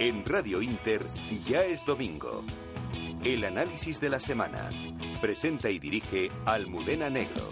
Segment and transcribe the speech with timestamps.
[0.00, 1.02] En Radio Inter
[1.44, 2.44] ya es domingo.
[3.24, 4.70] El análisis de la semana.
[5.20, 7.42] Presenta y dirige Almudena Negro.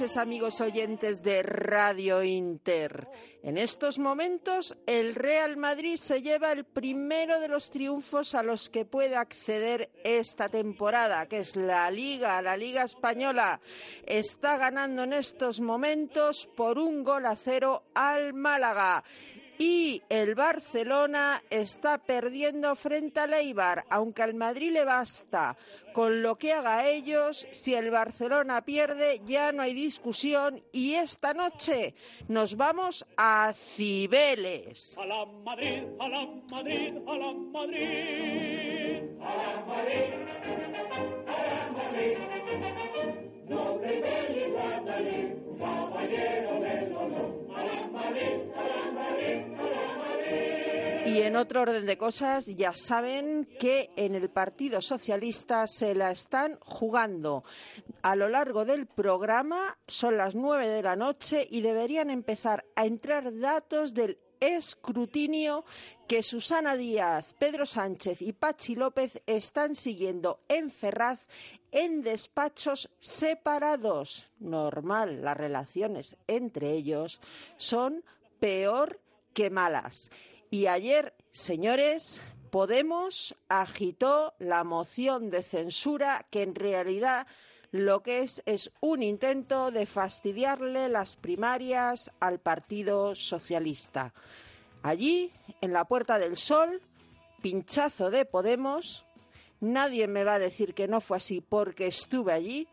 [0.00, 3.06] Amigos oyentes de Radio Inter.
[3.42, 8.70] En estos momentos el Real Madrid se lleva el primero de los triunfos a los
[8.70, 13.60] que puede acceder esta temporada, que es la Liga, la Liga Española.
[14.06, 19.04] Está ganando en estos momentos por un gol a cero al Málaga.
[19.62, 25.54] Y el Barcelona está perdiendo frente al Eibar, aunque al Madrid le basta.
[25.92, 30.62] Con lo que haga ellos, si el Barcelona pierde, ya no hay discusión.
[30.72, 31.94] Y esta noche
[32.26, 34.96] nos vamos a Cibeles.
[34.96, 39.02] A la Madrid, a la Madrid, a la Madrid.
[39.20, 40.14] A la Madrid,
[41.26, 42.16] a la Madrid.
[43.46, 46.89] No te del Guadalí, caballero del
[51.10, 56.12] Y en otro orden de cosas, ya saben que en el Partido Socialista se la
[56.12, 57.42] están jugando.
[58.02, 62.86] A lo largo del programa son las nueve de la noche y deberían empezar a
[62.86, 65.64] entrar datos del escrutinio
[66.06, 71.26] que Susana Díaz, Pedro Sánchez y Pachi López están siguiendo en Ferraz
[71.72, 74.30] en despachos separados.
[74.38, 77.20] Normal, las relaciones entre ellos
[77.56, 78.04] son
[78.38, 79.00] peor
[79.34, 80.08] que malas.
[80.50, 87.28] Y ayer, señores, Podemos agitó la moción de censura que en realidad
[87.70, 94.12] lo que es es un intento de fastidiarle las primarias al Partido Socialista.
[94.82, 95.30] Allí,
[95.60, 96.82] en la Puerta del Sol,
[97.40, 99.04] pinchazo de Podemos.
[99.60, 102.66] Nadie me va a decir que no fue así porque estuve allí.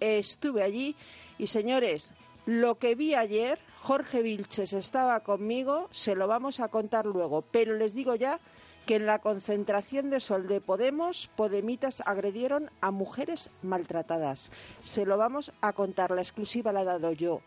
[0.00, 0.96] Estuve allí.
[1.36, 2.14] Y señores,
[2.48, 7.76] lo que vi ayer, Jorge Vilches estaba conmigo, se lo vamos a contar luego, pero
[7.76, 8.40] les digo ya
[8.86, 14.50] que en la concentración de sol de Podemos, Podemitas agredieron a mujeres maltratadas.
[14.80, 17.42] Se lo vamos a contar, la exclusiva la he dado yo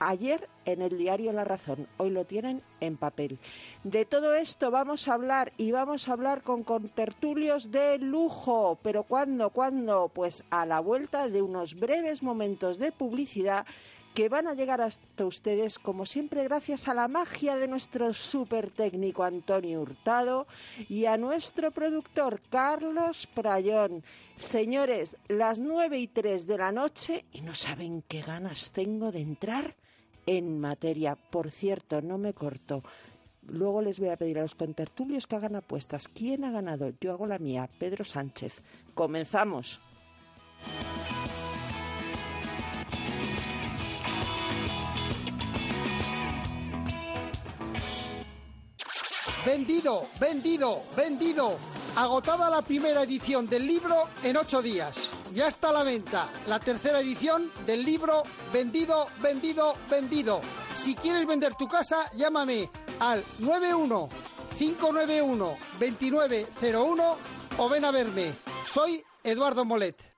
[0.00, 1.86] ayer en el diario La Razón.
[1.98, 3.38] Hoy lo tienen en papel.
[3.84, 8.78] De todo esto vamos a hablar y vamos a hablar con contertulios de lujo.
[8.82, 9.50] ¿Pero cuándo?
[9.50, 10.10] ¿Cuándo?
[10.12, 13.66] Pues a la vuelta de unos breves momentos de publicidad
[14.14, 18.70] que van a llegar hasta ustedes, como siempre, gracias a la magia de nuestro súper
[18.70, 20.46] técnico Antonio Hurtado
[20.88, 24.02] y a nuestro productor Carlos Prayón.
[24.36, 29.20] Señores, las nueve y tres de la noche y no saben qué ganas tengo de
[29.20, 29.76] entrar
[30.26, 31.16] en materia.
[31.16, 32.82] Por cierto, no me corto.
[33.46, 36.08] Luego les voy a pedir a los contertulios que hagan apuestas.
[36.08, 36.92] ¿Quién ha ganado?
[37.00, 38.62] Yo hago la mía, Pedro Sánchez.
[38.94, 39.80] Comenzamos.
[49.44, 51.56] Vendido, vendido, vendido.
[51.96, 55.10] Agotada la primera edición del libro en ocho días.
[55.32, 60.40] Ya está a la venta la tercera edición del libro Vendido, vendido, vendido.
[60.76, 62.68] Si quieres vender tu casa, llámame
[62.98, 64.08] al 91
[64.58, 67.16] 591 2901
[67.56, 68.34] o ven a verme.
[68.70, 70.09] Soy Eduardo Molet.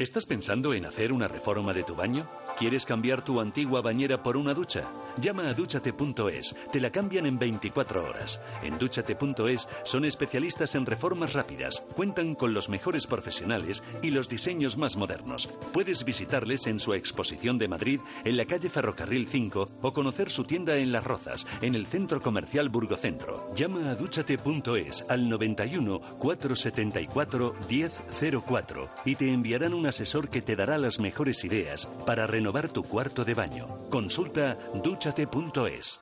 [0.00, 2.26] ¿Estás pensando en hacer una reforma de tu baño?
[2.58, 4.90] ¿Quieres cambiar tu antigua bañera por una ducha?
[5.20, 8.40] Llama a dúchate.es, te la cambian en 24 horas.
[8.62, 14.78] En dúchate.es son especialistas en reformas rápidas, cuentan con los mejores profesionales y los diseños
[14.78, 15.50] más modernos.
[15.74, 20.44] Puedes visitarles en su exposición de Madrid, en la calle Ferrocarril 5 o conocer su
[20.44, 23.52] tienda en Las Rozas, en el centro comercial Burgocentro.
[23.54, 30.78] Llama a dúchate.es al 91 474 1004 y te enviarán un asesor que te dará
[30.78, 33.66] las mejores ideas para renovar tu cuarto de baño.
[33.90, 36.00] Consulta dúchate.es.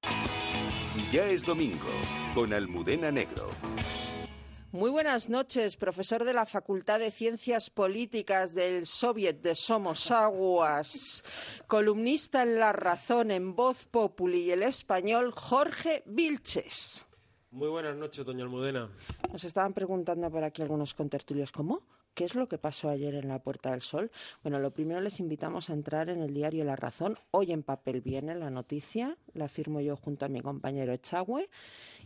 [1.12, 1.88] Ya es domingo
[2.34, 3.50] con Almudena Negro.
[4.70, 11.24] Muy buenas noches, profesor de la Facultad de Ciencias Políticas del Soviet de Somosaguas,
[11.66, 17.06] columnista en La Razón, en Voz Populi y el español, Jorge Vilches.
[17.50, 18.90] Muy buenas noches, doña Almudena.
[19.32, 21.82] Nos estaban preguntando por aquí algunos contertulios, ¿cómo?
[22.18, 24.10] ¿Qué es lo que pasó ayer en la Puerta del Sol?
[24.42, 27.16] Bueno, lo primero les invitamos a entrar en el diario La Razón.
[27.30, 31.48] Hoy en papel viene la noticia, la firmo yo junto a mi compañero Echagüe.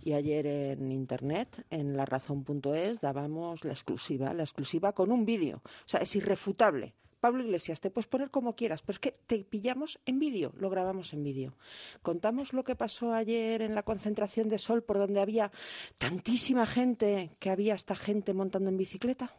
[0.05, 5.63] Y ayer en internet, en larazón.es, dábamos la exclusiva, la exclusiva con un vídeo.
[5.65, 6.93] O sea, es irrefutable.
[7.19, 10.69] Pablo Iglesias, te puedes poner como quieras, pero es que te pillamos en vídeo, lo
[10.69, 11.55] grabamos en vídeo.
[12.03, 15.53] Contamos lo que pasó ayer en la concentración de Sol, por donde había
[15.97, 19.33] tantísima gente, que había esta gente montando en bicicleta.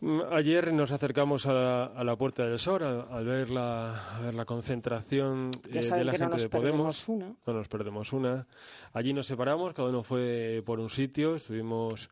[0.00, 4.20] Mm, ayer nos acercamos a la, a la Puerta del Sol al ver la, a
[4.20, 7.08] ver la concentración eh, de la no gente nos de Podemos.
[7.08, 7.34] una.
[7.46, 8.46] No nos perdemos una.
[8.92, 12.10] Allí nos separamos, cada uno fue por un sitio, estuvimos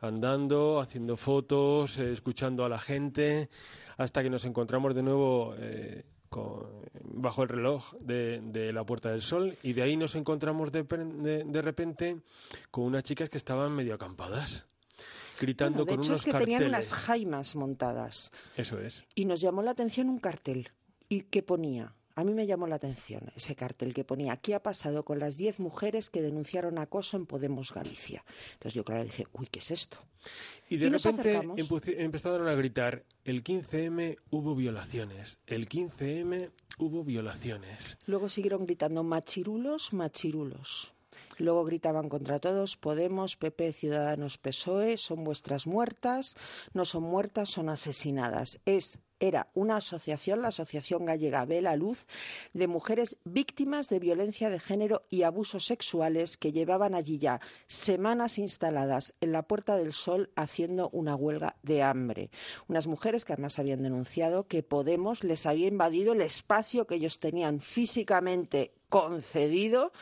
[0.00, 3.48] andando, haciendo fotos, eh, escuchando a la gente,
[3.98, 6.66] hasta que nos encontramos de nuevo eh, con-
[7.04, 10.82] bajo el reloj de, de la Puerta del Sol y de ahí nos encontramos de-
[11.46, 12.18] de repente
[12.72, 14.66] con unas chicas que estaban medio acampadas,
[15.40, 16.56] gritando Bueno, de con hecho, unos es que carteles.
[16.58, 18.30] tenían unas jaimas montadas.
[18.56, 19.04] Eso es.
[19.14, 20.70] Y nos llamó la atención un cartel.
[21.08, 21.94] ¿Y qué ponía?
[22.14, 25.36] A mí me llamó la atención ese cartel que ponía, ¿qué ha pasado con las
[25.36, 28.24] 10 mujeres que denunciaron acoso en Podemos Galicia?
[28.54, 29.98] Entonces yo claro dije, uy, ¿qué es esto?
[30.68, 31.40] Y de Y repente
[32.02, 37.98] empezaron a gritar, el 15M hubo violaciones, el 15M hubo violaciones.
[38.06, 40.92] Luego siguieron gritando machirulos, machirulos.
[41.36, 46.36] Luego gritaban contra todos, Podemos, PP, Ciudadanos, PSOE, son vuestras muertas,
[46.72, 48.58] no son muertas, son asesinadas.
[48.64, 52.06] Es era una asociación, la Asociación Gallega Ve la Luz,
[52.52, 58.38] de mujeres víctimas de violencia de género y abusos sexuales que llevaban allí ya semanas
[58.38, 62.30] instaladas en la Puerta del Sol haciendo una huelga de hambre.
[62.68, 67.18] Unas mujeres que además habían denunciado que Podemos les había invadido el espacio que ellos
[67.18, 69.92] tenían físicamente concedido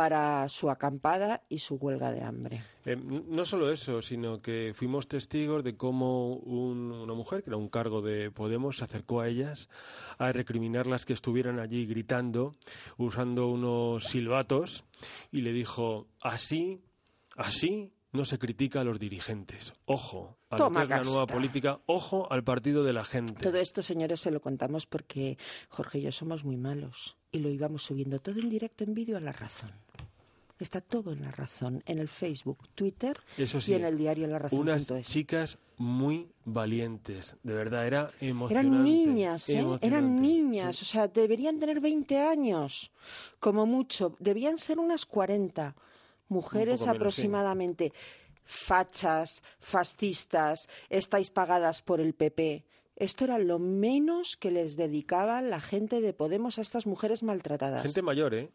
[0.00, 2.62] para su acampada y su huelga de hambre.
[2.86, 7.58] Eh, no solo eso, sino que fuimos testigos de cómo un- una mujer, que era
[7.58, 9.68] un cargo de Podemos, se acercó a ellas
[10.16, 12.52] a recriminarlas que estuvieran allí gritando,
[12.96, 14.84] usando unos silbatos,
[15.30, 16.80] y le dijo, así,
[17.36, 19.74] así no se critica a los dirigentes.
[19.84, 23.34] Ojo a lo Toma que es la nueva política, ojo al partido de la gente.
[23.42, 25.36] Todo esto, señores, se lo contamos porque
[25.68, 29.16] Jorge y yo somos muy malos y lo íbamos subiendo todo en directo en vídeo
[29.16, 29.70] a la razón.
[30.60, 34.26] Está todo en la razón, en el Facebook, Twitter Eso sí, y en el diario
[34.26, 34.60] La Razón.
[34.60, 38.68] unas chicas muy valientes, de verdad, era emocionante.
[38.68, 39.64] Eran niñas, ¿eh?
[39.80, 40.84] Eran niñas, sí.
[40.84, 42.92] o sea, deberían tener 20 años,
[43.38, 44.14] como mucho.
[44.18, 45.74] Debían ser unas 40
[46.28, 47.92] mujeres menos, aproximadamente.
[48.44, 52.66] Fachas, fascistas, estáis pagadas por el PP.
[53.00, 57.82] Esto era lo menos que les dedicaba la gente de Podemos a estas mujeres maltratadas.
[57.82, 58.50] Gente mayor, ¿eh?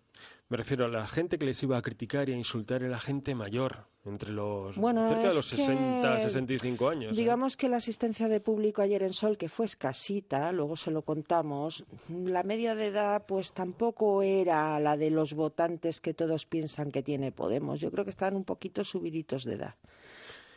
[0.50, 3.33] Me refiero a la gente que les iba a criticar y a insultar era gente
[3.33, 7.18] mayor, entre los Bueno, cerca de los 60, que, 65 años.
[7.18, 7.19] ¿eh?
[7.19, 11.01] Digamos que la asistencia de público ayer en Sol, que fue escasita, luego se lo
[11.01, 16.92] contamos, la media de edad pues tampoco era la de los votantes que todos piensan
[16.92, 17.80] que tiene Podemos.
[17.80, 19.75] Yo creo que estaban un poquito subiditos de edad.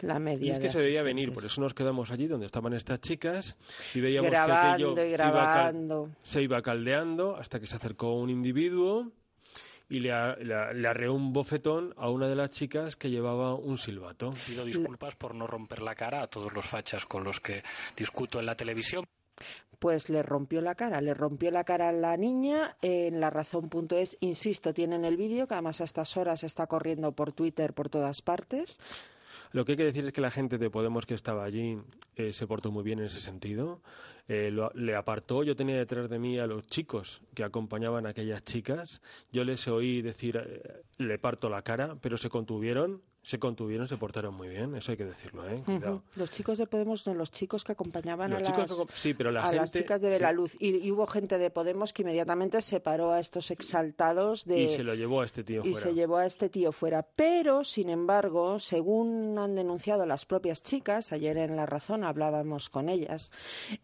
[0.00, 2.72] La media Y es que se veía venir, por eso nos quedamos allí donde estaban
[2.72, 3.56] estas chicas
[3.94, 6.08] y veíamos Grabando que aquello y se iba, grabando.
[6.22, 9.10] se iba caldeando hasta que se acercó un individuo
[9.88, 13.54] y le, a- le- le arreó un bofetón a una de las chicas que llevaba
[13.54, 14.34] un silbato.
[14.46, 17.62] Pido disculpas por no romper la cara a todos los fachas con los que
[17.96, 19.04] discuto en la televisión.
[19.78, 24.16] Pues le rompió la cara, le rompió la cara a la niña en la razón.es,
[24.20, 28.20] insisto, tienen el vídeo que además a estas horas está corriendo por Twitter por todas
[28.20, 28.78] partes.
[29.52, 31.78] Lo que hay que decir es que la gente de Podemos que estaba allí
[32.16, 33.80] eh, se portó muy bien en ese sentido.
[34.28, 35.42] Eh, le apartó.
[35.42, 39.00] Yo tenía detrás de mí a los chicos que acompañaban a aquellas chicas.
[39.32, 43.98] Yo les oí decir, eh, le parto la cara, pero se contuvieron, se contuvieron, se
[43.98, 44.74] portaron muy bien.
[44.74, 45.60] Eso hay que decirlo, ¿eh?
[45.64, 46.02] Cuidado.
[46.16, 49.12] Los chicos de Podemos, no, los chicos que acompañaban Los a, las, que acom- sí,
[49.12, 50.14] pero la a las gente- chicas de sí.
[50.14, 50.56] Belaluz.
[50.58, 54.62] Y, y hubo gente de Podemos que inmediatamente separó a estos exaltados de...
[54.62, 55.80] Y se lo llevó a este tío y fuera.
[55.88, 57.02] se llevó a este tío fuera.
[57.16, 62.88] Pero, sin embargo, según han denunciado las propias chicas, ayer en La Razón hablábamos con
[62.88, 63.30] ellas,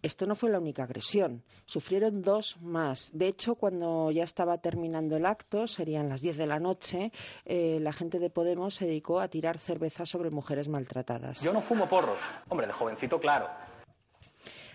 [0.02, 1.42] esto no fue la única agresión.
[1.66, 3.10] Sufrieron dos más.
[3.12, 7.12] De hecho, cuando ya estaba terminando el acto, serían las 10 de la noche,
[7.44, 11.42] eh, la gente de Podemos se dedicó a tirar cerveza sobre mujeres maltratadas.
[11.42, 12.20] Yo no fumo porros.
[12.50, 13.48] Hombre, de jovencito, claro.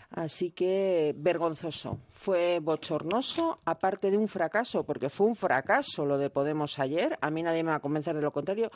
[0.10, 6.30] Así que vergonzoso, fue bochornoso, aparte de un fracaso, porque fue un fracaso lo de
[6.30, 8.70] Podemos ayer, a mí nadie me va a convencer de lo contrario,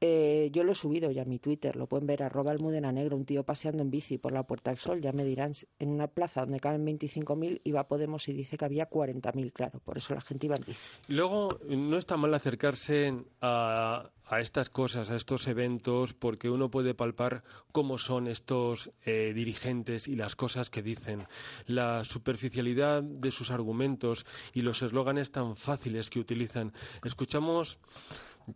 [0.00, 3.16] eh, yo lo he subido ya a mi Twitter, lo pueden ver, arroba Almudena Negro,
[3.16, 6.06] un tío paseando en bici por la Puerta del Sol, ya me dirán, en una
[6.06, 10.20] plaza donde caben 25.000 iba Podemos y dice que había 40.000, claro, por eso la
[10.20, 10.88] gente iba en bici.
[11.08, 16.94] Luego, no está mal acercarse a, a estas cosas, a estos eventos, porque uno puede
[16.94, 21.26] palpar cómo son estos eh, dirigentes y las cosas que dicen,
[21.66, 26.72] la superficialidad de sus argumentos y los eslóganes tan fáciles que utilizan.
[27.04, 27.78] Escuchamos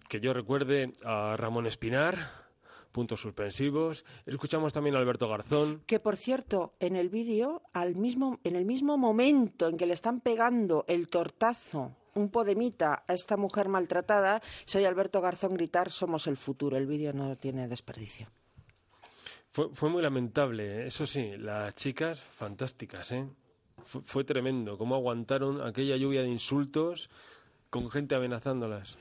[0.09, 2.19] que yo recuerde a Ramón Espinar,
[2.93, 4.05] puntos suspensivos.
[4.27, 5.83] Escuchamos también a Alberto Garzón.
[5.87, 9.95] Que por cierto, en el vídeo, al mismo, en el mismo momento en que le
[9.95, 16.27] están pegando el tortazo un podemita a esta mujer maltratada, soy Alberto Garzón gritar somos
[16.27, 16.77] el futuro.
[16.77, 18.29] El vídeo no tiene desperdicio.
[19.53, 20.87] Fue, fue, muy lamentable, ¿eh?
[20.87, 23.29] eso sí, las chicas fantásticas, ¿eh?
[23.83, 27.11] Fue, fue tremendo, cómo aguantaron aquella lluvia de insultos
[27.69, 28.97] con gente amenazándolas.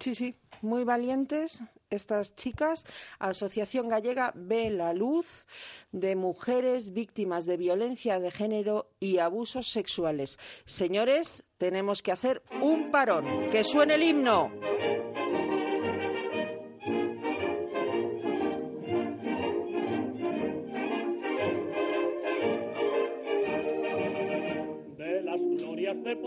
[0.00, 2.84] Sí, sí, muy valientes estas chicas.
[3.18, 5.46] Asociación Gallega ve la luz
[5.92, 10.38] de mujeres víctimas de violencia de género y abusos sexuales.
[10.64, 13.50] Señores, tenemos que hacer un parón.
[13.50, 14.52] Que suene el himno.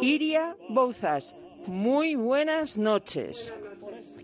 [0.01, 1.35] Iria Bouzas,
[1.67, 3.53] muy buenas noches.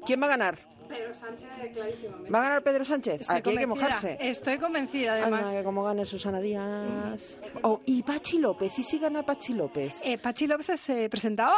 [0.05, 0.59] ¿Quién va a ganar?
[0.87, 2.31] Pedro Sánchez, clarísimamente.
[2.31, 3.21] ¿Va a ganar Pedro Sánchez?
[3.21, 4.17] Estoy Aquí hay que mojarse.
[4.21, 5.47] Estoy convencida, además.
[5.47, 7.39] Anda, que como gane Susana Díaz.
[7.63, 8.79] Oh, y Pachi López.
[8.79, 9.93] ¿Y si gana Pachi López?
[10.03, 11.57] Eh, ¿Pachi López se presentaba?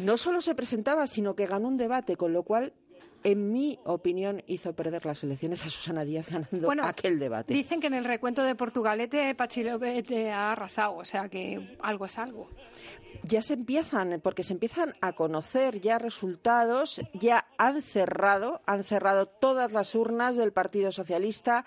[0.00, 2.74] No solo se presentaba, sino que ganó un debate, con lo cual
[3.30, 7.52] en mi opinión, hizo perder las elecciones a Susana Díaz ganando Bueno, aquel debate.
[7.52, 11.76] Dicen que en el recuento de Portugalete Pachi López eh, ha arrasado, o sea que
[11.80, 12.48] algo es algo.
[13.24, 19.26] Ya se empiezan, porque se empiezan a conocer ya resultados, ya han cerrado, han cerrado
[19.26, 21.66] todas las urnas del Partido Socialista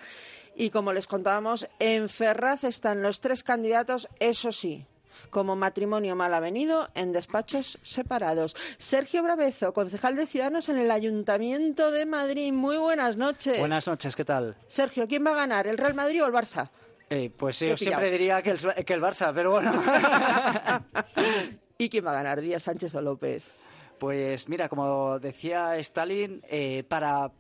[0.56, 4.88] y como les contábamos, en Ferraz están los tres candidatos, eso sí,
[5.30, 8.56] como matrimonio mal avenido en despachos separados.
[8.78, 12.52] Sergio Brabezo, concejal de Ciudadanos en el Ayuntamiento de Madrid.
[12.52, 13.60] Muy buenas noches.
[13.60, 14.56] Buenas noches, ¿qué tal?
[14.68, 16.70] Sergio, ¿quién va a ganar, el Real Madrid o el Barça?
[17.10, 19.74] Eh, pues yo siempre diría que el, que el Barça, pero bueno.
[21.78, 23.44] ¿Y quién va a ganar, Díaz Sánchez o López?
[24.00, 27.32] Pues mira, como decía Stalin, eh, para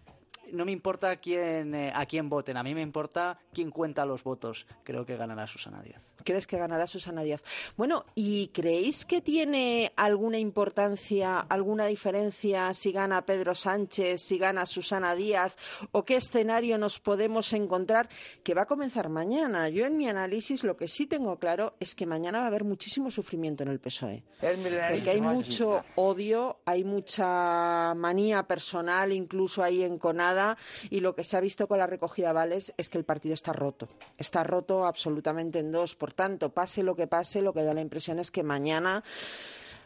[0.52, 4.24] no me importa quién, eh, a quién voten, a mí me importa quién cuenta los
[4.24, 4.66] votos.
[4.84, 6.02] Creo que ganará Susana Díaz.
[6.24, 7.42] ¿Crees que ganará Susana Díaz?
[7.78, 14.66] Bueno, ¿y creéis que tiene alguna importancia, alguna diferencia si gana Pedro Sánchez, si gana
[14.66, 15.56] Susana Díaz
[15.92, 18.10] o qué escenario nos podemos encontrar
[18.44, 19.70] que va a comenzar mañana?
[19.70, 22.64] Yo en mi análisis lo que sí tengo claro es que mañana va a haber
[22.64, 24.24] muchísimo sufrimiento en el PSOE.
[24.40, 30.58] Porque hay mucho odio, hay mucha manía personal, incluso ahí enconada,
[30.90, 33.34] y lo que se ha visto con la recogida de vales es que el partido
[33.34, 33.88] está roto.
[34.18, 35.96] Está roto absolutamente en dos.
[35.96, 39.04] Por tanto, pase lo que pase, lo que da la impresión es que mañana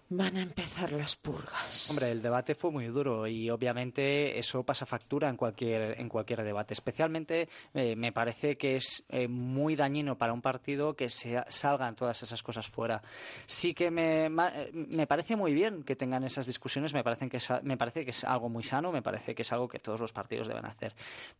[0.09, 1.89] van a empezar las purgas.
[1.89, 6.43] Hombre, el debate fue muy duro y obviamente eso pasa factura en cualquier, en cualquier
[6.43, 6.73] debate.
[6.73, 11.95] Especialmente eh, me parece que es eh, muy dañino para un partido que se, salgan
[11.95, 13.01] todas esas cosas fuera.
[13.47, 17.37] Sí que me, eh, me parece muy bien que tengan esas discusiones, me, parecen que
[17.37, 19.99] es, me parece que es algo muy sano, me parece que es algo que todos
[19.99, 20.93] los partidos deben hacer.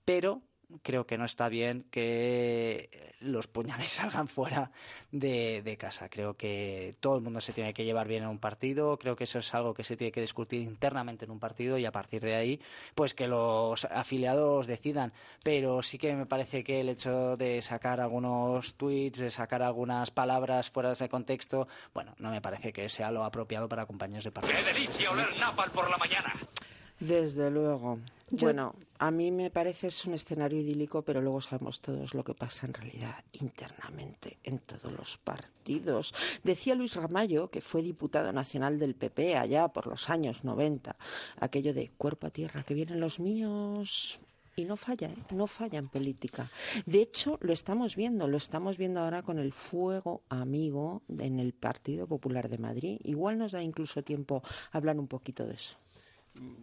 [0.03, 0.41] Pero
[0.81, 4.71] creo que no está bien que los puñales salgan fuera
[5.11, 6.09] de, de casa.
[6.09, 8.97] Creo que todo el mundo se tiene que llevar bien en un partido.
[8.97, 11.85] Creo que eso es algo que se tiene que discutir internamente en un partido y
[11.85, 12.61] a partir de ahí,
[12.93, 15.13] pues que los afiliados decidan.
[15.43, 20.11] Pero sí que me parece que el hecho de sacar algunos tweets, de sacar algunas
[20.11, 24.31] palabras fuera de contexto, bueno, no me parece que sea lo apropiado para compañeros de
[24.31, 24.57] partido.
[24.63, 26.33] delicia oler napal por la mañana!
[26.99, 27.99] Desde luego.
[28.31, 32.33] Bueno, a mí me parece es un escenario idílico, pero luego sabemos todos lo que
[32.33, 36.11] pasa en realidad internamente en todos los partidos.
[36.43, 40.95] Decía Luis Ramallo, que fue diputado nacional del PP allá por los años 90,
[41.39, 44.19] aquello de cuerpo a tierra, que vienen los míos.
[44.55, 45.17] Y no falla, ¿eh?
[45.31, 46.49] no falla en política.
[46.87, 51.53] De hecho, lo estamos viendo, lo estamos viendo ahora con el fuego amigo en el
[51.53, 52.99] Partido Popular de Madrid.
[53.03, 54.41] Igual nos da incluso tiempo
[54.71, 55.75] a hablar un poquito de eso.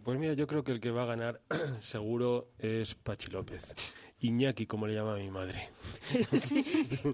[0.03, 1.41] Pues mira, yo creo que el que va a ganar
[1.79, 3.73] seguro es Pachi López.
[4.19, 5.69] Iñaki, como le llama mi madre.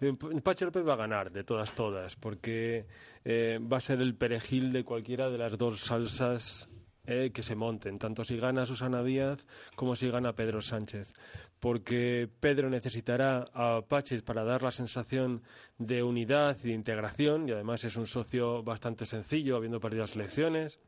[0.00, 2.86] Eh, Pachi López va a ganar, de todas, todas, porque
[3.24, 6.68] eh, va a ser el perejil de cualquiera de las dos salsas
[7.06, 9.46] eh, que se monten, tanto si gana Susana Díaz
[9.76, 11.12] como si gana Pedro Sánchez.
[11.60, 15.42] Porque Pedro necesitará a Pachi para dar la sensación
[15.78, 20.16] de unidad y de integración, y además es un socio bastante sencillo, habiendo perdido las
[20.16, 20.80] elecciones.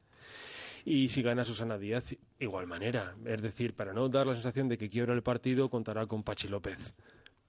[0.84, 3.14] Y si gana Susana Díaz, igual manera.
[3.24, 6.48] Es decir, para no dar la sensación de que quiebra el partido, contará con Pachi
[6.48, 6.94] López.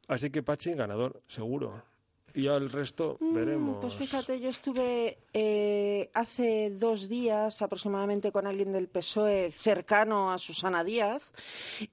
[0.08, 1.84] Así que Pachi, ganador, seguro.
[2.34, 3.78] Y ya el resto Mm, veremos.
[3.80, 10.38] Pues fíjate, yo estuve eh, hace dos días aproximadamente con alguien del PSOE cercano a
[10.38, 11.32] Susana Díaz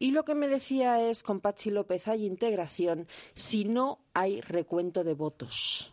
[0.00, 5.04] y lo que me decía es, con Pachi López hay integración si no hay recuento
[5.04, 5.91] de votos.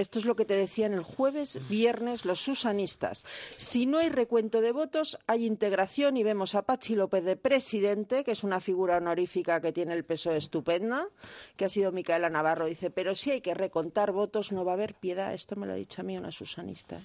[0.00, 3.24] Esto es lo que te decían el jueves, viernes los susanistas.
[3.56, 8.22] Si no hay recuento de votos, hay integración y vemos a Pachi López de presidente,
[8.22, 11.08] que es una figura honorífica que tiene el E estupenda,
[11.56, 12.66] que ha sido Micaela Navarro.
[12.66, 15.34] Dice, pero si hay que recontar votos, no va a haber piedad.
[15.34, 17.00] Esto me lo ha dicho a mí una susanista.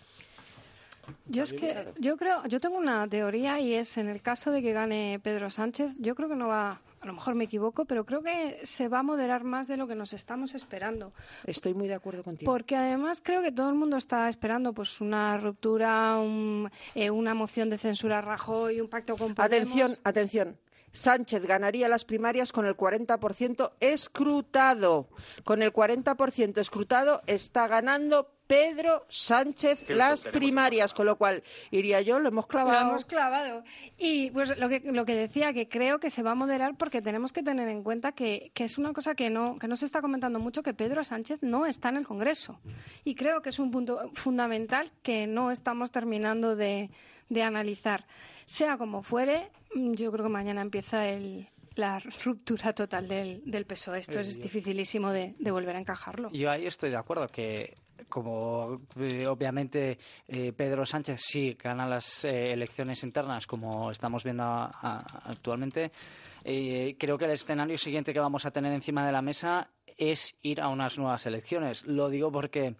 [1.25, 4.61] Yo es que yo creo, yo tengo una teoría y es en el caso de
[4.61, 8.05] que gane Pedro Sánchez, yo creo que no va, a lo mejor me equivoco, pero
[8.05, 11.11] creo que se va a moderar más de lo que nos estamos esperando.
[11.45, 12.51] Estoy muy de acuerdo contigo.
[12.51, 17.33] Porque además creo que todo el mundo está esperando pues una ruptura, un- eh, una
[17.33, 19.67] moción de censura a Rajoy, un pacto con Podemos.
[19.69, 20.57] Atención, atención.
[20.93, 25.09] Sánchez ganaría las primarias con el 40% escrutado.
[25.43, 32.19] Con el 40% escrutado está ganando Pedro Sánchez las primarias, con lo cual iría yo,
[32.19, 32.89] lo hemos Lo clavado.
[32.89, 33.63] hemos clavado.
[33.97, 37.01] Y pues lo que, lo que decía, que creo que se va a moderar porque
[37.01, 39.85] tenemos que tener en cuenta que, que es una cosa que no, que no se
[39.85, 42.59] está comentando mucho, que Pedro Sánchez no está en el Congreso.
[43.03, 46.91] Y creo que es un punto fundamental que no estamos terminando de,
[47.29, 48.05] de analizar.
[48.45, 53.99] Sea como fuere, yo creo que mañana empieza el, la ruptura total del, del PSOE.
[53.99, 56.29] Esto es dificilísimo de, de volver a encajarlo.
[56.31, 57.75] Yo ahí estoy de acuerdo, que
[58.09, 64.43] como eh, obviamente eh, Pedro Sánchez sí gana las eh, elecciones internas, como estamos viendo
[64.43, 65.91] a- a- actualmente,
[66.43, 70.59] creo que el escenario siguiente que vamos a tener encima de la mesa es ir
[70.59, 71.85] a unas nuevas elecciones.
[71.85, 72.75] Lo digo porque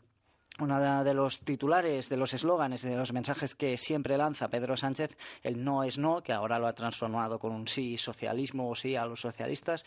[0.60, 5.18] uno de los titulares, de los eslóganes, de los mensajes que siempre lanza Pedro Sánchez,
[5.42, 8.96] el no es no, que ahora lo ha transformado con un sí socialismo o sí
[8.96, 9.84] a los socialistas.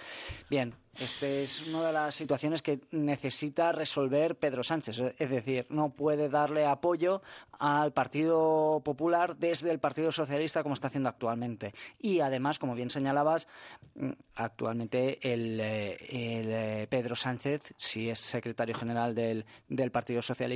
[0.50, 5.14] Bien, esta es una de las situaciones que necesita resolver Pedro Sánchez.
[5.18, 7.22] Es decir, no puede darle apoyo
[7.58, 11.74] al Partido Popular desde el Partido Socialista como está haciendo actualmente.
[11.98, 13.46] Y además, como bien señalabas,
[14.34, 20.55] actualmente el, eh, eh, Pedro Sánchez, si es secretario general del Partido Socialista,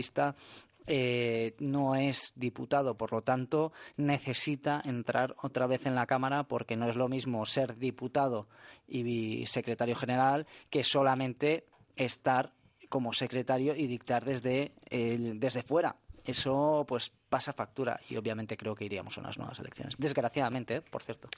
[0.87, 6.77] eh, no es diputado, por lo tanto, necesita entrar otra vez en la Cámara porque
[6.77, 8.49] no es lo mismo ser diputado
[8.89, 11.65] y secretario general que solamente
[11.97, 12.53] estar
[12.89, 15.97] como secretario y dictar desde, desde fuera.
[16.25, 19.95] Eso pues pasa factura y obviamente creo que iríamos a unas nuevas elecciones.
[19.99, 20.81] Desgraciadamente, ¿eh?
[20.83, 21.29] por cierto.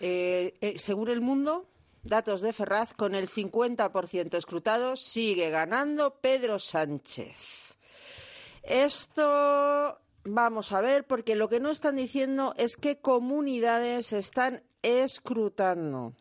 [0.00, 1.66] Eh, eh, según el mundo,
[2.02, 7.71] datos de Ferraz, con el 50% escrutado, sigue ganando Pedro Sánchez.
[8.62, 16.12] Esto vamos a ver, porque lo que no están diciendo es qué comunidades están escrutando.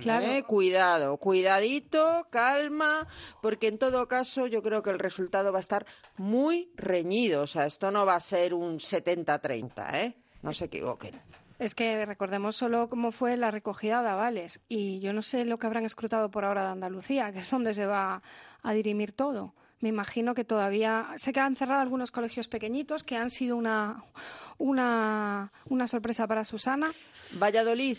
[0.00, 0.26] Claro.
[0.26, 3.08] Eh, Cuidado, cuidadito, calma,
[3.42, 7.42] porque en todo caso yo creo que el resultado va a estar muy reñido.
[7.42, 10.14] O sea, esto no va a ser un 70-30, ¿eh?
[10.42, 11.20] No se equivoquen.
[11.58, 15.58] Es que recordemos solo cómo fue la recogida de avales y yo no sé lo
[15.58, 18.22] que habrán escrutado por ahora de Andalucía, que es donde se va
[18.62, 19.54] a dirimir todo.
[19.84, 24.02] Me imagino que todavía sé que han cerrado algunos colegios pequeñitos que han sido una
[24.56, 26.90] una, una sorpresa para Susana.
[27.32, 27.98] Valladolid,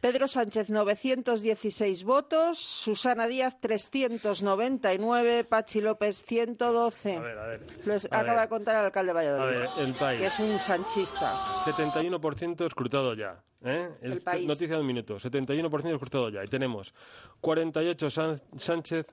[0.00, 7.16] Pedro Sánchez 916 votos, Susana Díaz 399, Pachi López 112.
[7.16, 7.66] A ver, a ver.
[7.84, 8.42] Lo es- A acaba ver.
[8.42, 10.20] de contar el alcalde de A Valladolid, ver, el país.
[10.20, 11.44] que es un sanchista.
[11.64, 13.42] 71% escrutado ya.
[13.64, 13.88] ¿eh?
[14.02, 14.46] El Es país.
[14.46, 15.18] Noticia de un minuto.
[15.18, 16.44] 71% escrutado ya.
[16.44, 16.94] Y tenemos
[17.40, 19.06] 48 San- Sánchez,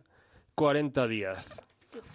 [0.54, 1.48] 40 Díaz.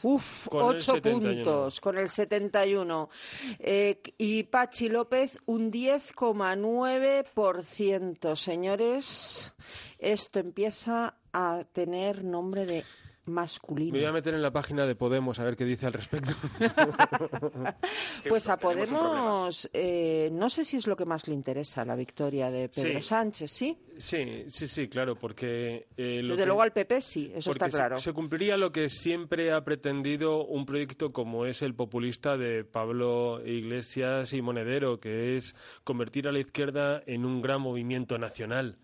[0.02, 1.34] Uf, Con el ocho 71.
[1.34, 3.10] puntos con el 71.
[3.58, 8.36] Eh, y Pachi López un 10,9%.
[8.36, 9.54] Señores,
[9.98, 12.84] esto empieza a tener nombre de
[13.26, 13.92] masculino.
[13.92, 16.32] Me voy a meter en la página de Podemos a ver qué dice al respecto.
[18.28, 22.50] Pues a Podemos, eh, no sé si es lo que más le interesa la victoria
[22.50, 23.06] de Pedro Sí.
[23.06, 23.78] Sánchez, ¿sí?
[23.96, 25.86] Sí, sí, sí, claro, porque...
[25.96, 27.98] eh, Desde que- luego al PP sí, eso está se- claro.
[27.98, 33.40] Se, cumpliría lo que siempre ha pretendido un proyecto como es el populista de Pablo
[33.46, 38.78] Iglesias y Monedero, que es convertir a la izquierda en un gran movimiento nacional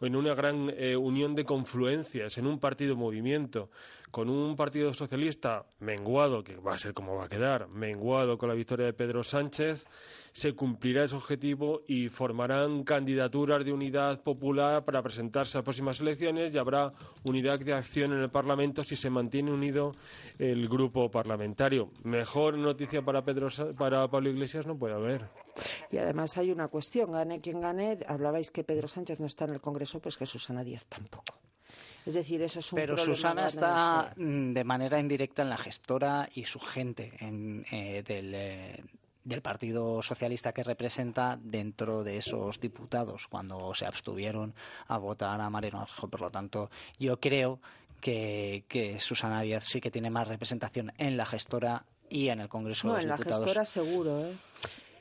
[0.00, 3.70] o en una gran eh, unión de confluencias, en un partido movimiento.
[4.14, 8.48] Con un Partido Socialista menguado, que va a ser como va a quedar, menguado con
[8.48, 9.86] la victoria de Pedro Sánchez,
[10.30, 16.00] se cumplirá ese objetivo y formarán candidaturas de unidad popular para presentarse a las próximas
[16.00, 16.92] elecciones y habrá
[17.24, 19.90] unidad de acción en el Parlamento si se mantiene unido
[20.38, 21.90] el grupo parlamentario.
[22.04, 25.28] Mejor noticia para, Pedro, para Pablo Iglesias no puede haber.
[25.90, 29.54] Y además hay una cuestión, gane quien gane, hablabais que Pedro Sánchez no está en
[29.54, 31.43] el Congreso, pues que Susana Díaz tampoco.
[32.06, 36.28] Es decir, eso es un Pero Susana está mm, de manera indirecta en la gestora
[36.34, 38.84] y su gente en, eh, del, eh,
[39.24, 44.54] del Partido Socialista que representa dentro de esos diputados cuando se abstuvieron
[44.88, 46.10] a votar a Mariano Rajoy.
[46.10, 47.58] Por lo tanto, yo creo
[48.02, 52.48] que, que Susana Díaz sí que tiene más representación en la gestora y en el
[52.50, 54.36] Congreso no, de los en la gestora seguro, ¿eh?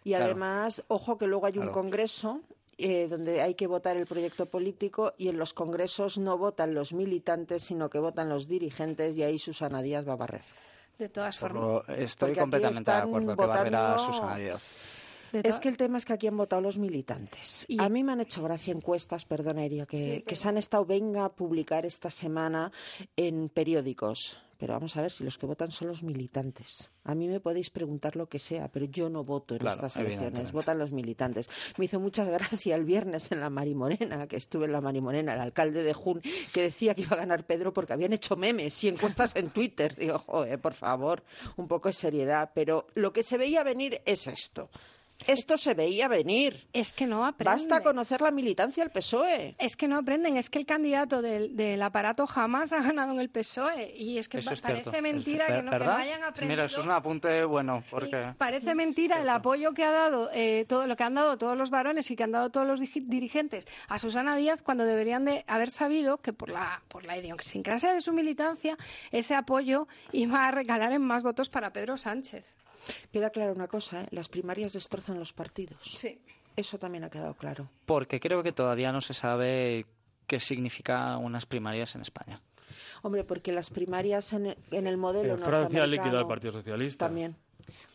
[0.05, 0.25] Y Claro.
[0.25, 1.73] además, ojo que luego hay un Claro.
[1.73, 2.41] congreso
[2.77, 6.93] eh, donde hay que votar el proyecto político y en los congresos no votan los
[6.93, 10.43] militantes, sino que votan los dirigentes y ahí Susana Díaz va a barrer.
[10.97, 11.83] De todas formas.
[11.89, 14.63] estoy Porque completamente de acuerdo que barrerá Susana Díaz.
[15.33, 17.65] Es que el tema es que aquí han votado los militantes.
[17.79, 21.29] A mí me han hecho gracia encuestas, perdona, que, que se han estado, venga a
[21.29, 22.71] publicar esta semana
[23.17, 24.37] en periódicos.
[24.63, 26.89] Pero vamos a ver si los que votan son los militantes.
[27.03, 29.97] A mí me podéis preguntar lo que sea, pero yo no voto en Claro, estas
[29.97, 30.53] elecciones.
[30.53, 31.49] Votan los militantes.
[31.77, 35.41] Me hizo mucha gracia el viernes en la Marimorena, que estuve en la Marimorena, el
[35.41, 36.21] alcalde de Jun,
[36.53, 39.97] que decía que iba a ganar Pedro porque habían hecho memes y encuestas en Twitter.
[39.97, 41.23] Digo, joder, por favor,
[41.57, 42.51] un poco de seriedad.
[42.55, 44.69] Pero lo que se veía venir es esto.
[45.27, 46.67] Esto se veía venir.
[46.73, 47.53] Es que no aprenden.
[47.53, 49.55] Basta conocer la militancia del PSOE.
[49.59, 53.19] Es que no aprenden, es que el candidato del, del aparato jamás ha ganado en
[53.19, 53.93] el PSOE.
[53.97, 55.01] Y es que es parece cierto.
[55.01, 56.49] mentira Es- que no que no hayan aprendido.
[56.55, 58.33] Mira, eso es un apunte bueno, porque...
[58.37, 61.69] Parece mentira el apoyo que ha dado eh, todo lo que han dado todos los
[61.69, 65.69] varones y que han dado todos los dirigentes a Susana Díaz cuando deberían de haber
[65.69, 68.77] sabido que por la por la idiosincrasia de su militancia
[69.11, 72.53] ese apoyo iba a recalar en más votos para Pedro Sánchez.
[73.11, 74.07] Queda claro una cosa, ¿eh?
[74.11, 75.79] las primarias destrozan los partidos.
[75.83, 76.19] Sí.
[76.55, 77.69] Eso también ha quedado claro.
[77.85, 79.85] Porque creo que todavía no se sabe
[80.27, 82.39] qué significa unas primarias en España.
[83.01, 87.07] Hombre, porque las primarias en, en el modelo En Francia ha liquidado al Partido Socialista.
[87.07, 87.35] También.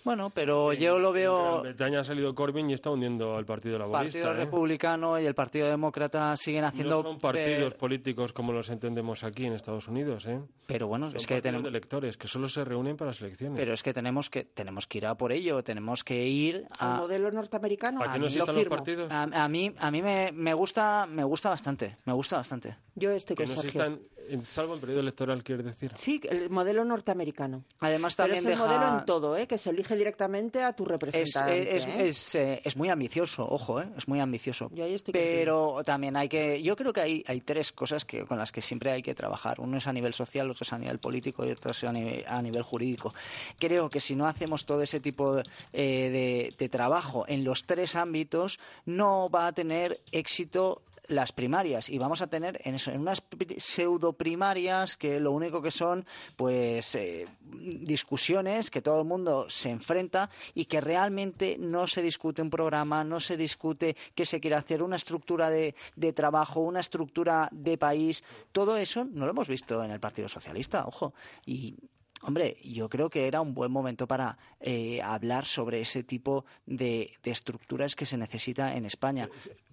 [0.05, 1.51] Bueno, pero yo lo En veo...
[1.51, 4.21] Gran Bretaña ha salido Corbyn y está hundiendo al Partido El Laborista.
[4.21, 4.45] Partido ¿eh?
[4.45, 6.97] Republicano y el Partido Demócrata siguen haciendo...
[6.97, 10.41] No son partidos per- políticos como los entendemos aquí en Estados Unidos, ¿eh?
[10.67, 11.67] Pero bueno, Son es que tenemos...
[11.69, 13.59] electores que solo se reúnen para las elecciones.
[13.59, 16.93] Pero es que tenemos que tenemos que ir a por ello, tenemos que ir Al
[16.93, 19.11] a modelo norteamericano ¿Para qué no lo existan los partidos?
[19.13, 22.77] a, a mí a mí me, me gusta me gusta bastante, me gusta bastante.
[22.95, 23.83] Yo estoy Que con no Sergio.
[23.83, 25.93] existan, en- salvo en periodo electoral, quieres decir.
[25.97, 27.65] Sí, el modelo norteamericano.
[27.81, 29.47] Además Pero también es el deja- modelo en todo, ¿eh?
[29.47, 31.77] que se elige directamente a tu es, representante.
[31.77, 31.95] es, ¿eh?
[32.09, 33.89] es, eh, es muy ambicioso, ojo, ¿eh?
[33.97, 34.71] es muy ambicioso.
[34.73, 38.25] Yo ahí estoy Pero también hay que, yo creo que hay, hay tres cosas que,
[38.27, 39.61] con las que siempre hay que trabajar.
[39.61, 42.25] Uno es a nivel social, otro es a nivel político y otro es a nivel,
[42.27, 43.13] a nivel jurídico.
[43.59, 47.97] Creo que si no hacemos todo ese tipo eh, de, de trabajo en los tres
[47.97, 53.01] ámbitos, no va a tener éxito las primarias y vamos a tener en eso en
[53.01, 53.23] unas
[53.59, 59.71] pseudo primarias que lo único que son pues eh, discusiones que todo el mundo se
[59.71, 64.57] enfrenta y que realmente no se discute un programa no se discute qué se quiere
[64.57, 68.23] hacer una estructura de, de trabajo una estructura de país.
[68.53, 71.15] Todo eso no lo hemos visto en el Partido Socialista ojo.
[71.47, 71.75] Y
[72.23, 77.13] Hombre, yo creo que era un buen momento para eh, hablar sobre ese tipo de,
[77.23, 79.29] de estructuras que se necesita en España.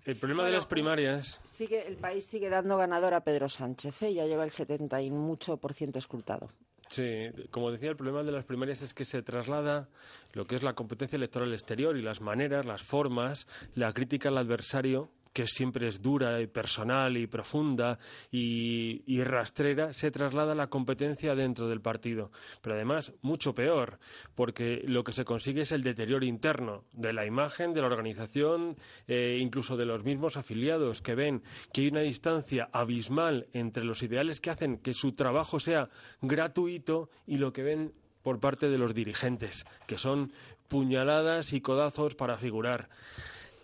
[0.05, 4.13] El problema de las primarias Sigue, el país sigue dando ganador a Pedro Sánchez, ¿eh?
[4.13, 6.49] ya lleva el 70 y mucho por ciento escrutado.
[6.89, 9.89] Sí, como decía, el problema de las primarias es que se traslada
[10.33, 14.37] lo que es la competencia electoral exterior y las maneras, las formas, la crítica al
[14.37, 17.99] adversario que siempre es dura y personal y profunda
[18.31, 22.31] y, rastrera, se traslada a la competencia dentro del partido.
[22.61, 23.99] Pero además, mucho peor,
[24.33, 28.77] porque lo que se consigue es el deterioro interno de la imagen, de la organización,
[29.09, 31.43] eh, incluso de los mismos afiliados, que ven
[31.73, 35.89] que hay una distancia abismal entre los ideales que hacen que su trabajo sea
[36.21, 40.31] gratuito y lo que ven por parte de los dirigentes, que son
[40.69, 42.87] puñaladas y codazos para figurar.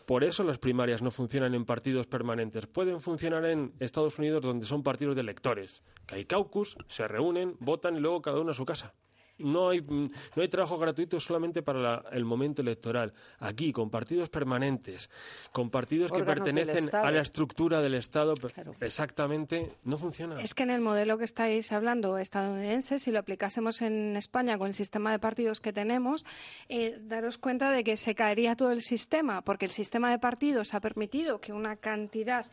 [0.05, 2.67] Por eso las primarias no funcionan en partidos permanentes.
[2.67, 7.55] Pueden funcionar en Estados Unidos donde son partidos de electores, que hay caucus, se reúnen,
[7.59, 8.93] votan y luego cada uno a su casa.
[9.43, 13.13] No hay, no hay trabajo gratuito solamente para la- el momento electoral.
[13.39, 15.09] Aquí, con partidos permanentes,
[15.51, 20.39] con partidos que Órganos pertenecen a la estructura del Estado, per- exactamente, no funciona.
[20.41, 24.67] Es que en el modelo que estáis hablando estadounidense, si lo aplicásemos en España con
[24.67, 26.23] el sistema de partidos que tenemos,
[26.69, 30.73] eh, daros cuenta de que se caería todo el sistema, porque el sistema de partidos
[30.73, 32.45] ha permitido que una cantidad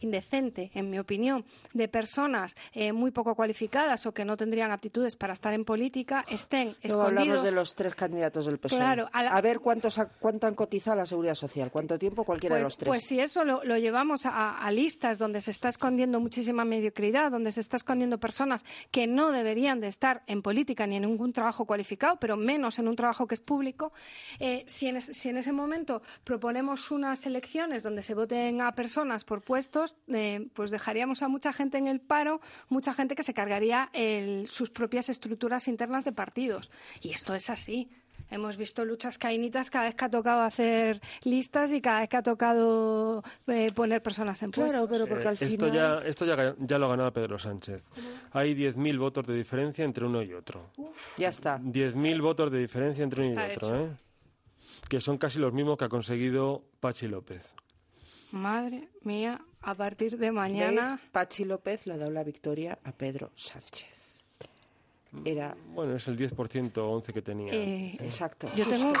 [0.00, 5.16] indecente, en mi opinión, de personas eh, muy poco cualificadas o que no tendrían aptitudes
[5.16, 7.42] para estar en política estén Luego hablamos escondidos.
[7.44, 8.78] de los tres candidatos del PSOE.
[8.78, 12.24] Claro, a la- a ver cuántos ha- cuánto han cotizado la Seguridad Social, cuánto tiempo
[12.24, 12.88] cualquiera de Pues, los tres.
[12.88, 17.30] pues si eso lo, lo llevamos a, a listas donde se está escondiendo muchísima mediocridad,
[17.30, 21.32] donde se está escondiendo personas que no deberían de estar en política ni en ningún
[21.32, 23.92] trabajo cualificado, pero menos en un trabajo que es público,
[24.40, 28.72] eh, si, en, es- si en ese momento proponemos unas elecciones donde se voten a
[28.72, 33.22] personas por puestos, eh, pues dejaríamos a mucha gente en el paro, mucha gente que
[33.22, 36.70] se cargaría el- sus propias estructuras internas de partidos.
[37.02, 37.88] Y esto es así.
[38.28, 42.16] Hemos visto luchas cainitas cada vez que ha tocado hacer listas y cada vez que
[42.16, 44.72] ha tocado eh, poner personas en puestos.
[44.72, 45.72] Claro, pero porque al Eh, esto final...
[46.02, 47.84] ya, esto ya, ya lo ha ganado Pedro Sánchez.
[48.32, 50.70] Hay 10.000 votos de diferencia entre uno y otro.
[51.16, 51.58] Ya está.
[51.60, 53.84] 10.000 votos de diferencia entre uno Está y otro, hecho.
[53.84, 53.90] ¿eh?
[54.88, 57.54] Que son casi los mismos que ha conseguido Pachi López.
[58.32, 60.96] Madre mía, a partir de mañana.
[60.96, 61.10] ¿Veis?
[61.12, 63.94] Pachi López le ha dado la victoria a Pedro Sánchez.
[65.24, 67.50] Era Bueno, es el 10% o 11% que tenía.
[67.54, 68.48] Eh, Exacto.
[68.54, 68.92] Yo tengo-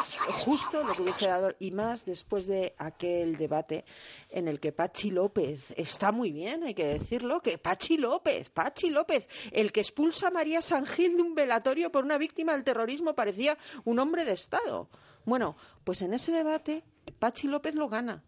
[0.44, 3.84] justo lo que hubiese dado, y más después de aquel debate
[4.30, 8.88] en el que Pachi López está muy bien, hay que decirlo, que Pachi López, Pachi
[8.88, 13.14] López, el que expulsa a María Sangil de un velatorio por una víctima del terrorismo,
[13.14, 14.88] parecía un hombre de Estado.
[15.26, 16.82] Bueno, pues en ese debate
[17.18, 18.22] Pachi López lo gana.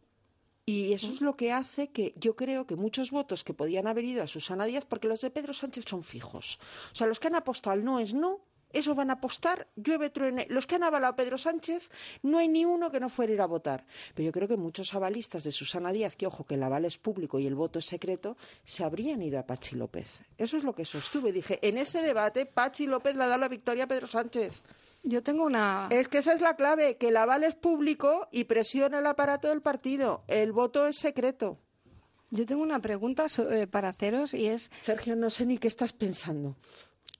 [0.68, 4.04] Y eso es lo que hace que yo creo que muchos votos que podían haber
[4.04, 6.58] ido a Susana Díaz, porque los de Pedro Sánchez son fijos.
[6.92, 10.10] O sea, los que han apostado al no es no, esos van a apostar, llueve,
[10.10, 10.46] truene.
[10.50, 11.88] Los que han avalado a Pedro Sánchez,
[12.22, 13.86] no hay ni uno que no fuera a ir a votar.
[14.14, 16.98] Pero yo creo que muchos avalistas de Susana Díaz, que ojo, que el aval es
[16.98, 20.20] público y el voto es secreto, se habrían ido a Pachi López.
[20.36, 21.32] Eso es lo que sostuve.
[21.32, 24.62] Dije, en ese debate, Pachi López le ha dado la victoria a Pedro Sánchez.
[25.08, 25.88] Yo tengo una.
[25.90, 29.48] Es que esa es la clave, que el aval es público y presiona el aparato
[29.48, 30.22] del partido.
[30.28, 31.58] El voto es secreto.
[32.30, 34.70] Yo tengo una pregunta eh, para haceros y es.
[34.76, 36.56] Sergio, no sé ni qué estás pensando.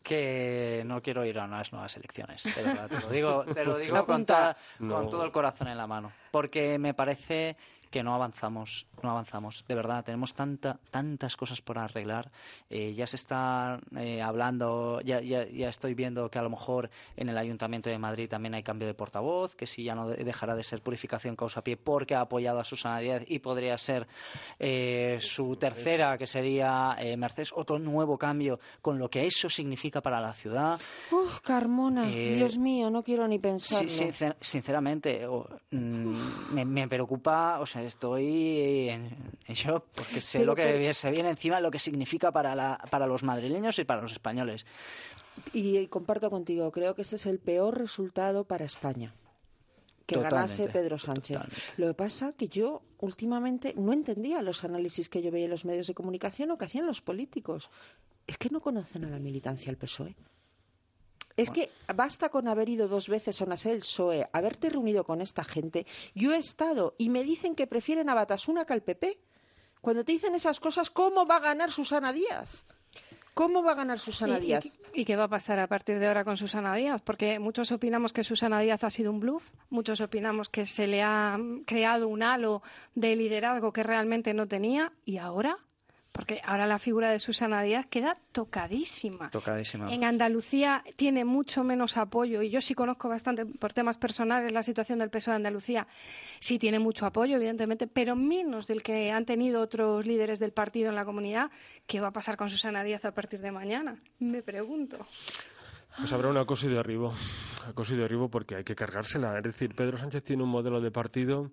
[0.03, 2.89] que no quiero ir a unas nuevas elecciones, de verdad.
[2.89, 5.09] Te lo digo, te lo digo con, con No.
[5.09, 6.13] todo el corazón en la mano.
[6.31, 7.57] Porque me parece
[7.91, 9.65] que no avanzamos, no avanzamos.
[9.67, 12.31] De verdad, tenemos tanta, tantas cosas por arreglar.
[12.71, 16.91] Eh, ya se está eh, hablando, ya, ya, ya estoy viendo que a lo mejor
[17.17, 20.23] en el Ayuntamiento de Madrid también hay cambio de portavoz, que si ya no de-
[20.25, 24.07] dejará de ser purificación causa pie porque ha apoyado a Susana Díaz y podría ser
[24.59, 30.01] eh, su tercera, que sería eh, Mercedes, otro nuevo cambio con lo que eso significa
[30.01, 30.81] para la ciudad.
[31.11, 33.89] Uf, Carmona, Eh, Dios mío, no quiero ni pensarlo.
[33.89, 35.27] Sí, sincer- sinceramente,
[35.71, 39.11] mm, me, me preocupa, o sea, estoy en,
[39.49, 42.79] shock porque sé Pero lo que que- se viene encima, lo que significa para, la,
[42.91, 44.67] para los madrileños y para los españoles.
[45.53, 49.15] Y comparto contigo, creo que este es el peor resultado para España.
[50.07, 51.37] Que ganase Pedro Sánchez.
[51.37, 51.63] totalmente.
[51.77, 55.67] Lo que pasa que yo últimamente no entendía los análisis que yo veía en los
[55.67, 57.69] medios de comunicación o que hacían los políticos.
[58.27, 60.17] Es que no conocen a la militancia del PSOE.
[61.39, 65.05] Es que basta con haber ido dos veces a una sede del PSOE, haberte reunido
[65.05, 65.87] con esta gente.
[66.15, 69.19] Yo he estado y me dicen que prefieren a Batasuna que al PP.
[69.81, 72.65] Cuando te dicen esas cosas, ¿cómo va a ganar Susana Díaz?
[73.35, 74.65] ¿Cómo va a ganar Susana ¿Y- y Díaz?
[74.93, 77.01] ¿Y qué va a pasar a partir de ahora con Susana Díaz?
[77.03, 81.03] Porque muchos opinamos que Susana Díaz ha sido un bluff, muchos opinamos que se le
[81.05, 82.63] ha creado un halo
[82.97, 85.57] de liderazgo que realmente no tenía, y ahora,
[86.19, 89.31] porque ahora la figura de Susana Díaz queda tocadísima.
[89.31, 89.95] Tocadísima.
[89.95, 94.65] En Andalucía tiene mucho menos apoyo y yo sí conozco bastante por temas personales la
[94.65, 95.87] situación del PSOE de Andalucía.
[96.41, 100.89] Sí tiene mucho apoyo, evidentemente, pero menos del que han tenido otros líderes del partido
[100.89, 101.53] en la comunidad.
[101.87, 104.03] ¿Qué va a pasar con Susana Díaz a partir de mañana?
[104.19, 105.07] Me pregunto.
[105.99, 107.13] Pues habrá una cosa y derribo.
[107.67, 109.37] Acoso y derribo porque hay que cargársela.
[109.37, 111.51] Es decir, Pedro Sánchez tiene un modelo de partido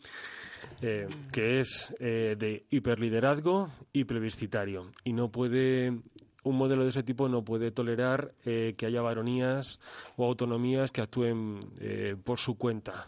[0.82, 4.92] eh, que es eh, de hiperliderazgo y plebiscitario.
[5.04, 6.00] Y no puede.
[6.46, 9.80] Un modelo de ese tipo no puede tolerar eh, que haya varonías
[10.16, 13.08] o autonomías que actúen eh, por su cuenta.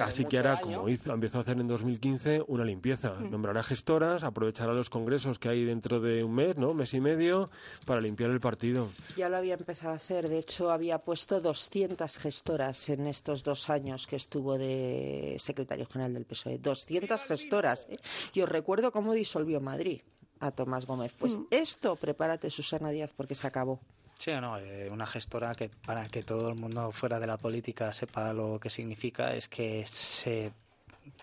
[0.00, 3.14] Así que hará, como hizo, empezó a hacer en 2015, una limpieza.
[3.18, 6.74] Nombrará gestoras, aprovechará los congresos que hay dentro de un mes, ¿no?
[6.74, 7.50] Mes y medio,
[7.86, 8.90] para limpiar el partido.
[9.16, 10.28] Ya lo había empezado a hacer.
[10.28, 16.12] De hecho, había puesto 200 gestoras en estos dos años que estuvo de secretario general
[16.14, 16.58] del PSOE.
[16.58, 17.86] 200 gestoras.
[17.88, 17.96] ¿eh?
[18.34, 20.02] Y os recuerdo cómo disolvió Madrid
[20.40, 21.14] a Tomás Gómez.
[21.18, 23.78] Pues esto, prepárate, Susana Díaz, porque se acabó.
[24.18, 27.38] Sí o no, eh, una gestora que para que todo el mundo fuera de la
[27.38, 30.52] política sepa lo que significa es que se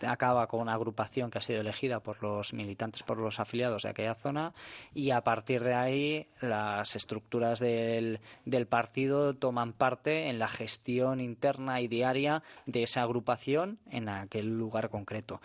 [0.02, 3.90] acaba con una agrupación que ha sido elegida por los militantes, por los afiliados de
[3.90, 4.54] aquella zona
[4.96, 11.20] y a partir de ahí las estructuras del, del partido toman parte en la gestión
[11.20, 15.40] interna y diaria de esa agrupación en aquel lugar concreto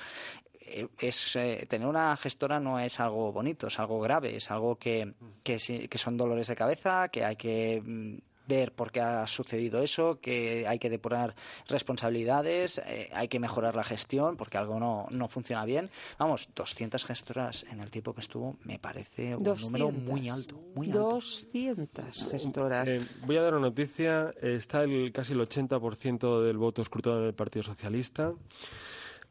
[0.98, 5.14] es eh, tener una gestora no es algo bonito, es algo grave, es algo que,
[5.42, 5.56] que,
[5.88, 10.20] que son dolores de cabeza, que hay que mm, ver por qué ha sucedido eso,
[10.20, 11.34] que hay que depurar
[11.68, 15.90] responsabilidades, eh, hay que mejorar la gestión porque algo no, no funciona bien.
[16.18, 20.60] Vamos, 200 gestoras en el tiempo que estuvo me parece un número muy alto.
[20.74, 22.88] Muy 200 gestoras.
[22.88, 24.34] Eh, voy a dar una noticia.
[24.40, 28.32] Está el, casi el 80% del voto escrutado en el Partido Socialista.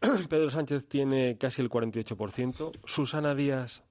[0.30, 2.80] Pedro Sánchez tiene casi el 48%.
[2.86, 3.84] Susana Díaz,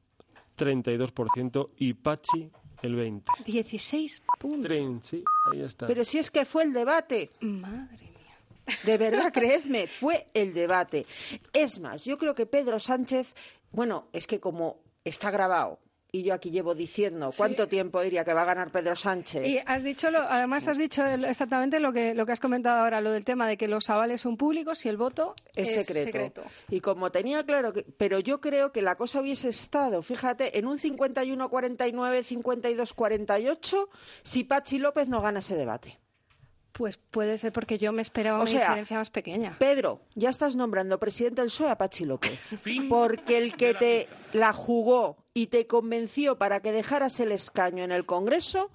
[0.59, 1.71] 32%.
[1.77, 2.51] Y Pachi,
[2.83, 3.33] el 20.
[3.47, 4.73] 16 puntos.
[5.03, 5.87] Sí, ahí está.
[5.87, 7.31] Pero si es que fue el debate.
[7.41, 8.77] Madre mía.
[8.85, 11.07] De verdad, creedme, fue el debate.
[11.53, 13.35] Es más, yo creo que Pedro Sánchez,
[13.73, 15.79] bueno, es que como está grabado,
[16.13, 19.47] y yo aquí llevo diciendo cuánto tiempo diría que va a ganar Pedro Sánchez.
[19.47, 23.01] Y has dicho, lo, además has dicho exactamente lo que, lo que has comentado ahora,
[23.01, 26.43] lo del tema de que los avales son públicos y el voto es, es secreto.
[26.69, 30.67] Y como tenía claro que, pero yo creo que la cosa hubiese estado, fíjate, en
[30.67, 33.89] un 51-49, 52-48,
[34.23, 35.99] si Pachi López no gana ese debate.
[36.73, 39.57] Pues puede ser porque yo me esperaba O una sea, diferencia más pequeña.
[39.59, 42.39] Pedro, ya estás nombrando presidente del PSOE a Pachi López.
[42.89, 47.93] Porque el que te la jugó y te convenció para que dejaras el escaño en
[47.93, 48.71] el Congreso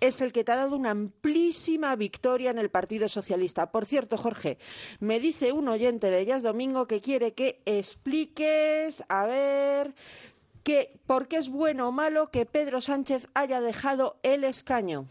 [0.00, 3.70] es el que te ha dado una amplísima victoria en el Partido Socialista.
[3.70, 4.58] Por cierto, Jorge,
[5.00, 9.94] me dice un oyente de Ellas Domingo que quiere que expliques, a ver,
[10.62, 15.06] que, por qué es bueno o malo que Pedro Sánchez haya dejado el escaño.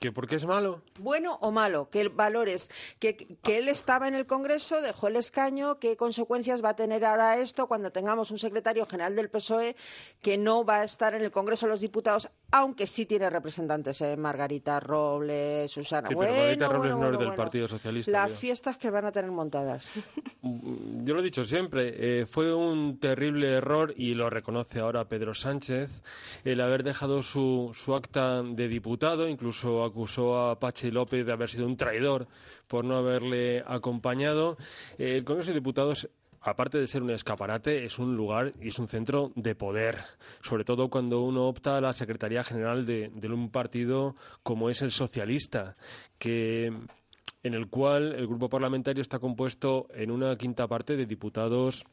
[0.00, 0.80] ¿Que por qué es malo?
[0.98, 5.78] bueno o malo, que valores, que, que él estaba en el Congreso, dejó el escaño,
[5.78, 9.76] qué consecuencias va a tener ahora esto cuando tengamos un secretario general del PSOE
[10.22, 14.00] que no va a estar en el Congreso de los Diputados, aunque sí tiene representantes,
[14.02, 14.16] ¿eh?
[14.16, 16.08] Margarita Robles, Susana.
[16.08, 17.36] Sí, pero bueno, Margarita Robles bueno, no es bueno, del.
[17.36, 18.10] Partido Socialista.
[18.10, 19.90] Las fiestas que van a tener montadas.
[20.42, 25.34] Yo lo he dicho siempre, eh, fue un terrible error y lo reconoce ahora Pedro
[25.34, 26.02] Sánchez
[26.44, 31.48] el haber dejado su, su acta de diputado, incluso acusó a Pachi López de haber
[31.48, 32.26] sido un traidor
[32.66, 34.56] por no haberle acompañado.
[34.98, 36.08] Eh, el Congreso de Diputados
[36.40, 39.98] aparte de ser un escaparate, es un lugar y es un centro de poder,
[40.42, 44.90] sobre todo cuando uno opta a la Secretaría General de, un partido como es el
[44.90, 45.76] socialista,
[46.18, 46.72] que
[47.42, 51.84] en el cual el grupo parlamentario está compuesto en una quinta parte de diputados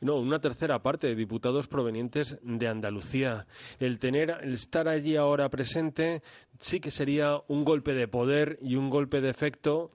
[0.00, 3.46] no, una tercera parte de diputados provenientes de Andalucía.
[3.78, 6.22] El tener, el estar allí ahora presente
[6.58, 9.90] sí que sería un golpe de poder y un golpe de efecto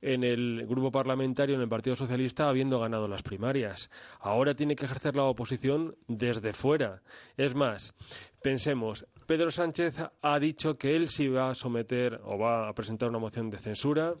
[0.00, 3.90] en el grupo parlamentario, en el Partido Socialista, habiendo ganado las primarias.
[4.20, 7.02] Ahora tiene que ejercer la oposición desde fuera.
[7.36, 7.94] Es más,
[8.42, 13.08] pensemos, Pedro Sánchez ha dicho que él sí va a someter o va a presentar
[13.08, 14.14] una moción de censura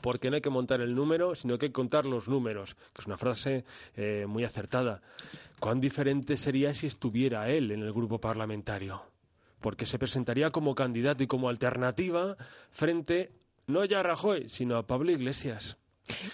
[0.00, 3.00] porque no hay que montar el número, sino que hay que contar los números, que
[3.00, 3.64] es una frase
[3.96, 5.02] eh, muy acertada.
[5.60, 9.02] ¿Cuán diferente sería si estuviera él en el grupo parlamentario?
[9.60, 12.36] Porque se presentaría como candidato y como alternativa
[12.70, 13.32] frente
[13.66, 15.78] no ya a Rajoy, sino a Pablo Iglesias.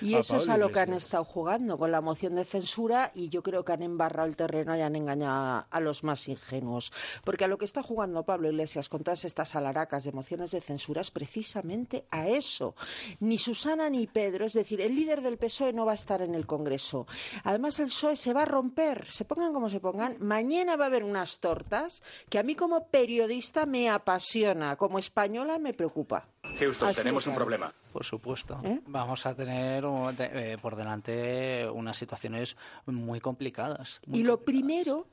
[0.01, 3.11] Y A eso es a lo que han estado jugando con la moción de censura
[3.14, 6.93] y yo creo que han embarrado el terreno y han engañado a los más ingenuos.
[7.25, 10.61] Porque a lo que está jugando Pablo Iglesias con todas estas alaracas de mociones de
[10.61, 12.75] censura es precisamente a eso.
[13.21, 16.35] Ni Susana ni Pedro, es decir, el líder del PSOE no va a estar en
[16.35, 17.07] el Congreso.
[17.45, 20.17] Además, el PSOE se va a romper, se pongan como se pongan.
[20.21, 25.59] Mañana va a haber unas tortas que a mí como periodista me apasiona, como española
[25.59, 26.27] me preocupa.
[26.59, 27.73] Houston, Así tenemos un problema.
[27.92, 28.61] Por supuesto.
[28.64, 28.81] ¿Eh?
[28.87, 29.85] Vamos a tener
[30.18, 34.01] eh, por delante unas situaciones muy complicadas.
[34.07, 34.44] muy Y lo complicadas.
[34.62, 35.07] primero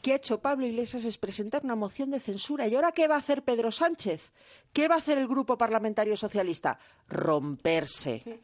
[0.00, 2.66] que ha hecho Pablo Iglesias es presentar una moción de censura.
[2.66, 4.32] ¿Y ahora qué va a hacer Pedro Sánchez?
[4.72, 6.78] ¿Qué va a hacer el Grupo Parlamentario Socialista?
[7.08, 8.40] Romperse.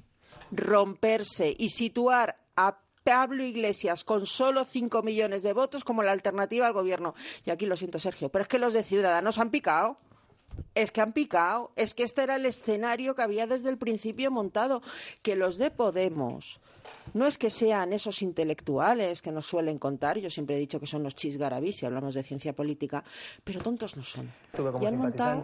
[0.53, 6.66] Romperse y situar a Pablo Iglesias con solo 5 millones de votos como la alternativa
[6.66, 7.14] al gobierno.
[7.44, 9.96] Y aquí lo siento, Sergio, pero es que los de Ciudadanos han picado.
[10.75, 11.73] Es que han picado.
[11.77, 14.83] Es que este era el escenario que había desde el principio montado.
[15.23, 16.61] Que los de Podemos
[17.14, 20.87] no es que sean esos intelectuales que nos suelen contar, yo siempre he dicho que
[20.87, 23.05] son los chisgarabis si hablamos de ciencia política,
[23.44, 24.31] pero tontos no son.
[24.55, 25.42] Tuve como y han montado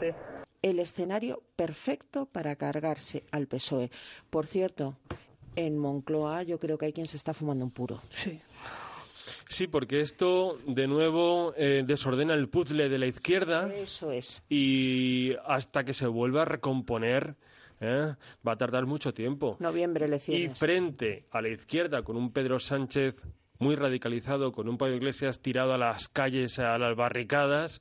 [0.63, 3.91] el escenario perfecto para cargarse al PSOE.
[4.31, 4.97] Por cierto,
[5.57, 8.01] en Moncloa yo creo que hay quien se está fumando un puro.
[8.09, 8.41] Sí.
[9.49, 14.43] Sí, porque esto de nuevo eh, desordena el puzzle de la izquierda Eso es.
[14.49, 17.35] y hasta que se vuelva a recomponer
[17.81, 18.15] ¿eh?
[18.47, 19.57] va a tardar mucho tiempo.
[19.61, 20.59] Noviembre Y elecciones.
[20.59, 23.15] frente a la izquierda con un Pedro Sánchez
[23.59, 27.81] muy radicalizado, con un Pablo Iglesias tirado a las calles, a las barricadas,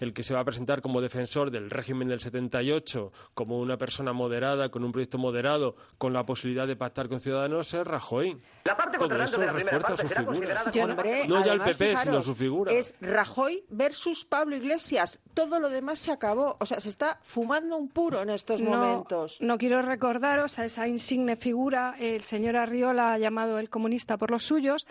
[0.00, 4.12] el que se va a presentar como defensor del régimen del 78, como una persona
[4.12, 8.36] moderada, con un proyecto moderado, con la posibilidad de pactar con Ciudadanos, es Rajoy.
[8.64, 10.70] La parte Todo eso de la refuerza su figura.
[10.72, 12.72] Yo, hombre, No ya el PP, sino su figura.
[12.72, 15.20] Es Rajoy versus Pablo Iglesias.
[15.34, 16.56] Todo lo demás se acabó.
[16.60, 19.38] O sea, se está fumando un puro en estos no, momentos.
[19.40, 24.44] No quiero recordaros a esa insigne figura, el señor Arriola, llamado el comunista por los
[24.44, 24.86] suyos,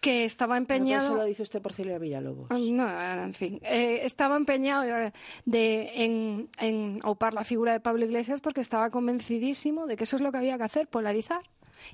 [0.00, 1.06] que estaba empeñado.
[1.06, 2.50] Eso lo dice usted por Celia Villalobos.
[2.50, 5.12] No, en fin, eh, estaba empeñado eh,
[5.44, 10.16] de, en, en aupar la figura de Pablo Iglesias porque estaba convencidísimo de que eso
[10.16, 11.42] es lo que había que hacer, polarizar.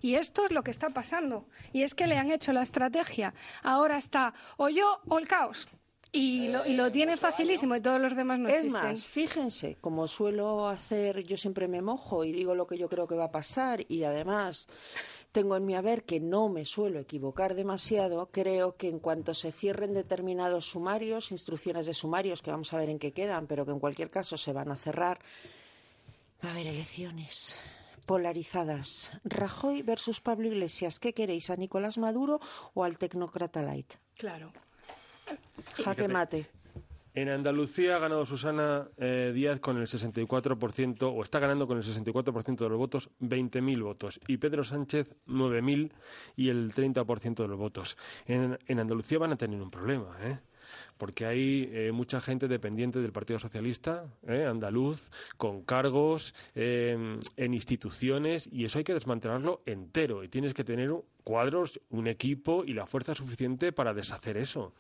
[0.03, 1.47] Y esto es lo que está pasando.
[1.72, 3.33] Y es que le han hecho la estrategia.
[3.62, 5.68] Ahora está o yo o el caos.
[6.11, 8.93] Y lo, y lo tiene facilísimo y todos los demás no es existen.
[8.93, 13.07] más, fíjense, como suelo hacer, yo siempre me mojo y digo lo que yo creo
[13.07, 14.68] que va a pasar y además
[15.33, 19.53] tengo en mi haber que no me suelo equivocar demasiado, creo que en cuanto se
[19.53, 23.72] cierren determinados sumarios, instrucciones de sumarios, que vamos a ver en qué quedan, pero que
[23.72, 25.20] en cualquier caso se van a cerrar,
[26.45, 27.61] va a haber elecciones
[28.07, 29.12] polarizadas.
[29.24, 30.99] Rajoy versus Pablo Iglesias.
[30.99, 32.41] ¿Qué queréis, a Nicolás Maduro
[32.72, 33.95] o al tecnócrata light?
[34.16, 34.51] Claro.
[35.85, 36.47] Jaque mate.
[37.21, 41.83] En Andalucía ha ganado Susana eh, Díaz con el 64%, o está ganando con el
[41.83, 44.21] 64% de los votos, 20.000 votos.
[44.29, 45.91] Y Pedro Sánchez, 9.000
[46.37, 47.97] y el 30% de los votos.
[48.27, 50.39] En, Andalucía van a tener un problema, ¿eh?
[50.97, 54.45] porque hay eh, mucha gente dependiente del Partido Socialista, ¿eh?
[54.45, 60.23] andaluz, con cargos eh, en instituciones, y eso hay que desmantelarlo entero.
[60.23, 60.93] Y tienes que tener
[61.25, 64.73] cuadros, un equipo y la fuerza suficiente para deshacer eso.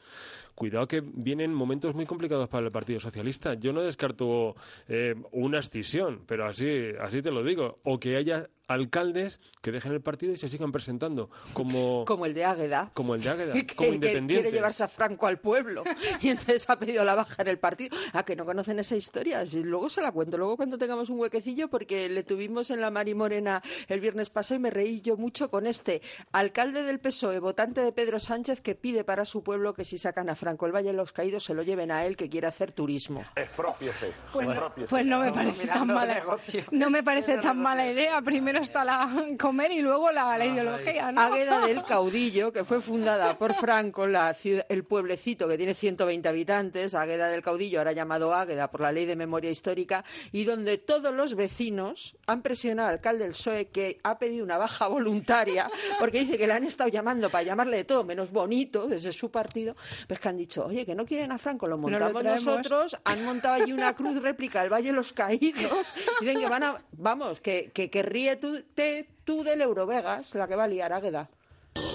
[0.58, 3.54] Cuidado que vienen momentos muy complicados para el Partido Socialista.
[3.54, 4.56] Yo no descarto
[4.88, 6.66] eh, una escisión, pero así,
[7.00, 7.78] así te lo digo.
[7.84, 12.34] O que haya alcaldes que dejen el partido y se sigan presentando como, Como el
[12.34, 12.90] de Águeda.
[12.92, 14.42] como el de Águeda, que, como que independientes.
[14.42, 15.84] quiere llevarse a Franco al pueblo
[16.20, 17.96] y entonces ha pedido la baja en el partido.
[18.12, 19.44] A que no conocen esa historia.
[19.52, 23.14] Luego se la cuento, luego cuando tengamos un huequecillo, porque le tuvimos en la Mari
[23.14, 26.02] Morena el viernes pasado y me reí yo mucho con este
[26.32, 30.28] alcalde del PSOE, votante de Pedro Sánchez, que pide para su pueblo que si sacan
[30.28, 32.72] a Franco el Valle de los Caídos se lo lleven a él, que quiere hacer
[32.72, 33.24] turismo.
[33.36, 34.12] Expropiese.
[34.32, 34.88] Pues, expropiese.
[34.88, 36.22] pues no me parece tan mala
[36.70, 38.20] no me parece tan mala idea.
[38.22, 41.20] Primero está la comer y luego la, la ideología, ¿no?
[41.20, 46.28] Águeda del Caudillo, que fue fundada por Franco, la ciudad- el pueblecito que tiene 120
[46.28, 50.78] habitantes, Águeda del Caudillo, ahora llamado Águeda por la Ley de Memoria Histórica, y donde
[50.78, 55.70] todos los vecinos han presionado al alcalde del PSOE que ha pedido una baja voluntaria,
[55.98, 59.30] porque dice que le han estado llamando para llamarle de todo menos bonito desde su
[59.30, 59.76] partido,
[60.06, 62.44] pues que han dicho, oye, que no quieren a Franco, lo lo montamos traemos.
[62.46, 66.62] nosotros, han montado allí una cruz réplica del Valle de los Caídos, dicen que van
[66.62, 70.68] a, vamos, que, que, que ríe tú, te- tú del Eurovegas, la que va a
[70.68, 71.28] liar Águeda.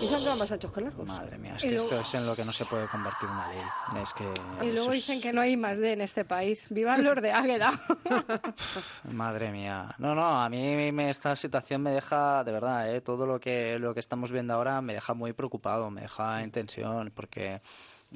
[0.01, 1.05] Y se han quedado más anchos que largos.
[1.05, 3.27] Madre mía, es Y que luego- esto es en lo que no se puede convertir
[3.29, 4.01] una ley.
[4.01, 4.23] Es que
[4.65, 6.65] Y luego es- dicen que no hay más de en este país.
[6.69, 7.81] ¡Vivan los de Águeda!
[9.11, 9.93] Madre mía.
[9.97, 13.01] No, no, a mí me- esta situación me deja, de verdad, ¿eh?
[13.01, 16.51] todo lo que, lo que estamos viendo ahora me deja muy preocupado, me deja en
[16.51, 17.61] tensión, porque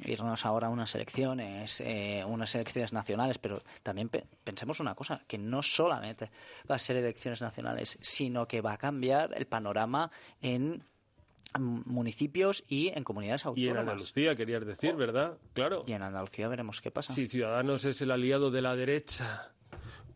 [0.04, 5.22] irnos ahora a unas elecciones, eh, unas elecciones nacionales, pero también pe- pensemos una cosa,
[5.26, 6.30] que no solamente
[6.70, 10.84] va a ser elecciones nacionales, sino que va a cambiar el panorama en
[11.58, 13.80] municipios y en comunidades Y en autónomas.
[13.92, 15.38] Andalucía, querías decir, ¿verdad?
[15.54, 15.84] Claro.
[15.86, 17.14] Y en Andalucía veremos qué pasa.
[17.14, 19.50] Si Ciudadanos es el aliado de la derecha,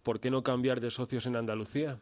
[0.02, 1.98] ¿por qué no cambiar de socios en Andalucía?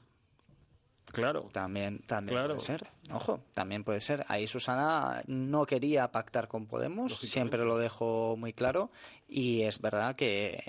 [1.13, 1.49] Claro.
[1.53, 2.55] También, también Claro.
[2.55, 2.87] puede ser.
[3.13, 4.25] Ojo, también puede ser.
[4.29, 8.91] Ahí Susana no quería pactar con Podemos, siempre lo dejó muy claro.
[9.29, 10.63] Y es verdad que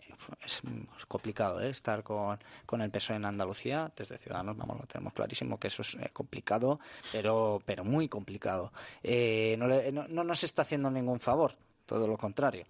[0.43, 0.61] es
[1.07, 1.69] complicado ¿eh?
[1.69, 3.91] estar con, con el PSOE en Andalucía.
[3.95, 6.79] Desde Ciudadanos, vamos, lo tenemos clarísimo que eso es eh, complicado,
[7.11, 8.71] pero, pero muy complicado.
[9.03, 12.65] Eh, no, le- no, no nos está haciendo ningún favor, todo lo contrario.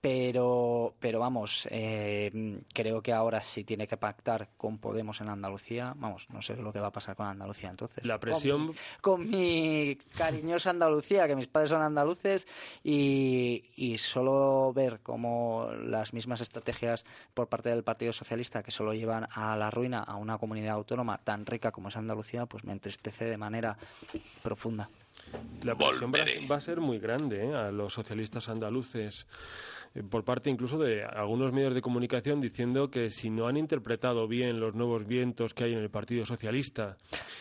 [0.00, 5.92] Pero, pero vamos, eh, creo que ahora sí tiene que pactar con Podemos en Andalucía.
[5.96, 8.04] Vamos, no sé lo que va a pasar con Andalucía entonces.
[8.04, 12.46] La presión- Con, con mi cariñosa Andalucía, que mis padres son andaluces,
[12.84, 18.94] y, y solo ver cómo las mismas estrategias por parte del Partido Socialista que solo
[18.94, 22.72] llevan a la ruina a una comunidad autónoma tan rica como es Andalucía, pues me
[22.72, 23.76] entristece de manera
[24.42, 24.88] profunda.
[25.64, 26.18] La presión va,
[26.50, 27.54] va a ser muy grande ¿eh?
[27.54, 29.26] a los socialistas andaluces.
[29.94, 34.28] Eh, por parte incluso de algunos medios de comunicación diciendo que si no han interpretado
[34.28, 36.96] bien los nuevos vientos que hay en el Partido Socialista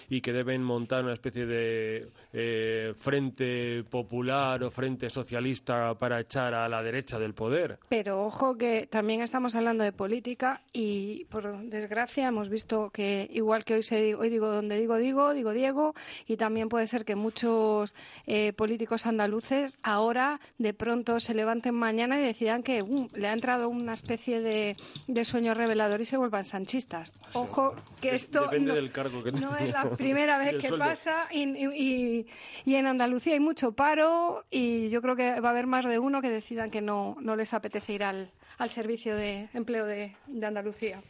[0.10, 6.54] y que deben montar una especie de eh, frente popular o frente socialista para echar
[6.54, 7.80] a la derecha del poder.
[7.90, 13.66] Pero ojo que también estamos hablando de política y por desgracia hemos visto que igual
[13.66, 15.94] que hoy se hoy digo donde digo digo digo Diego
[16.26, 17.94] y también puede ser que muchos
[18.26, 23.34] eh, políticos andaluces ahora de pronto se levanten mañana y decidan que uh, le ha
[23.34, 24.76] entrado una especie de,
[25.08, 27.12] de sueño revelador y se vuelvan sanchistas.
[27.34, 29.64] Ojo que esto Depende no, del cargo que no tenga.
[29.64, 30.86] es la primera vez que sueldo.
[30.86, 32.28] pasa y, y-
[32.66, 36.00] y en Andalucía hay mucho paro y yo creo que va a haber más de
[36.00, 40.16] uno que decidan que no, no les apetece ir al, al servicio de empleo de,
[40.28, 41.02] de Andalucía.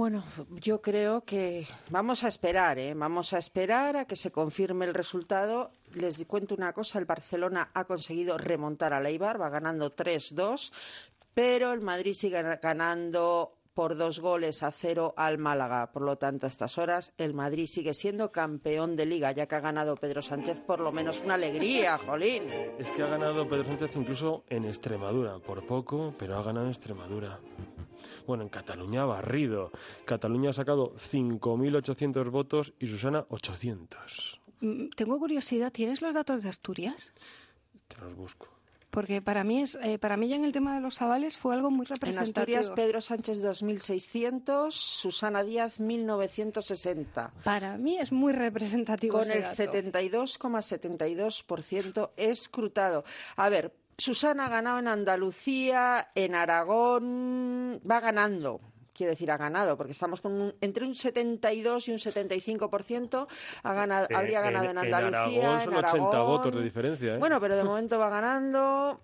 [0.00, 2.94] Bueno, yo creo que vamos a esperar, ¿eh?
[2.94, 5.72] Vamos a esperar a que se confirme el resultado.
[5.92, 10.72] Les cuento una cosa, el Barcelona ha conseguido remontar al Eibar, va ganando 3-2,
[11.34, 15.90] pero el Madrid sigue ganando por dos goles a cero al Málaga.
[15.92, 19.54] Por lo tanto, a estas horas el Madrid sigue siendo campeón de liga, ya que
[19.54, 22.44] ha ganado Pedro Sánchez por lo menos una alegría, jolín.
[22.78, 26.72] Es que ha ganado Pedro Sánchez incluso en Extremadura, por poco, pero ha ganado en
[26.72, 27.38] Extremadura.
[28.26, 29.70] Bueno, en Cataluña ha barrido.
[30.04, 34.40] Cataluña ha sacado 5.800 votos y Susana 800.
[34.60, 37.12] Mm, Tengo curiosidad, ¿tienes los datos de Asturias?
[37.88, 38.48] Te los busco.
[38.90, 41.54] Porque para mí es, eh, para mí ya en el tema de los avales fue
[41.54, 42.58] algo muy En representativo.
[42.58, 47.30] Asturias, Pedro Sánchez 2.600, Susana Díaz 1.960.
[47.44, 50.12] Para mí es muy representativo con ese el dato.
[50.18, 53.04] 72,72% escrutado.
[53.36, 58.60] A ver, Susana ha ganado en Andalucía, en Aragón, va ganando.
[59.00, 63.26] Quiero decir, ha ganado, porque estamos con un- entre un 72 y un 75%.
[63.62, 65.40] Ha ganado, Eh, habría ganado en, en Andalucía.
[65.56, 66.26] Aragón son en 80 Aragón.
[66.26, 67.18] votos de diferencia, ¿eh?
[67.18, 69.00] Bueno, pero de momento va ganando.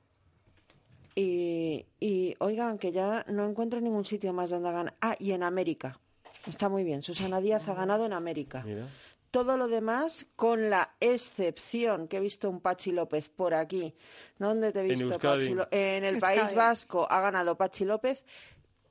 [1.15, 4.95] Y, y oigan, que ya no encuentro ningún sitio más donde gana.
[5.01, 5.99] Ah, y en América.
[6.47, 7.01] Está muy bien.
[7.03, 8.63] Susana Díaz ha ganado en América.
[8.67, 8.87] Mira.
[9.31, 13.95] Todo lo demás, con la excepción que he visto un Pachi López por aquí.
[14.39, 15.39] ¿Dónde te he En visto, Euskadi.
[15.41, 16.39] Pachi Ló- En el Euskadi.
[16.39, 18.25] País Vasco ha ganado Pachi López.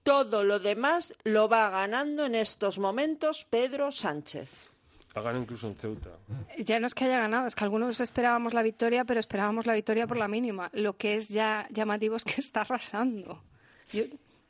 [0.06, 4.70] Todo lo demás lo va ganando en estos momentos Pedro Sánchez.
[5.16, 6.12] Ha ganado incluso en Ceuta.
[6.60, 9.74] Ya no es que haya ganado, es que algunos esperábamos la victoria, pero esperábamos la
[9.74, 10.70] victoria por la mínima.
[10.74, 13.41] Lo que es ya llamativo es que está arrasando.
[13.91, 14.03] Yo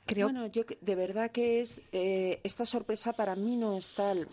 [0.06, 3.94] creo Bueno, yo que- de verdad que es eh, esta sorpresa para mí no es
[3.94, 4.28] tal.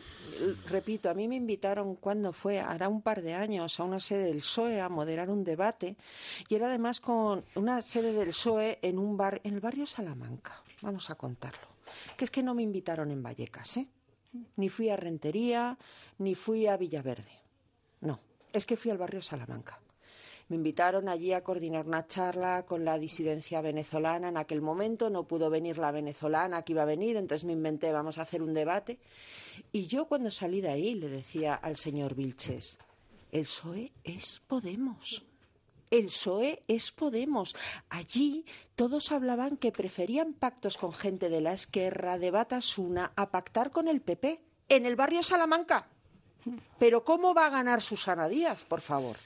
[0.70, 4.24] Repito, a mí me invitaron cuando fue hará un par de años a una sede
[4.24, 5.94] del PSOE a moderar un debate
[6.48, 10.60] y era además con una sede del PSOE en un bar en el barrio Salamanca.
[10.82, 11.68] Vamos a contarlo.
[12.16, 13.88] Que es que no me invitaron en Vallecas, ¿eh?
[14.56, 15.78] Ni fui a Rentería,
[16.18, 17.40] ni fui a Villaverde.
[18.00, 18.20] No,
[18.52, 19.80] es que fui al barrio Salamanca.
[20.48, 24.28] Me invitaron allí a coordinar una charla con la disidencia venezolana.
[24.28, 27.92] En aquel momento no pudo venir la venezolana que iba a venir, entonces me inventé,
[27.92, 28.98] vamos a hacer un debate.
[29.70, 32.78] Y yo cuando salí de ahí le decía al señor Vilches,
[33.30, 35.24] el PSOE es Podemos.
[35.92, 37.54] El PSOE es Podemos.
[37.90, 43.70] Allí todos hablaban que preferían pactos con gente de la Esquerra, de Batasuna, a pactar
[43.70, 44.40] con el PP.
[44.70, 45.86] En el barrio Salamanca.
[46.78, 49.18] Pero ¿cómo va a ganar Susana Díaz, por favor?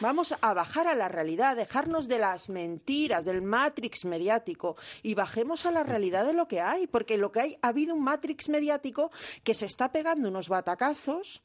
[0.00, 5.64] Vamos a bajar a la realidad, dejarnos de las mentiras, del matrix mediático y bajemos
[5.64, 8.50] a la realidad de lo que hay, porque lo que hay ha habido un matrix
[8.50, 9.10] mediático
[9.42, 11.40] que se está pegando unos batacazos.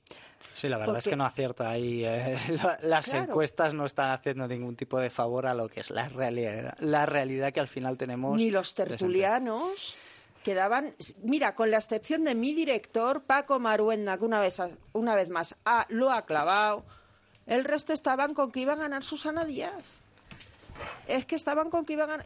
[0.53, 2.03] Sí, la verdad es que no acierta ahí.
[2.05, 3.25] eh, la- las Claro.
[3.25, 7.05] encuestas no están haciendo ningún tipo de favor a lo que es la realidad, la
[7.05, 8.35] realidad que al final tenemos.
[8.37, 9.95] Ni los tertulianos
[10.43, 14.59] quedaban, mira, con la excepción de mi director, Paco Maruenda, que una vez,
[14.93, 16.83] una vez más ah, lo ha clavado,
[17.47, 19.85] el resto estaban con que iba a ganar Susana Díaz.
[21.07, 22.25] Es que estaban con que iba a ganar.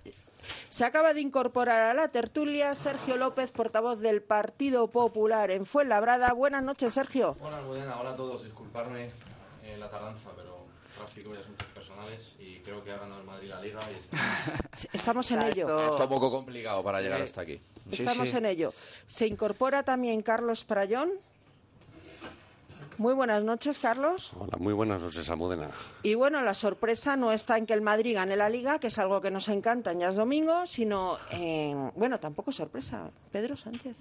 [0.70, 6.34] Se acaba de incorporar a la tertulia Sergio López, portavoz del Partido Popular en Fuenlabrada.
[6.34, 7.36] Buenas noches, Sergio.
[7.40, 7.98] Buenas, buenas.
[8.00, 8.44] Hola a todos.
[8.44, 9.08] Disculparme
[9.64, 10.66] eh, la tardanza, pero
[10.96, 14.88] tráfico y asuntos personales y creo que ha ganado el Madrid la Liga y está,
[14.94, 15.68] Estamos en Está ello.
[15.78, 17.62] esto- está un poco complicado para llegar Eh, hasta aquí.
[17.90, 18.38] Sí, Estamos sí.
[18.38, 18.74] en ello.
[19.06, 21.12] Se incorpora también Carlos Prayón.
[22.98, 24.32] Muy buenas noches, Carlos.
[24.40, 25.70] Hola, muy buenas noches, Almudena.
[26.02, 28.98] Y bueno, la sorpresa no está en que el Madrid gane la Liga, que es
[29.00, 33.98] algo que nos encanta en ya es domingo, sino en, bueno, tampoco sorpresa, Pedro Sánchez,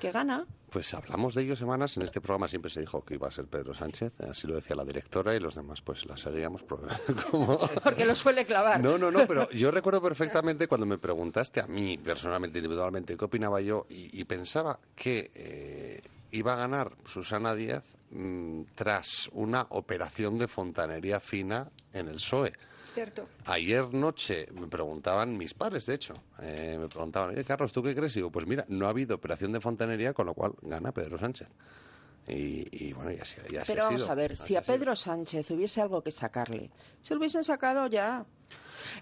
[0.00, 0.46] que gana.
[0.70, 1.96] Pues hablamos de ello semanas.
[1.98, 4.74] En este programa siempre se dijo que iba a ser Pedro Sánchez, así lo decía
[4.76, 6.62] la directora y los demás pues la seguíamos.
[7.30, 8.80] como- Porque lo suele clavar.
[8.80, 13.24] No, no, no, pero yo recuerdo perfectamente cuando me preguntaste a mí personalmente, individualmente, qué
[13.26, 19.66] opinaba yo y, y pensaba que eh, iba a ganar Susana Díaz mm, tras una
[19.70, 22.52] operación de fontanería fina en el PSOE.
[22.94, 23.28] Cierto.
[23.46, 27.94] Ayer noche me preguntaban mis padres, de hecho, eh, me preguntaban, oye, Carlos, ¿tú qué
[27.94, 28.12] crees?
[28.16, 31.18] Y digo, pues mira, no ha habido operación de fontanería, con lo cual gana Pedro
[31.18, 31.48] Sánchez.
[32.26, 34.12] Y, y bueno, ya, se- ya se Pero ha vamos sido.
[34.12, 36.70] a ver, si a Pedro Sánchez hubiese algo que sacarle,
[37.02, 38.24] se lo hubiesen sacado ya.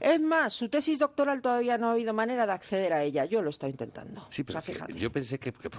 [0.01, 3.25] Es más, su tesis doctoral todavía no ha habido manera de acceder a ella.
[3.25, 4.27] Yo lo estoy intentando.
[4.31, 4.95] Sí, pero O sea, que fíjate.
[4.95, 5.71] yo pensé que, que-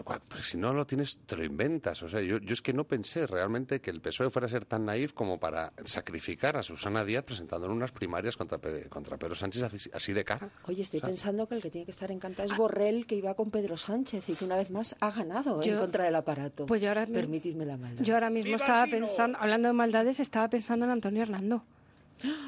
[0.43, 2.01] si no lo tienes, te lo inventas.
[2.03, 4.65] O sea, yo, yo es que no pensé realmente que el PSOE fuera a ser
[4.65, 9.63] tan naif como para sacrificar a Susana Díaz presentando unas primarias contra, contra Pedro Sánchez
[9.63, 10.49] así, así de cara.
[10.65, 13.15] Oye, estoy O sea, pensando que el que tiene que estar encantado es Borrell, que
[13.15, 16.15] iba con Pedro Sánchez y que una vez más ha ganado en Yo- contra del
[16.15, 16.65] aparato.
[16.65, 18.03] Pues yo ahora mi- Permitidme la maldad.
[18.03, 21.63] Yo ahora mismo estaba pensando, hablando de maldades, estaba pensando en Antonio Hernando.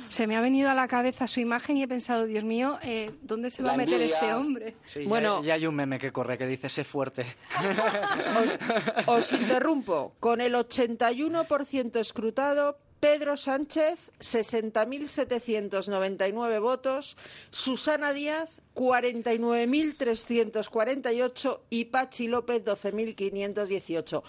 [0.09, 3.11] Se me ha venido a la cabeza su imagen y he pensado, Dios mío, eh,
[3.21, 4.15] ¿dónde se va La a meter envidia.
[4.15, 4.75] este hombre?
[4.85, 5.43] Sí, Bueno.
[5.43, 7.25] ya, hay un meme que corre que dice sé fuerte.
[9.05, 10.13] Os interrumpo.
[10.19, 17.15] Con el 81% escrutado, Pedro Sánchez, 60.799 votos,
[17.49, 24.21] Susana Díaz, 49.348 y Pachi López, 12.518.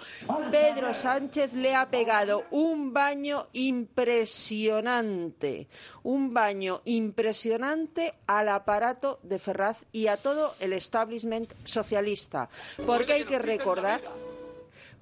[0.52, 5.66] Pedro Sánchez le ha pegado un baño impresionante,
[6.04, 12.48] un baño impresionante al aparato de Ferraz y a todo el establishment socialista.
[12.86, 14.00] Porque hay que recordar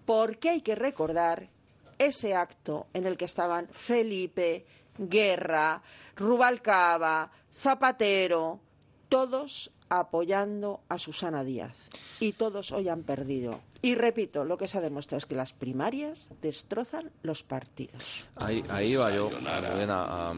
[0.06, 1.50] porque hay que recordar
[1.98, 4.64] ese acto en el que estaban Felipe,
[4.98, 5.82] Guerra,
[6.16, 8.60] Rubalcaba, Zapatero,
[9.08, 11.88] todos apoyando a Susana Díaz.
[12.20, 13.60] Y todos hoy han perdido.
[13.80, 18.02] Y repito, lo que se ha demostrado es que las primarias destrozan los partidos.
[18.36, 20.32] Ahí, ahí va yo, a-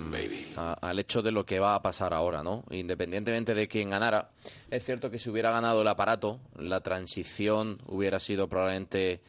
[0.56, 2.64] a- al hecho de lo que va a pasar ahora, ¿no?
[2.70, 4.30] Independientemente de quién ganara,
[4.70, 9.20] es cierto que si hubiera ganado el aparato, la transición hubiera sido probablemente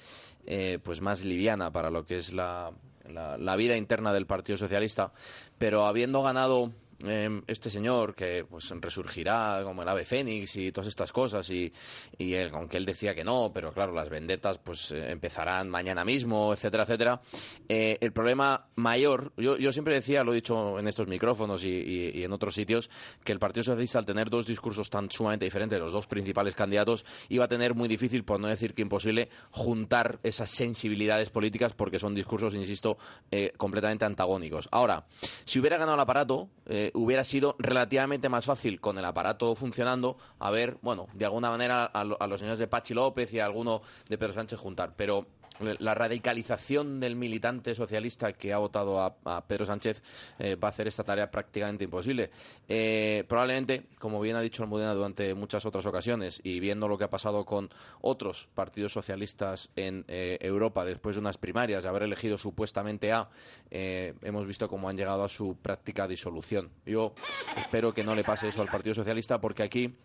[0.45, 2.71] eh, pues más liviana para lo que es la,
[3.09, 5.11] la- la vida interna del Partido Socialista,
[5.57, 6.71] pero habiendo ganado
[7.05, 11.71] eh, este señor que pues resurgirá como el ave fénix y todas estas cosas y,
[12.17, 16.03] y él, aunque él decía que no pero claro las vendetas pues eh, empezarán mañana
[16.05, 17.21] mismo etcétera etcétera.
[17.67, 21.69] Eh, el problema mayor yo, yo siempre decía lo he dicho en estos micrófonos y,
[21.69, 22.89] y- y en otros sitios
[23.23, 27.05] que el Partido Socialista al tener dos discursos tan sumamente diferentes los dos principales candidatos
[27.29, 31.99] iba a tener muy difícil por no decir que imposible juntar esas sensibilidades políticas porque
[31.99, 32.97] son discursos insisto
[33.31, 34.67] eh, completamente antagónicos.
[34.71, 35.05] Ahora
[35.45, 36.49] si hubiera ganado el aparato
[36.93, 41.85] hubiera sido relativamente más fácil con el aparato funcionando a ver, bueno, de alguna manera
[41.85, 44.93] a, a los señores de Pachi López y a alguno de Pedro Sánchez juntar.
[44.95, 45.27] Pero
[45.59, 50.01] la radicalización del militante socialista que ha votado a, Pedro Sánchez
[50.39, 52.31] eh, va a hacer esta tarea prácticamente imposible.
[52.67, 57.03] Eh, probablemente, como bien ha dicho Almudena durante muchas otras ocasiones y viendo lo que
[57.03, 57.69] ha pasado con
[58.01, 63.29] otros partidos socialistas en eh, Europa después de unas primarias, de haber elegido supuestamente a,
[63.69, 66.69] eh, hemos visto cómo han llegado a su práctica disolución.
[66.85, 67.13] Yo
[67.57, 69.95] espero que no le pase eso al Partido Socialista porque aquí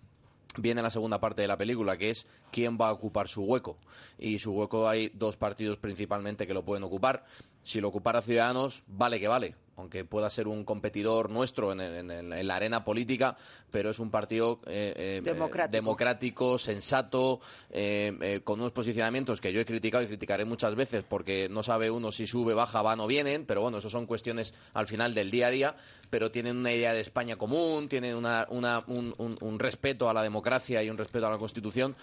[0.59, 2.26] viene la segunda parte de la película, que es
[2.57, 3.77] quién va a ocupar su hueco.
[4.19, 7.25] Y su hueco hay dos partidos principalmente que lo pueden ocupar.
[7.63, 12.11] Si lo ocupara Ciudadanos, vale que vale, aunque pueda ser un competidor nuestro en, en
[12.33, 13.37] en la arena política,
[13.73, 15.65] pero es un partido eh, eh, Democrático.
[15.77, 17.41] eh, democrático, sensato,
[17.71, 21.91] eh, con unos posicionamientos que yo he criticado y criticaré muchas veces porque no sabe
[21.91, 25.31] uno si sube, baja, van o vienen, pero bueno, eso son cuestiones al final del
[25.33, 25.77] día a día,
[26.09, 30.15] pero tienen una idea de España común, tienen una, una- un, un- un respeto a
[30.15, 31.97] la democracia y un respeto a la Constitución,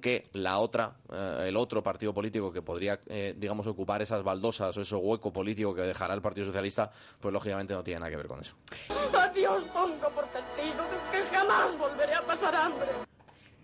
[0.00, 4.76] que la otra, eh, el otro partido político que podría, eh, digamos, ocupar esas baldosas
[4.76, 8.16] o ese hueco político que dejará el Partido Socialista, pues lógicamente no tiene nada que
[8.16, 8.54] ver con eso.
[9.12, 10.28] Adiós, por
[11.10, 13.11] que jamás volveré a pasar hambre.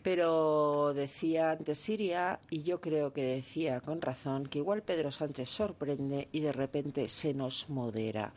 [0.08, 5.50] Pero decía antes Siria, y yo creo que decía con razón, que igual Pedro Sánchez
[5.50, 8.32] sorprende y de repente se nos modera.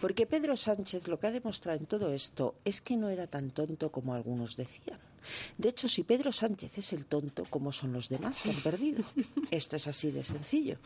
[0.00, 3.50] Porque Pedro Sánchez lo que ha demostrado en todo esto es que no era tan
[3.50, 4.98] tonto como algunos decían.
[5.58, 9.04] De hecho, si Pedro Sánchez es el tonto, ¿cómo son los demás que han perdido?
[9.50, 10.78] Esto es así de sencillo.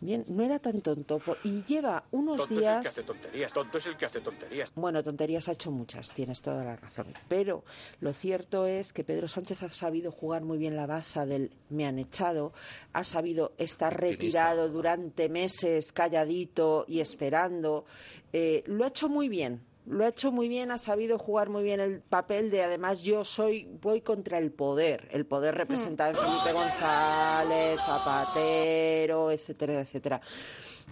[0.00, 3.52] Bien, no era tan tonto y lleva unos Tonto es el días que hace tonterías,
[3.52, 4.72] tonto es el que hace tonterías.
[4.74, 7.08] bueno, tonterías ha hecho muchas, tienes toda la razón.
[7.28, 7.64] Pero
[8.00, 11.86] lo cierto es que Pedro Sánchez ha sabido jugar muy bien la baza del me
[11.86, 12.52] han echado,
[12.94, 17.84] ha sabido estar retirado durante meses, calladito y esperando.
[18.32, 19.60] Eh, lo ha hecho muy bien.
[19.86, 23.24] Lo ha hecho muy bien, ha sabido jugar muy bien el papel de además yo
[23.24, 30.20] soy voy contra el poder, el poder representado en Felipe González, Zapatero, etcétera, etcétera.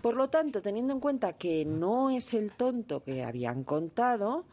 [0.01, 4.45] Por lo tanto, teniendo en cuenta que no es el tonto que habían contado,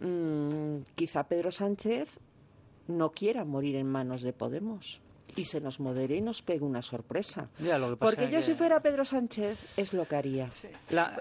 [0.00, 2.18] mm, quizá Pedro Sánchez
[2.86, 5.00] no quiera morir en manos de Podemos.
[5.40, 7.48] Y se nos modere y nos pegue una sorpresa.
[7.58, 10.50] Ya, lo que pasa Porque yo que- si fuera Pedro Sánchez es lo que haría.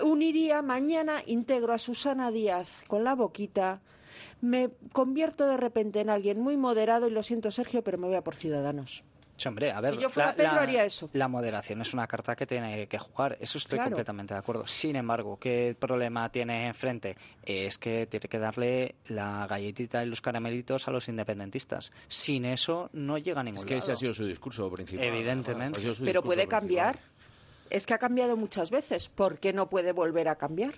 [0.04, 3.82] Uniría mañana, integro a Susana Díaz con la boquita,
[4.42, 8.16] me convierto de repente en alguien muy moderado y lo siento Sergio, pero me voy
[8.16, 9.04] a por Ciudadanos.
[9.40, 11.10] Sí, hombre, a ver, yo fuera Pedro, haría eso.
[11.14, 13.92] La moderación es una carta que tiene que jugar, eso estoy Claro.
[13.92, 14.68] completamente de acuerdo.
[14.68, 17.16] Sin embargo, ¿qué problema tiene enfrente?
[17.44, 21.92] Es que tiene que darle la galletita y los caramelitos a los independentistas.
[22.10, 25.06] Sin eso no llega a ningún Es que ese ha sido su discurso principal.
[25.06, 25.80] Evidentemente.
[26.04, 26.48] Pero puede principal.
[26.60, 27.00] cambiar.
[27.70, 29.08] Es que ha cambiado muchas veces.
[29.10, 30.76] ¿Por qué no puede volver a cambiar?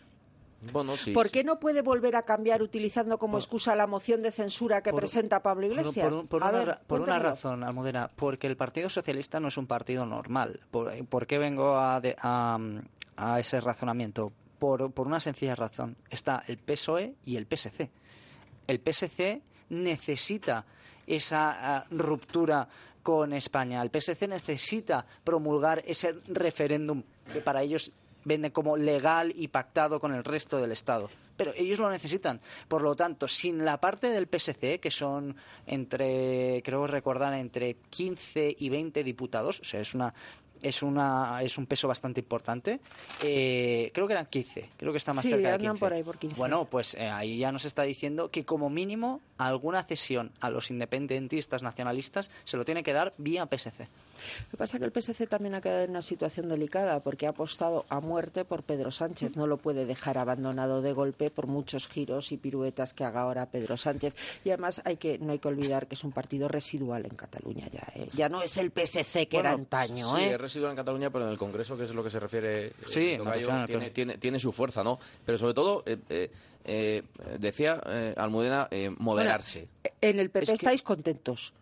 [0.72, 1.12] Bueno, sí.
[1.12, 4.91] ¿Por qué no puede volver a cambiar utilizando como excusa la moción de censura que
[4.91, 6.16] por- presenta Pablo Iglesias?
[6.16, 7.30] Por, por A una, ver, ra- por una cuéntamelo.
[7.32, 10.59] razón, Almudena, porque el Partido Socialista no es un partido normal.
[10.70, 12.59] ¿Por, qué vengo a, de- a,
[13.18, 14.32] a ese razonamiento?
[14.59, 15.97] Por, por una sencilla razón.
[16.09, 17.89] Está el PSOE y el PSC.
[18.68, 20.66] El PSC necesita
[21.07, 22.68] esa ah, ruptura
[23.01, 23.82] con España.
[23.82, 27.01] El PSC necesita promulgar ese referéndum
[27.34, 27.91] que para ellos
[28.26, 31.09] vende como legal y pactado con el resto del Estado.
[31.38, 32.39] Pero ellos lo necesitan.
[32.67, 38.55] Por lo tanto, sin la parte del PSC, que son entre, creo recordar, entre 15
[38.59, 40.13] y 20 diputados, o sea, es una
[40.61, 42.80] es una es un peso bastante importante.
[43.24, 45.80] Eh, creo que eran 15, creo que está más Sí, cerca de andan 15.
[45.80, 46.36] por ahí por 15.
[46.38, 50.69] Bueno, pues eh, ahí ya nos está diciendo que como mínimo alguna cesión a los
[50.69, 53.88] independentistas nacionalistas se lo tiene que dar vía PSC.
[54.45, 57.28] Lo que pasa es que el PSC también ha quedado en una situación delicada porque
[57.28, 59.36] ha apostado a muerte por Pedro Sánchez.
[59.36, 63.45] No lo puede dejar abandonado de golpe por muchos giros y piruetas que haga ahora
[63.47, 64.15] Pedro Sánchez.
[64.43, 67.67] Y además hay que, no hay que olvidar que es un partido residual en Cataluña
[67.72, 67.88] ya.
[67.95, 68.09] ¿eh?
[68.13, 70.15] Ya no es el PSC que era antaño.
[70.15, 70.34] Sí, ¿eh?
[70.34, 72.74] es residual en Cataluña, pero en el Congreso, que es lo que se refiere, eh,
[72.88, 73.93] Sí, al tiene, Congreso.
[73.93, 74.99] tiene, tiene su fuerza, ¿no?
[75.26, 76.32] Pero sobre todo, eh, eh,
[76.63, 77.03] eh,
[77.39, 79.67] decía eh, Almudena, eh, moderarse.
[79.99, 81.53] En el PP Es que- estáis contentos.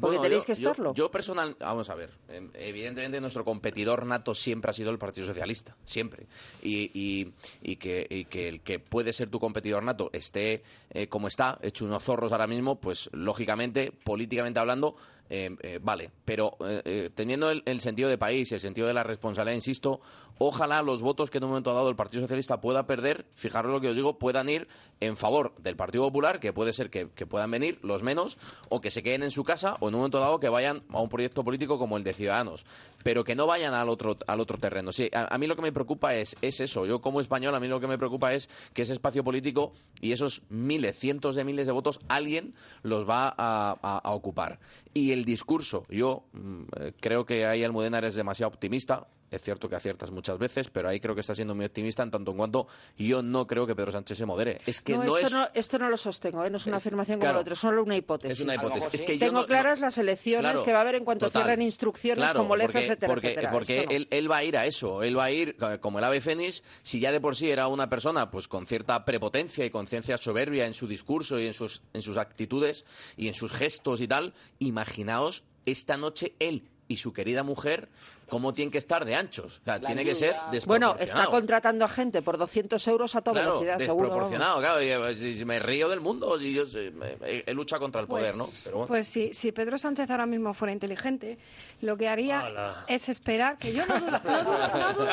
[0.00, 0.94] Porque Bueno, tenéis yo- que estarlo.
[0.94, 5.26] Yo, personal, vamos a ver, em, evidentemente nuestro competidor nato siempre ha sido el Partido
[5.26, 6.26] Socialista, siempre.
[6.62, 7.32] Y, y-
[7.62, 11.58] y que, y que el que puede ser tu competidor nato esté eh, como está,
[11.62, 14.94] hecho unos zorros ahora mismo, pues lógicamente, políticamente hablando,
[15.30, 16.10] eh, eh, vale.
[16.24, 20.00] Pero eh, eh, teniendo el, el sentido de país el sentido de la responsabilidad, insisto,
[20.38, 23.80] ojalá los votos que en un momento dado el Partido Socialista pueda perder, fijaros lo
[23.80, 24.68] que os digo, puedan ir
[25.00, 28.80] en favor del Partido Popular, que puede ser que, que puedan venir los menos, o
[28.80, 31.08] que se queden en su casa, o en un momento dado que vayan a un
[31.08, 32.64] proyecto político como el de Ciudadanos,
[33.02, 34.92] pero que no vayan al otro, al otro terreno.
[34.92, 36.86] Sí, a, mí lo que me preocupa es, es eso.
[36.86, 40.12] Yo como español, a mí lo que me preocupa es que ese espacio político y
[40.12, 44.58] esos miles, cientos de miles de votos, alguien los va a, ocupar.
[44.94, 49.06] Y el discurso, yo mm, eh, creo que ahí Almudena eres demasiado optimista.
[49.30, 52.10] Es cierto que aciertas muchas veces, pero ahí creo que está siendo muy optimista en
[52.10, 52.66] tanto en cuanto
[52.96, 54.60] yo no creo que Pedro Sánchez se modere.
[54.66, 55.32] Es que no, no, esto, es...
[55.32, 56.50] no, esto no lo sostengo, ¿eh?
[56.50, 57.32] no es una Es- afirmación claro.
[57.34, 58.38] como la otra, es solo una hipótesis.
[58.38, 58.94] Es una hipótesis.
[58.94, 61.04] Es que yo Tengo no- claras no- las elecciones Claro, que va a haber en
[61.04, 61.42] cuanto total.
[61.42, 63.52] cierren instrucciones Claro, como el porque, etcétera, porque, etcétera.
[63.52, 63.96] porque Esto no.
[63.96, 66.20] él, él va a ir a eso, él va a ir eh, como el ave
[66.20, 69.86] fénix, si ya de por sí era una persona pues con cierta prepotencia y con
[69.86, 74.00] cierta soberbia en su discurso y en sus, en sus actitudes y en sus gestos
[74.00, 77.88] y tal, imaginaos esta noche él y su querida mujer
[78.28, 79.58] cómo tienen que estar de anchos.
[79.60, 80.34] O sea, tiene que ser
[80.66, 81.04] Bueno, desproporcionado.
[81.04, 84.06] está contratando a gente por 200 euros a toda Claro, velocidad, seguro.
[84.08, 84.82] desproporcionado, claro.
[85.12, 88.00] y, si- si me río del mundo, si yo sé, me- he, he luchado contra
[88.00, 88.46] el poder, ¿no?
[88.64, 88.88] Pero bueno.
[88.88, 91.38] Pues si, si Pedro Sánchez ahora mismo fuera inteligente,
[91.80, 95.06] lo que haría es esperar, que yo no dudo, no dudo, no dudo,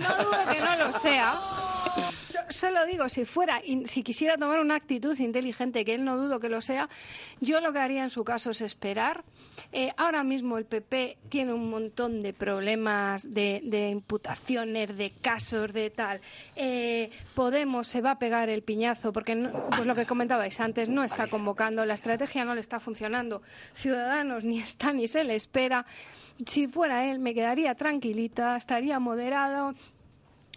[0.00, 1.40] no dudo que no lo sea.
[2.14, 6.38] So- solo digo, si fuera, si quisiera tomar una actitud inteligente, que él no dudo
[6.40, 6.88] que lo sea,
[7.40, 9.24] yo lo que haría en su caso es esperar.
[9.72, 15.72] Eh, ahora mismo el PP tiene un montón de problemas de, de imputaciones, de casos,
[15.72, 16.20] de tal.
[16.56, 20.88] Eh, Podemos se va a pegar el piñazo porque, no- pues lo que comentabais antes,
[20.88, 23.42] no está convocando, la estrategia no le está funcionando.
[23.74, 25.86] Ciudadanos ni está ni se le espera.
[26.46, 29.74] Si fuera él, me quedaría tranquilita, estaría moderado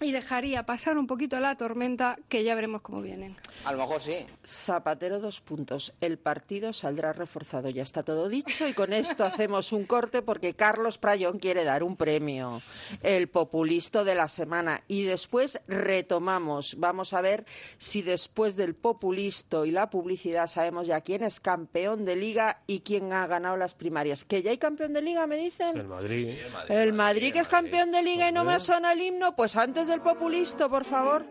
[0.01, 3.35] y dejaría pasar un poquito la tormenta, que ya veremos cómo vienen.
[3.63, 4.25] A lo mejor sí.
[4.45, 5.93] Zapatero, dos puntos.
[6.01, 7.69] El partido saldrá reforzado.
[7.69, 11.83] Ya está todo dicho y con esto hacemos un corte porque Carlos Prayón quiere dar
[11.83, 12.61] un premio,
[13.01, 14.83] el populista de la semana.
[14.87, 16.75] Y después retomamos.
[16.77, 17.45] Vamos a ver
[17.77, 22.81] si después del populisto y la publicidad sabemos ya quién es campeón de liga y
[22.81, 24.25] quién ha ganado las primarias.
[24.25, 25.77] ¿Que ya hay campeón de liga, me dicen?
[25.77, 26.37] El Madrid.
[26.67, 29.87] El Madrid que es campeón de liga y no me suena el himno, pues antes
[29.93, 31.23] del populisto, por favor.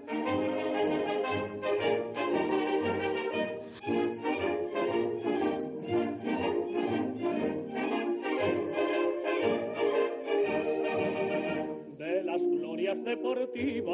[11.98, 13.92] de las glorias deportivas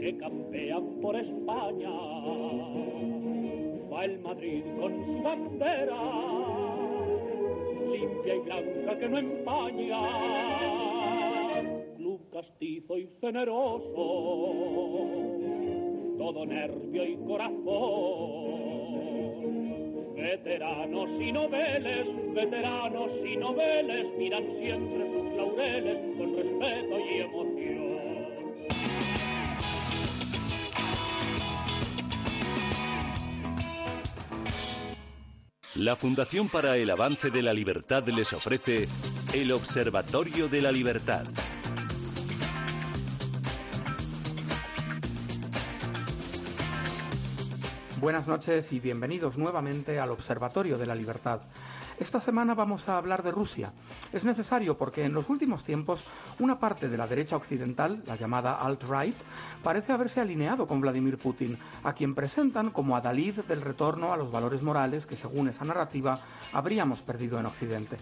[0.00, 1.90] que campean por España.
[3.92, 6.02] Va el Madrid con su bandera
[7.92, 10.96] limpia y blanca que no empaña.
[12.36, 13.96] Castizo y generoso,
[16.18, 17.64] todo nervio y corazón.
[20.16, 27.96] Veteranos y noveles, veteranos y noveles miran siempre sus laureles con respeto y emoción.
[35.74, 38.88] La Fundación para el Avance de la Libertad les ofrece
[39.32, 41.24] el Observatorio de la Libertad.
[47.98, 51.40] Buenas noches y bienvenidos nuevamente al Observatorio de la Libertad.
[51.98, 53.72] Esta semana vamos a hablar de Rusia.
[54.12, 56.04] Es necesario porque en los últimos tiempos
[56.38, 59.16] una parte de la derecha occidental, la llamada alt-right,
[59.62, 64.30] parece haberse alineado con Vladimir Putin, a quien presentan como adalid del retorno a los
[64.30, 66.20] valores morales que, según esa narrativa,
[66.52, 67.96] habríamos perdido en Occidente.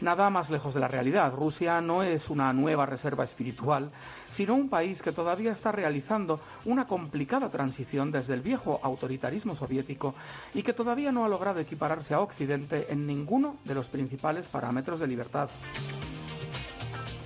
[0.00, 1.32] Nada más lejos de la realidad.
[1.32, 3.92] Rusia no es una nueva reserva espiritual,
[4.32, 10.14] sino un país que todavía está realizando una complicada transición desde el viejo autoritarismo soviético
[10.54, 15.00] y que todavía no ha logrado equipararse a Occidente en ninguno de los principales parámetros
[15.00, 15.50] de libertad.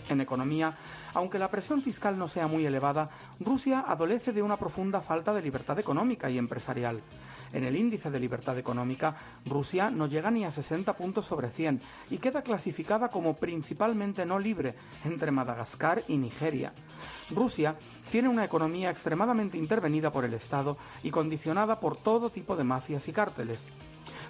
[0.08, 0.76] En economía,
[1.14, 3.08] aunque la presión fiscal no sea muy elevada,
[3.40, 7.00] Rusia adolece de una profunda falta de libertad económica y empresarial.
[7.52, 9.14] En el índice de libertad económica,
[9.46, 14.38] Rusia no llega ni a 60 puntos sobre 100 y queda clasificada como principalmente no
[14.38, 16.72] libre entre Madagascar y Nigeria.
[17.30, 17.76] Rusia
[18.10, 23.06] tiene una economía extremadamente intervenida por el Estado y condicionada por todo tipo de mafias
[23.08, 23.68] y cárteles.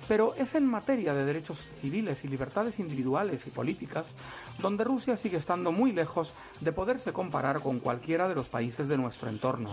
[0.06, 4.14] Pero es en materia de derechos civiles y libertades individuales y políticas
[4.58, 8.98] donde Rusia sigue estando muy lejos de poderse comparar con cualquiera de los países de
[8.98, 9.70] nuestro entorno.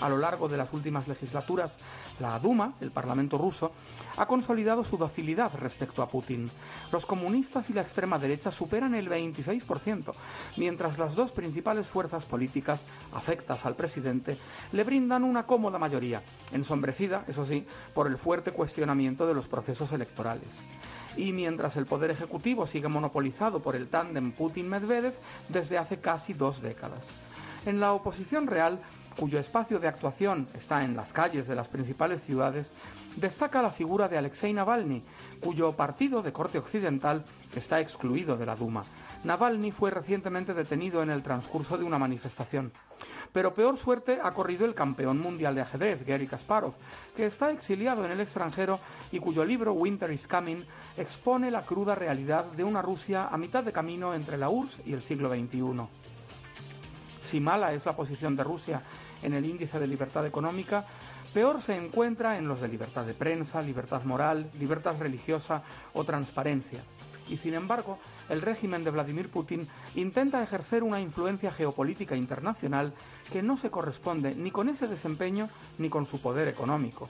[0.00, 1.76] A lo largo de las últimas legislaturas,
[2.20, 3.72] la Duma, el Parlamento ruso,
[4.16, 6.50] ha consolidado su docilidad respecto a Putin.
[6.90, 10.12] Los comunistas y la extrema derecha superan el 26%,
[10.56, 14.38] mientras las dos principales fuerzas políticas afectas al presidente
[14.72, 16.22] le brindan una cómoda mayoría,
[16.52, 20.48] ensombrecida, eso sí, por el fuerte cuestionamiento de los procesos electorales.
[21.16, 25.14] Y mientras el poder ejecutivo sigue monopolizado por el tándem Putin-Medvedev
[25.48, 27.06] desde hace casi dos décadas.
[27.66, 28.80] En la oposición real,
[29.20, 32.72] cuyo espacio de actuación está en las calles de las principales ciudades,
[33.16, 35.02] destaca la figura de Alexei Navalny,
[35.42, 37.22] cuyo partido de corte occidental
[37.54, 38.82] está excluido de la Duma.
[39.24, 42.72] Navalny fue recientemente detenido en el transcurso de una manifestación.
[43.30, 46.72] Pero peor suerte ha corrido el campeón mundial de ajedrez, Gary Kasparov,
[47.14, 48.80] que está exiliado en el extranjero
[49.12, 50.64] y cuyo libro Winter is Coming
[50.96, 54.94] expone la cruda realidad de una Rusia a mitad de camino entre la URSS y
[54.94, 55.86] el siglo XXI.
[57.22, 58.82] Si mala es la posición de Rusia
[59.22, 60.84] en el índice de libertad económica,
[61.32, 65.62] peor se encuentra en los de libertad de prensa, libertad moral, libertad religiosa
[65.92, 66.80] o transparencia.
[67.28, 67.98] Y sin embargo,
[68.28, 72.92] el régimen de Vladimir Putin intenta ejercer una influencia geopolítica internacional
[73.32, 75.48] que no se corresponde ni con ese desempeño
[75.78, 77.08] ni con su poder económico.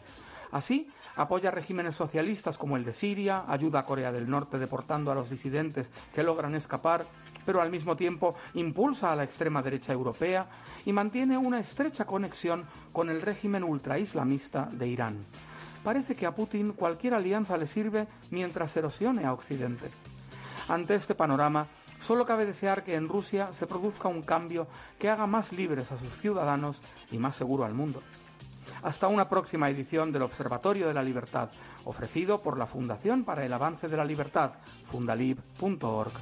[0.52, 5.14] Así, apoya regímenes socialistas como el de Siria, ayuda a Corea del Norte deportando a
[5.14, 7.04] los disidentes que logran escapar,
[7.44, 10.46] pero al mismo tiempo impulsa a la extrema derecha europea
[10.84, 15.24] y mantiene una estrecha conexión con el régimen ultraislamista de Irán.
[15.82, 19.88] Parece que a Putin cualquier alianza le sirve mientras erosione a Occidente.
[20.68, 21.66] Ante este panorama,
[22.02, 24.66] solo cabe desear que en Rusia se produzca un cambio
[24.98, 28.02] que haga más libres a sus ciudadanos y más seguro al mundo.
[28.82, 31.50] Hasta una próxima edición del Observatorio de la Libertad,
[31.84, 34.52] ofrecido por la Fundación para el Avance de la Libertad,
[34.90, 36.12] fundalib.org.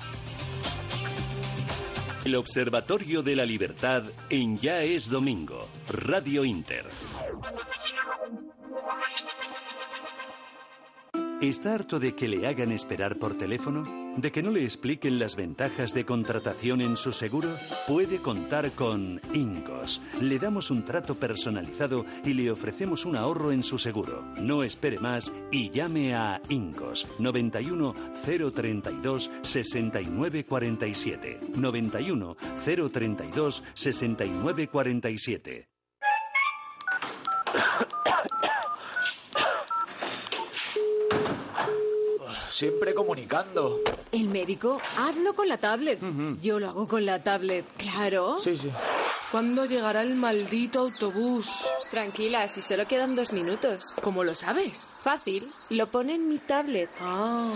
[2.25, 6.85] El Observatorio de la Libertad en Ya es Domingo, Radio Inter.
[11.41, 14.08] ¿Está harto de que le hagan esperar por teléfono?
[14.19, 17.51] ¿De que no le expliquen las ventajas de contratación en su seguro?
[17.87, 20.03] Puede contar con Incos.
[20.21, 24.25] Le damos un trato personalizado y le ofrecemos un ahorro en su seguro.
[24.41, 27.95] No espere más y llame a Incos 91
[28.53, 31.39] 032 6947.
[31.55, 35.69] 91 032 6947.
[42.59, 43.83] Siempre comunicando.
[44.11, 46.01] El médico, hazlo con la tablet.
[46.41, 48.41] Yo lo hago con la tablet, claro.
[48.43, 48.69] Sí, sí.
[49.31, 51.49] ¿Cuándo llegará el maldito autobús?
[51.93, 53.85] Tranquila, si solo quedan dos minutos.
[54.03, 54.89] ¿Cómo lo sabes?
[55.01, 56.91] Fácil, lo pone en mi tablet.
[57.01, 57.49] Ah.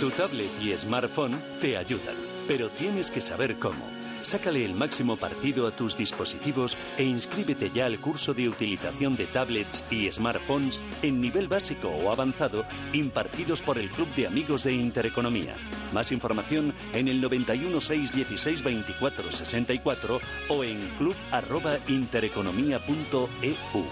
[0.00, 2.16] Tu tablet y smartphone te ayudan,
[2.48, 3.84] pero tienes que saber cómo.
[4.22, 9.26] Sácale el máximo partido a tus dispositivos e inscríbete ya al curso de utilización de
[9.26, 14.72] tablets y smartphones en nivel básico o avanzado impartidos por el Club de Amigos de
[14.72, 15.54] Intereconomía.
[15.92, 23.84] Más información en el 91 616 24 64 o en club@intereconomía.eu.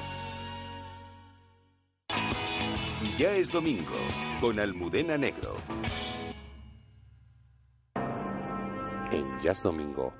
[3.18, 3.96] Ya es domingo
[4.40, 5.56] con Almudena Negro.
[9.12, 10.12] En Jazz Domingo,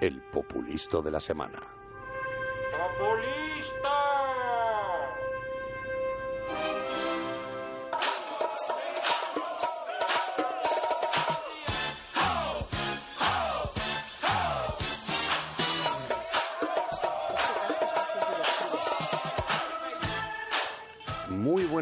[0.00, 1.58] el populisto de la semana.
[3.00, 3.62] Muy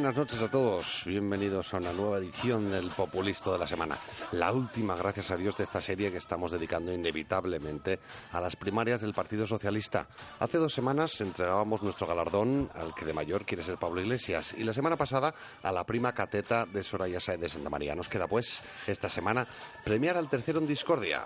[0.09, 1.03] buenas noches a todos.
[1.05, 3.99] Bienvenidos a una nueva edición del Populisto de la Semana.
[4.33, 8.01] La última, gracias a Dios, de esta serie que estamos dedicando inevitablemente
[8.33, 10.09] a las primarias del Partido Socialista.
[10.39, 14.65] Hace dos semanas entregábamos nuestro galardón al que de mayor quiere ser Pablo Iglesias y
[14.65, 17.95] la semana pasada a la prima cateta de Soraya Sáez de Santa María.
[17.95, 19.47] Nos queda, pues, esta semana
[19.85, 21.23] premiar al tercero en discordia.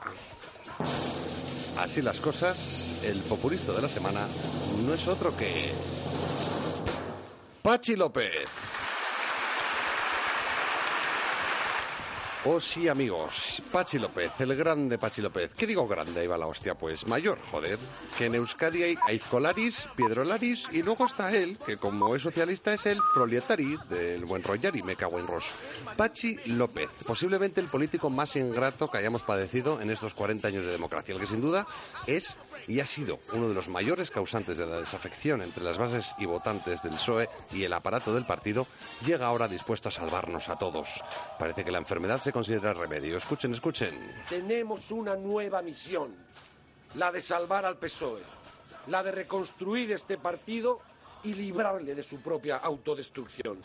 [1.79, 4.27] Así las cosas, el populista de la semana
[4.85, 5.71] no es otro que
[7.63, 8.82] Pachi López.
[12.45, 15.53] Oh sí, amigos, Pachi López, el grande Pachi López.
[15.57, 16.23] ¿Qué digo grande?
[16.23, 17.79] Ahí va la hostia, pues mayor, joder.
[18.19, 22.87] Que en Euskadi hay Aizcolaris, Piedrolaris y luego está él, que como es socialista es
[22.87, 25.45] el proletari del buen Rollari, me cago en Ros.
[25.97, 30.73] Pachi López, posiblemente el político más ingrato que hayamos padecido en estos 40 años de
[30.73, 31.65] democracia, el que sin duda
[32.09, 32.37] es
[32.67, 36.27] y ha sido uno de los mayores causantes de la desafección entre las bases y
[36.27, 38.67] votantes del PSOE y el aparato del partido,
[39.07, 40.89] llega ahora dispuesto a salvarnos a todos.
[41.39, 43.17] Parece que la enfermedad se considera remedio.
[43.17, 44.25] Escuchen, escuchen.
[44.29, 46.15] Tenemos una nueva misión,
[46.95, 48.23] la de salvar al PSOE,
[48.89, 50.81] la de reconstruir este partido
[51.25, 53.59] y librarle de su propia autodestrucción.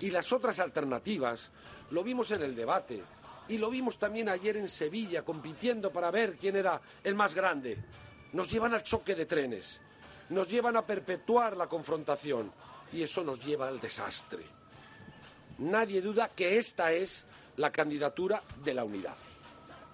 [0.00, 1.50] Y las otras alternativas
[1.90, 3.02] lo vimos en el debate
[3.48, 7.78] y lo vimos también ayer en Sevilla compitiendo para ver quién era el más grande.
[8.32, 9.80] Nos llevan al choque de trenes,
[10.30, 12.50] nos llevan a perpetuar la confrontación
[12.92, 14.44] y eso nos lleva al desastre.
[15.58, 19.14] Nadie duda que esta es la candidatura de la unidad.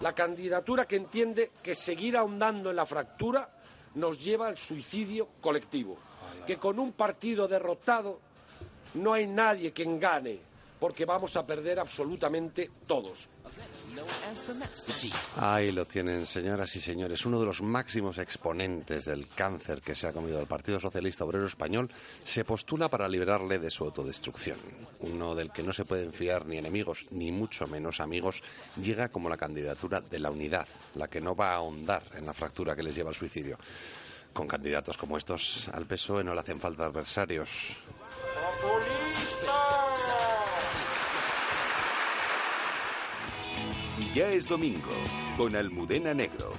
[0.00, 3.50] La candidatura que entiende que seguir ahondando en la fractura
[3.94, 5.96] nos lleva al suicidio colectivo.
[6.46, 8.20] Que con un partido derrotado
[8.94, 10.38] no hay nadie que gane,
[10.78, 13.28] porque vamos a perder absolutamente todos.
[15.36, 17.24] Ahí lo tienen, señoras y señores.
[17.26, 21.47] Uno de los máximos exponentes del cáncer que se ha comido el Partido Socialista Obrero
[21.47, 21.91] Español
[22.24, 24.59] se postula para liberarle de su autodestrucción.
[25.01, 28.43] Uno del que no se pueden fiar ni enemigos, ni mucho menos amigos,
[28.76, 32.34] llega como la candidatura de la unidad, la que no va a ahondar en la
[32.34, 33.57] fractura que les lleva al suicidio.
[34.32, 37.76] Con candidatos como estos, al PSOE no le hacen falta adversarios.
[44.14, 44.90] Ya es domingo
[45.36, 46.52] con Almudena Negro.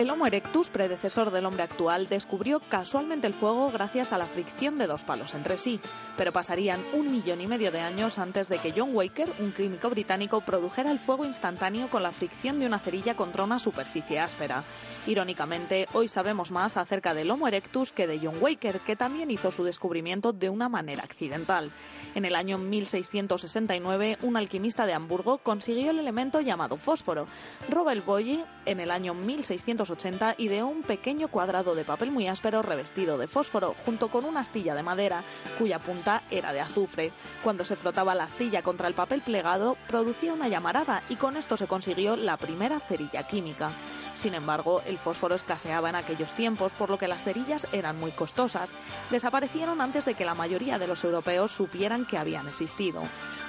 [0.00, 4.78] El Homo erectus, predecesor del hombre actual, descubrió casualmente el fuego gracias a la fricción
[4.78, 5.78] de dos palos entre sí,
[6.16, 9.90] pero pasarían un millón y medio de años antes de que John Waker, un químico
[9.90, 14.64] británico, produjera el fuego instantáneo con la fricción de una cerilla contra una superficie áspera.
[15.06, 19.50] Irónicamente, hoy sabemos más acerca del Homo erectus que de John Waker, que también hizo
[19.50, 21.70] su descubrimiento de una manera accidental.
[22.14, 27.26] En el año 1669, un alquimista de Hamburgo consiguió el elemento llamado fósforo.
[27.68, 29.12] Robert Boyle, en el año
[29.90, 34.40] 1680, ideó un pequeño cuadrado de papel muy áspero revestido de fósforo, junto con una
[34.40, 35.24] astilla de madera,
[35.58, 37.12] cuya punta era de azufre.
[37.42, 41.56] Cuando se frotaba la astilla contra el papel plegado, producía una llamarada y con esto
[41.56, 43.70] se consiguió la primera cerilla química.
[44.14, 48.10] Sin embargo, el fósforo escaseaba en aquellos tiempos, por lo que las cerillas eran muy
[48.10, 48.74] costosas.
[49.10, 53.02] Desaparecieron antes de que la mayoría de los europeos supieran que habían existido.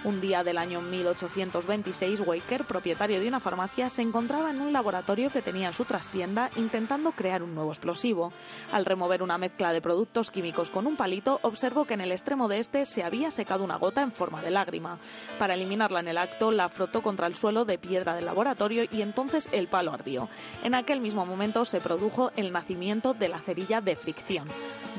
[0.04, 5.30] Un día del año 1826, Waker, propietario de una farmacia, se encontraba en un laboratorio
[5.30, 8.32] que tenía en su trastienda intentando crear un nuevo explosivo.
[8.72, 12.48] Al remover una mezcla de productos químicos con un palito, observó que en el extremo
[12.48, 15.00] de este se había secado una gota en forma de lágrima.
[15.40, 19.02] Para eliminarla en el acto, la frotó contra el suelo de piedra del laboratorio y
[19.02, 20.30] entonces el palo ardió.
[20.64, 24.48] En aquel mismo momento se produjo el nacimiento de la cerilla de fricción.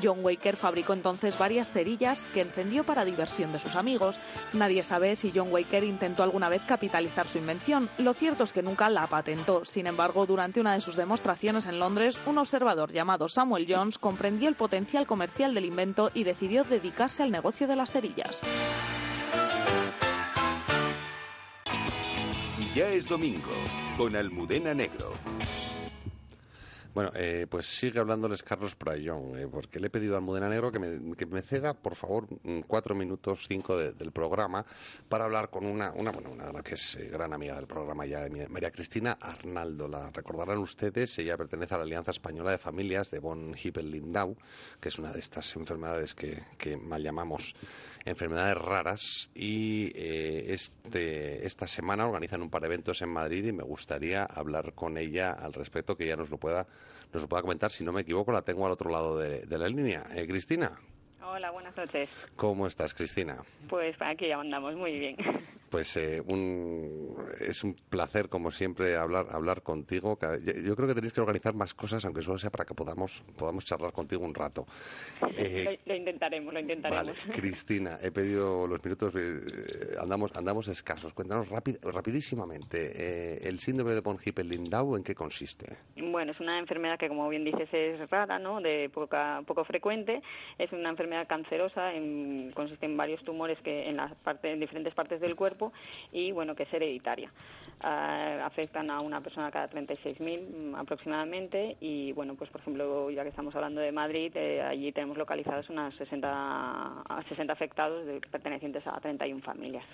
[0.01, 4.19] John Waker fabricó entonces varias cerillas que encendió para diversión de sus amigos.
[4.53, 7.89] Nadie sabe si John Waker intentó alguna vez capitalizar su invención.
[7.97, 9.65] Lo cierto es que nunca la patentó.
[9.65, 13.97] Sin embargo, durante una de sus demostraciones elecciones en Londres, un observador llamado Samuel Jones
[13.97, 18.41] comprendía el potencial comercial del invento y decidió dedicarse al negocio de las cerillas.
[22.75, 23.51] Ya es domingo,
[23.97, 25.13] con Almudena Negro.
[26.93, 30.71] Bueno, eh, pues sigue hablándoles Carlos Prayón, eh, porque le he pedido a Almudena Negro
[30.71, 34.63] que me, que me ceda, por favor, mm, cuatro minutos, cinco de- del programa,
[35.09, 38.27] para hablar con una, una, bueno, una que es eh, gran amiga del programa ya,
[38.47, 39.87] María Cristina Arnaldo.
[39.87, 44.37] La recordarán ustedes, ella pertenece a la Alianza Española de Familias de von Hippel-Lindau,
[44.79, 47.55] que es una de estas enfermedades que, que mal llamamos
[48.05, 53.53] enfermedades raras y eh, este, esta semana organizan un par de eventos en Madrid y
[53.53, 56.67] me gustaría hablar con ella al respecto, que ella nos lo pueda,
[57.13, 57.71] nos lo pueda comentar.
[57.71, 60.03] Si no me equivoco, la tengo al otro lado de, la línea.
[60.13, 60.77] Eh, Cristina,
[61.25, 62.09] Hola, buenas noches.
[62.35, 63.37] ¿cómo estás, Cristina?
[63.69, 65.15] Pues aquí ya andamos muy bien.
[65.73, 70.19] Pues eh, un, es un placer, como siempre, hablar, hablar contigo.
[70.63, 73.65] Yo creo que tenéis que organizar más cosas, aunque solo sea para que podamos, podamos
[73.65, 74.67] charlar contigo un rato.
[75.35, 77.17] Eh, Lo, lo intentaremos, lo intentaremos.
[77.17, 81.11] Vale, Cristina, he pedido los minutos, eh, andamos, andamos escasos.
[81.15, 85.75] Cuéntanos rápid- rapidísimamente, eh, el síndrome de von Hippel-Lindau, ¿en qué consiste?
[85.97, 88.61] Bueno, es una enfermedad que, como bien dices, es rara, ¿no?
[88.61, 90.21] De poca, poco frecuente.
[90.59, 94.93] Es una enfermedad cancerosa, en- consiste en varios tumores que en, las parte- en diferentes
[94.93, 95.71] partes del cuerpo
[96.11, 97.31] y, bueno, que es hereditaria.
[97.81, 100.41] Ah, afectan a una persona cada 36.000
[100.71, 104.91] mm, aproximadamente y, bueno, pues por ejemplo, ya que estamos hablando de Madrid, eh, allí
[104.91, 109.85] tenemos localizados unas 60, a 60 afectados de- pertenecientes a 31 familias.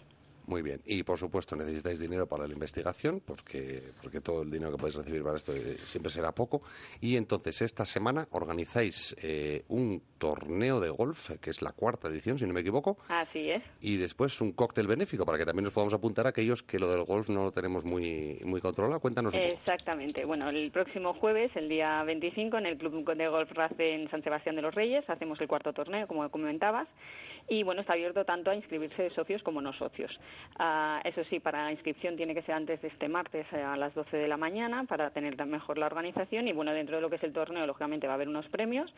[0.49, 0.81] Muy bien.
[0.83, 4.95] Y, por supuesto, necesitáis dinero para la investigación, porque, porque todo el dinero que podéis
[4.95, 6.63] recibir para esto eh, siempre será poco.
[7.01, 12.39] Y entonces, esta semana organizáis eh, un torneo de golf, que es la cuarta edición,
[12.39, 13.61] si no me equivoco, Así es.
[13.79, 16.89] y después un cóctel benéfico, para que también nos podamos apuntar a aquellos que lo
[16.89, 18.99] del golf no lo tenemos muy, muy controlado.
[18.99, 19.53] Cuéntanos un poco.
[19.53, 20.25] Exactamente.
[20.25, 24.23] Bueno, el próximo jueves, el día 25, en el Club de Golf Race en San
[24.23, 26.87] Sebastián de los Reyes, hacemos el cuarto torneo, como comentabas.
[27.49, 30.11] Y bueno, está abierto tanto a inscribirse de socios como no socios.
[30.59, 33.75] Ah, eso sí, para la inscripción tiene que ser antes de este martes eh, a
[33.75, 36.47] las 12 de la mañana para tener mejor la organización.
[36.47, 38.93] Y bueno, dentro de lo que es el torneo, lógicamente va a haber unos premios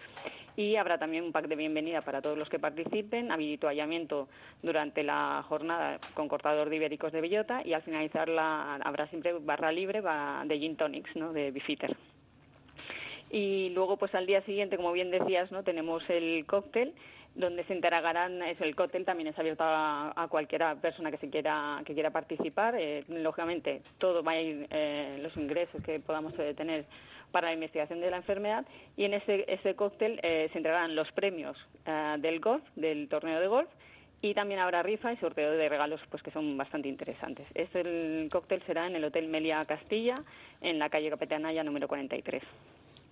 [0.57, 4.27] y habrá también un pack de bienvenida para todos los que participen, habituallamiento
[4.61, 9.33] durante la jornada con cortador de ibéricos de bellota y al finalizar la, habrá siempre
[9.33, 11.31] barra libre de gin tonics, ¿no?
[11.31, 11.95] de bifitter.
[13.29, 16.93] Y luego, pues al día siguiente, como bien decías, no tenemos el cóctel
[17.35, 21.29] donde se entregarán eso, el cóctel también es abierto a, a cualquiera persona que se
[21.29, 26.33] quiera que quiera participar Eh, lógicamente todo va a ir eh, los ingresos que podamos
[26.39, 26.85] eh, tener
[27.31, 28.65] para la investigación de la enfermedad
[28.97, 33.39] y en ese ese cóctel eh, se entregarán los premios eh, del golf del torneo
[33.39, 33.69] de golf
[34.21, 37.47] y también habrá rifa y sorteo de regalos pues que son bastante interesantes.
[37.55, 40.15] Este el cóctel será en el Hotel Melia Castilla
[40.61, 42.43] en la calle Capetanaya número 43.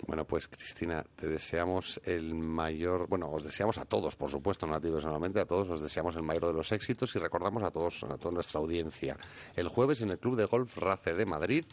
[0.08, 4.76] Bueno, pues Cristina, te deseamos el mayor, bueno, os deseamos a todos, por supuesto, no
[4.76, 7.72] a ti personalmente, a todos os deseamos el mayor de los éxitos y recordamos a
[7.72, 9.18] todos, a toda nuestra audiencia,
[9.56, 11.66] el jueves en el Club de Golf Race de Madrid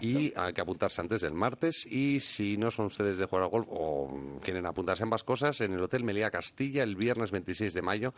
[0.00, 3.50] y hay que apuntarse antes del martes y si no son ustedes de jugar al
[3.50, 7.82] golf o quieren apuntarse ambas cosas, en el Hotel Melía Castilla el viernes 26 de
[7.82, 8.12] mayo,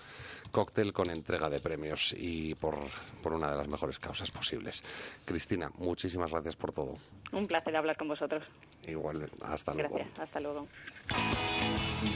[0.51, 2.77] cóctel con entrega de premios y por,
[3.23, 4.83] por una de las mejores causas posibles.
[5.25, 6.97] Cristina, muchísimas gracias por todo.
[7.33, 8.43] Un placer hablar con vosotros.
[8.87, 9.95] Igual, hasta luego.
[9.97, 10.19] Gracias.
[10.19, 10.67] Hasta luego.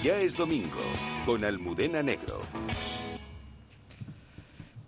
[0.03, 0.81] Ya es domingo,
[1.27, 2.41] con Almudena Negro.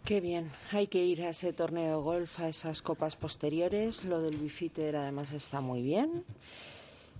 [0.05, 4.05] Qué bien, hay que ir a ese torneo de golf, a esas copas posteriores.
[4.05, 6.24] Lo del bifiter además está muy bien.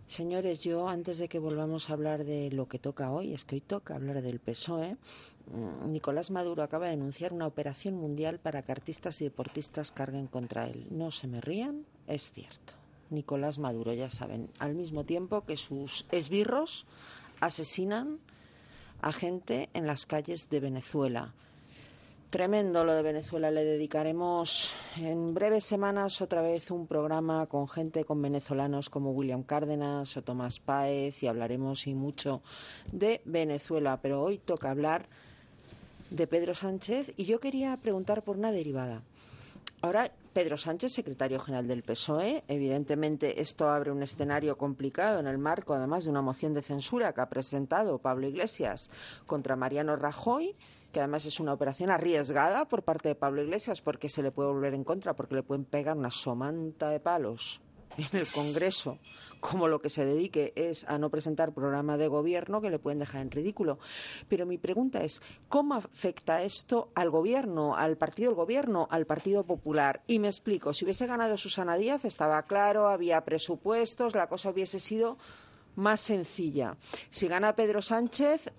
[0.07, 3.57] Señores, yo antes de que volvamos a hablar de lo que toca hoy, es que
[3.57, 4.97] hoy toca hablar del PSOE,
[5.51, 10.29] mm, Nicolás Maduro acaba de denunciar una operación mundial para que artistas y deportistas carguen
[10.29, 10.87] contra él.
[10.91, 12.75] No se me rían, es cierto.
[13.11, 16.87] Nicolás Maduro, ya saben, al mismo tiempo que sus esbirros
[17.41, 18.19] asesinan
[19.01, 21.35] a gente en las calles de Venezuela.
[22.31, 23.51] Tremendo lo de Venezuela.
[23.51, 29.45] Le dedicaremos en breves semanas otra vez un programa con gente, con venezolanos como William
[29.45, 32.43] Cárdenas o Tomás Páez y hablaremos y mucho
[32.91, 34.01] de Venezuela.
[34.03, 35.07] Pero hoy toca hablar
[36.11, 39.03] de Pedro Sánchez y yo quería preguntar por una derivada.
[39.83, 45.39] Ahora, Pedro Sánchez, secretario general del PSOE, evidentemente esto abre un escenario complicado en el
[45.39, 48.91] marco, además, de una moción de censura que ha presentado Pablo Iglesias
[49.27, 50.57] contra Mariano Rajoy,
[50.93, 54.51] que además es una operación arriesgada por parte de Pablo Iglesias porque se le puede
[54.51, 57.61] volver en contra, porque le pueden pegar una somanta de palos
[57.99, 58.99] en el Congreso
[59.41, 62.99] como lo que se dedique es a no presentar programa de gobierno que le pueden
[62.99, 63.79] dejar en ridículo.
[64.29, 69.45] Pero mi pregunta es, ¿cómo afecta esto al gobierno, al partido del gobierno, al Partido
[69.45, 70.03] Popular?
[70.07, 74.81] Y me explico, si hubiese ganado Susana Díaz, estaba claro, había presupuestos, la cosa hubiese
[74.81, 75.19] sido
[75.77, 76.77] más sencilla.
[77.11, 78.51] Si gana Pedro Sánchez,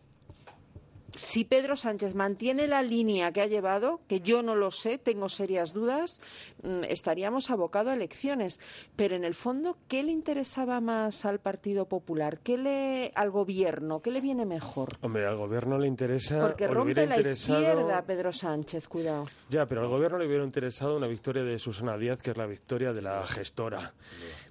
[1.18, 5.30] si Pedro Sánchez mantiene la línea que ha llevado, que yo no lo sé, tengo
[5.30, 6.22] serias dudas,
[6.64, 8.60] mm, estaríamos abocados a elecciones.
[8.96, 12.40] Pero en el fondo, ¿qué le interesaba más al Partido Popular?
[12.44, 14.02] ¿Qué le al gobierno?
[14.02, 14.90] ¿Qué le viene mejor?
[15.02, 16.40] Hombre, al gobierno le interesa.
[16.40, 19.26] Porque rompe hubiera la interesado- izquierda Pedro Sánchez, cuidado.
[19.50, 22.46] Ya, pero al gobierno le hubiera interesado una victoria de Susana Díaz, que es la
[22.46, 23.94] victoria de la gestora,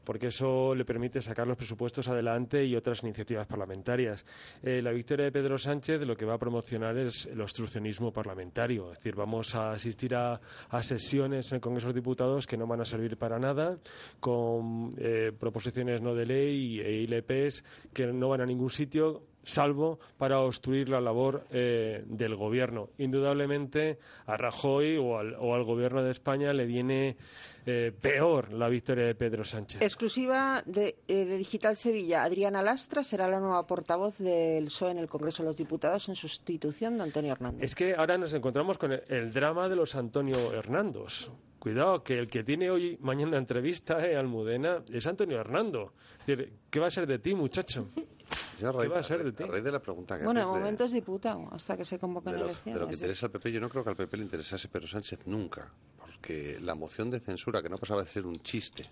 [0.07, 4.24] porque eso le permite sacar los presupuestos adelante y otras iniciativas parlamentarias.
[4.62, 8.93] Eh, la victoria de Pedro Sánchez lo que va a promocionar es el obstruccionismo parlamentario,
[8.93, 10.41] es decir, vamos a asistir a,
[10.81, 13.78] sesiones en el Congreso de Diputados que no van a servir para nada,
[14.20, 19.98] con eh, proposiciones no de ley e ILPs que no van a ningún sitio salvo
[20.18, 22.90] para obstruir la labor eh, del gobierno.
[22.98, 27.16] Indudablemente a Rajoy o al, o al gobierno de España le viene
[27.64, 29.81] eh, peor la victoria de Pedro Sánchez.
[29.81, 32.24] Exclusiva de, eh, de Digital Sevilla.
[32.24, 36.16] Adriana Lastra será la nueva portavoz del PSOE en el Congreso de los Diputados en
[36.16, 37.62] sustitución de Antonio Hernández.
[37.62, 41.31] Es que ahora nos encontramos con el, el drama de los Antonio Hernandos.
[41.59, 45.94] Cuidado, que el que tiene hoy, mañana entrevista, eh, Almudena, es Antonio Hernando.
[46.20, 47.89] Es decir, ¿qué va a ser de ti, muchacho?
[48.61, 49.44] Yo, a ¿Qué raíz, va a ser de a ti?
[49.44, 52.32] raíz de la pregunta que Bueno, de de- momento es diputado, hasta que se convoquen
[52.32, 52.81] de lo, de elecciones.
[52.81, 55.20] lo que interesa al PP, yo no creo que al PP le interesase Pedro Sánchez
[55.27, 58.85] nunca, porque la moción de censura, que no pasaba de ser un chiste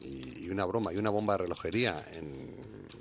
[0.00, 2.56] y, y una broma y una bomba de relojería en-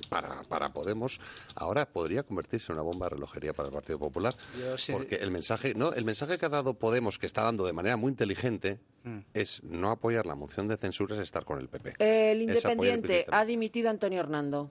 [0.09, 1.19] para, para Podemos,
[1.55, 4.35] ahora podría convertirse en una bomba de relojería para el Partido Popular,
[4.77, 7.73] sí- porque el mensaje, no, el mensaje que ha dado Podemos, que está dando de
[7.73, 9.19] manera muy inteligente, Mm.
[9.33, 11.93] es no apoyar la moción de censura, es estar con el PP.
[11.99, 14.69] El Independiente ha dimitido a Antonio Hernando.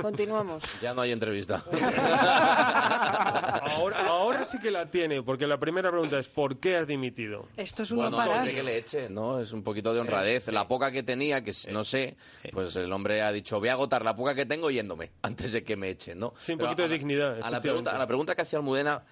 [0.00, 0.62] Continuamos.
[0.80, 1.64] Ya no hay entrevista.
[3.72, 7.46] Ahora, ahora sí que la tiene, porque la primera pregunta es ¿por qué has dimitido?
[7.56, 8.38] Esto es un Bueno, no parar.
[8.38, 9.40] hombre, que le eche, ¿no?
[9.40, 10.48] Es un poquito de honradez.
[10.48, 12.16] La poca que tenía, que no sé,
[12.52, 15.62] pues el hombre ha dicho, voy a agotar la poca que tengo yéndome, antes de
[15.64, 16.34] que me echen, ¿no?
[16.38, 19.02] Sí, un poquito a de dignidad, A la, pregunta, a la pregunta que hacía Almudena,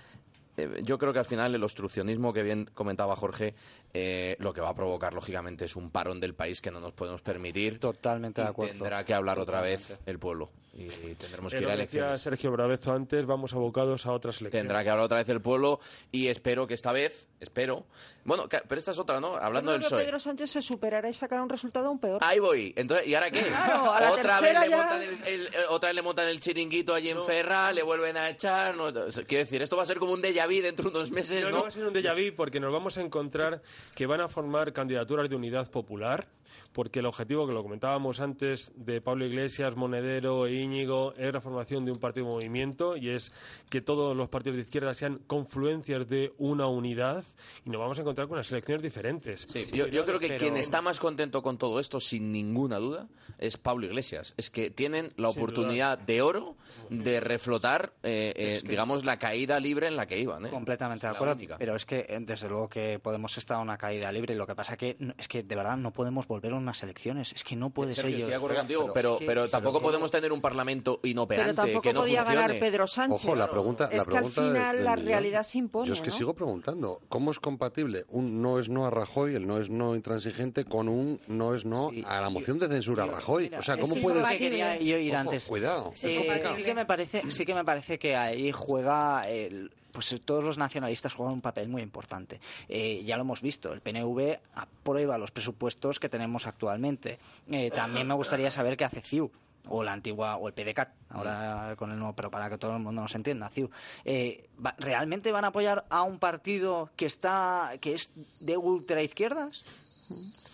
[0.57, 3.55] eh, yo creo que al final el obstruccionismo que bien comentaba Jorge,
[3.93, 6.93] eh, lo que va a provocar, lógicamente, es un parón del país que no nos
[6.93, 7.79] podemos permitir.
[7.79, 8.75] Totalmente y de acuerdo.
[8.75, 10.51] Tendrá que hablar otra vez el pueblo.
[10.73, 10.87] Y
[11.17, 12.23] tendremos que ir a elecciones.
[12.23, 14.63] Sergio Bravezo antes, vamos abocados a otras elecciones.
[14.69, 15.81] Tendrá que hablar otra vez el pueblo
[16.13, 17.87] y espero que esta vez, espero.
[18.25, 19.35] Bueno, pero esta es otra, ¿no?
[19.35, 20.05] Hablando del PSOE.
[20.05, 22.21] Pedro Sánchez se superará y sacará un resultado aún peor.
[22.23, 22.73] Ahí voy.
[22.77, 23.43] Entonces, ¿y ahora qué?
[23.43, 26.29] Claro, a la otra vez le ya- montan el, el- eh, otra vez le montan
[26.29, 28.77] el chiringuito allí en Ferra, le vuelven a echar.
[28.77, 31.43] no- quiero decir, esto va a ser como un déjà vu dentro de unos meses,
[31.43, 31.57] No, ¿no?
[31.57, 33.61] no va a ser un déjà vu porque nos vamos a encontrar
[33.97, 36.29] que van a formar candidaturas de unidad popular,
[36.73, 41.41] porque el objetivo que lo comentábamos antes de Pablo Iglesias, Monedero e Íñigo es la
[41.41, 43.33] formación de un partido movimiento y es
[43.69, 47.25] que todos los partidos de izquierda sean confluencias de una unidad
[47.65, 49.47] y nos vamos a encontrar con unas elecciones diferentes.
[49.51, 52.79] Sí, yo, yo creo que pero- quien está más contento con todo esto, sin ninguna
[52.79, 53.09] duda,
[53.39, 54.35] es Pablo Iglesias.
[54.37, 56.57] Es que tienen la Sin oportunidad de oro
[56.89, 60.47] de reflotar, eh, eh, Es que- digamos, la caída libre en la que iban.
[60.47, 60.51] ¿eh?
[60.51, 61.57] Completamente de La acuerdo, única.
[61.59, 64.35] pero es que eh, desde luego que Podemos estar en una caída libre.
[64.35, 67.33] Lo que pasa que no- es que de verdad no podemos volver a unas elecciones.
[67.33, 68.09] Es que no puede ser.
[68.11, 71.83] yo- de contigo, pero, es que- pero tampoco podemos tener un parlamento inoperante Pero tampoco
[71.83, 72.47] que no podía funcione.
[72.49, 73.25] ganar Pedro Sánchez.
[73.25, 75.87] Ojo, la pregunta, es la que al pregunta final del la realidad se impone.
[75.87, 76.17] Yo es que ¿no?
[76.17, 79.95] sigo preguntando, ¿cómo es compatible un no es no a Rajoy, el no es no
[79.95, 83.51] intransigente, con un no es no a la moción de censura a Rajoy?
[83.59, 84.27] O sea, ¿cómo es puedes...?
[84.29, 85.47] que quería yo ir Ojo, antes.
[85.49, 85.93] Cuidado.
[86.03, 90.45] Eh, sí que me parece, sí que me parece que ahí juega el pues todos
[90.45, 92.41] los nacionalistas juegan un papel muy importante.
[92.69, 97.19] Eh, ya lo hemos visto, el PNV aprueba los presupuestos que tenemos actualmente.
[97.51, 99.31] Eh, también me gustaría saber qué hace CIU
[99.69, 102.83] o la antigua o el PDCAT ahora con el nuevo pero para que todo el
[102.83, 103.71] mundo nos entienda CIU
[104.05, 104.49] Eh,
[104.79, 108.11] realmente van a apoyar a un partido que está que es
[108.41, 109.63] de ultraizquierdas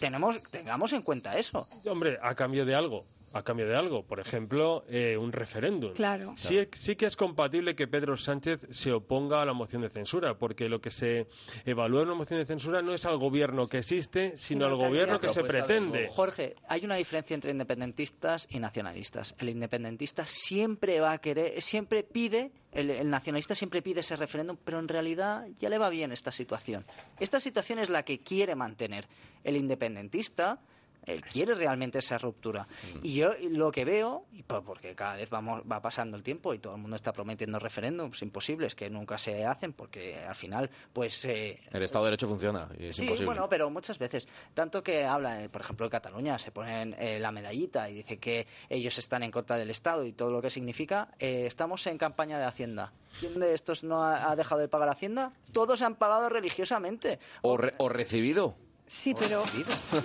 [0.01, 3.05] tenemos tengamos en cuenta eso Hombre, a cambio de algo.
[3.37, 4.03] A cambio de algo.
[4.05, 5.93] Por ejemplo, eh, un referéndum.
[5.93, 6.33] Claro.
[6.37, 10.39] Sí, sí que es compatible que Pedro Sánchez se oponga a la moción de censura,
[10.39, 11.27] porque lo que se
[11.65, 15.19] evalúa en una moción de censura no es al gobierno que existe, sino al gobierno
[15.19, 16.09] que se pretende.
[16.09, 19.35] Jorge, hay una diferencia entre independentistas y nacionalistas.
[19.39, 24.57] El independentista siempre va a querer, siempre pide, el, el nacionalista siempre pide ese referéndum,
[24.65, 26.87] pero en realidad ya le va bien esta situación.
[27.21, 29.07] Esta situación es la que quiere mantener.
[29.45, 30.61] El independentista
[31.07, 32.67] Él quiere realmente esa ruptura.
[33.03, 36.53] Y yo lo que veo, y por- porque cada vez vamos, va pasando el tiempo
[36.53, 40.69] y todo el mundo está prometiendo referéndums imposibles que nunca se hacen, porque al final,
[40.93, 41.25] pues...
[41.25, 43.27] eh, El Estado de Derecho funciona y es sí, imposible.
[43.27, 44.27] bueno, pero muchas veces.
[44.53, 48.19] Tanto que hablan, eh, por ejemplo, en Cataluña, se ponen eh, la medallita y dice
[48.19, 51.09] que ellos están en contra del Estado y todo lo que significa.
[51.21, 52.93] Eh, estamos en campaña de Hacienda.
[53.21, 55.33] ¿Quién de estos no ha, ha dejado de pagar Hacienda?
[55.53, 57.19] Todos han pagado religiosamente.
[57.43, 58.57] o, re- o recibido.
[58.87, 59.43] Sí, pero...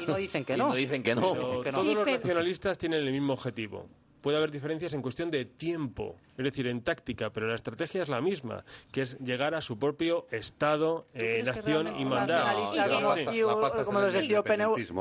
[0.02, 0.70] Y no dicen que Y no.
[0.70, 1.34] no dicen que no.
[1.34, 1.78] Pero que no.
[1.78, 3.88] todos Sí, los pero- nacionalistas tienen el mismo objetivo.
[4.22, 8.08] Puede haber diferencias en cuestión de tiempo, es decir, en táctica, pero la estrategia es
[8.10, 12.56] la misma, que es llegar a su propio Estado, eh, nación y mandar.
[13.84, 14.22] como los de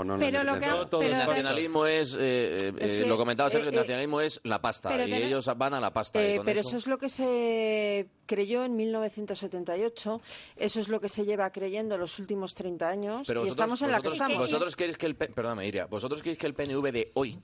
[0.05, 0.59] no, Pero lo
[1.03, 4.61] El nacionalismo es, eh, Es eh, que, lo comentaba Sergio, eh, el nacionalismo es la
[4.63, 6.23] pasta y tener- ellos van a la pasta.
[6.23, 10.23] Eh, pero eso- eso es lo que se creyó en 1978,
[10.57, 13.83] eso es lo que se lleva creyendo los últimos 30 años Pero y vosotros, estamos
[13.83, 14.39] en la que vosotros- estamos.
[14.49, 17.39] vosotros queréis que el perdóname, Iria, vosotros queréis que el PNV de hoy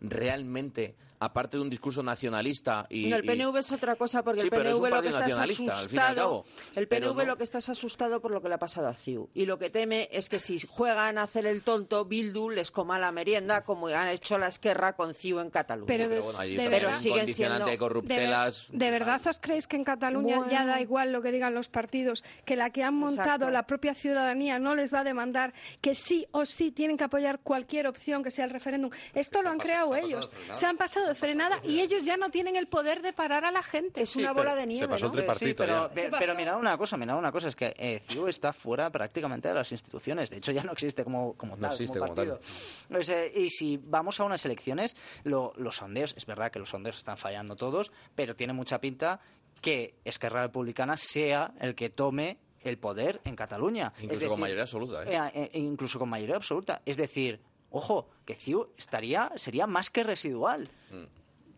[0.00, 4.40] realmente, aparte de un discurso nacionalista y, No, el y- PNV es otra cosa porque
[4.40, 6.44] Sí, el PNV lo que está es asustado.
[6.74, 8.94] El PNV no- lo que está es asustado por lo que le ha pasado a
[8.94, 12.70] CIU y lo que teme es que si juegan a hacer el tonto, Bildu les
[12.70, 15.86] coma la merienda como han hecho la Esquerra con CIU en Cataluña.
[15.86, 18.66] Pero pero bueno, allí de verdad- un siguen siendo- de corruptelas.
[18.70, 21.52] ¿De, ver- ¿De verdad os creéis que en Cataluña ya da igual lo que digan
[21.54, 22.24] los partidos?
[22.44, 23.50] Que la que han montado Exacto.
[23.50, 25.52] la propia ciudadanía no les va a demandar
[25.82, 28.90] que sí o sí tienen que apoyar cualquier opción que sea el referéndum.
[29.14, 30.30] Esto lo han creado ellos.
[30.52, 33.50] Se han pasado de frenada y ellos ya no tienen el poder de parar a
[33.50, 34.00] la gente.
[34.00, 35.18] Es una bola de nieve, pasó el ¿no?
[35.18, 35.88] tripartito Sí, pero, ya.
[35.88, 36.34] pe- Se pero pasó.
[36.36, 39.70] mirad una cosa, mirad una cosa, es que eh, CIU está fuera prácticamente de las
[39.72, 40.30] instituciones.
[40.30, 42.40] De hecho, ya no existe como, como No tal, existe como como partido.
[42.88, 46.70] Pues, eh, y si vamos a unas elecciones, lo- los sondeos, es verdad que los
[46.70, 49.20] sondeos están fallando todos, pero tiene mucha pinta
[49.60, 53.92] que Esquerra Republicana sea el que tome el poder en Cataluña.
[53.96, 55.02] Es Incluso con mayoría absoluta.
[55.04, 55.16] ¿eh?
[55.34, 56.82] eh, eh, incluso con mayoría absoluta.
[56.86, 60.68] Es decir, ojo, que CIU estaría, sería más que residual.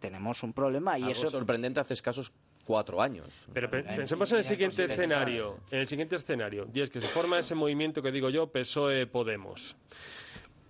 [0.01, 1.31] Tenemos un problema y Algo eso...
[1.31, 2.33] sorprendente hace escasos
[2.65, 3.29] cuatro años.
[3.53, 7.09] Pero pe- pensemos en el siguiente escenario, en el siguiente escenario, y es que se
[7.09, 9.77] forma ese movimiento que digo yo, PSOE-Podemos.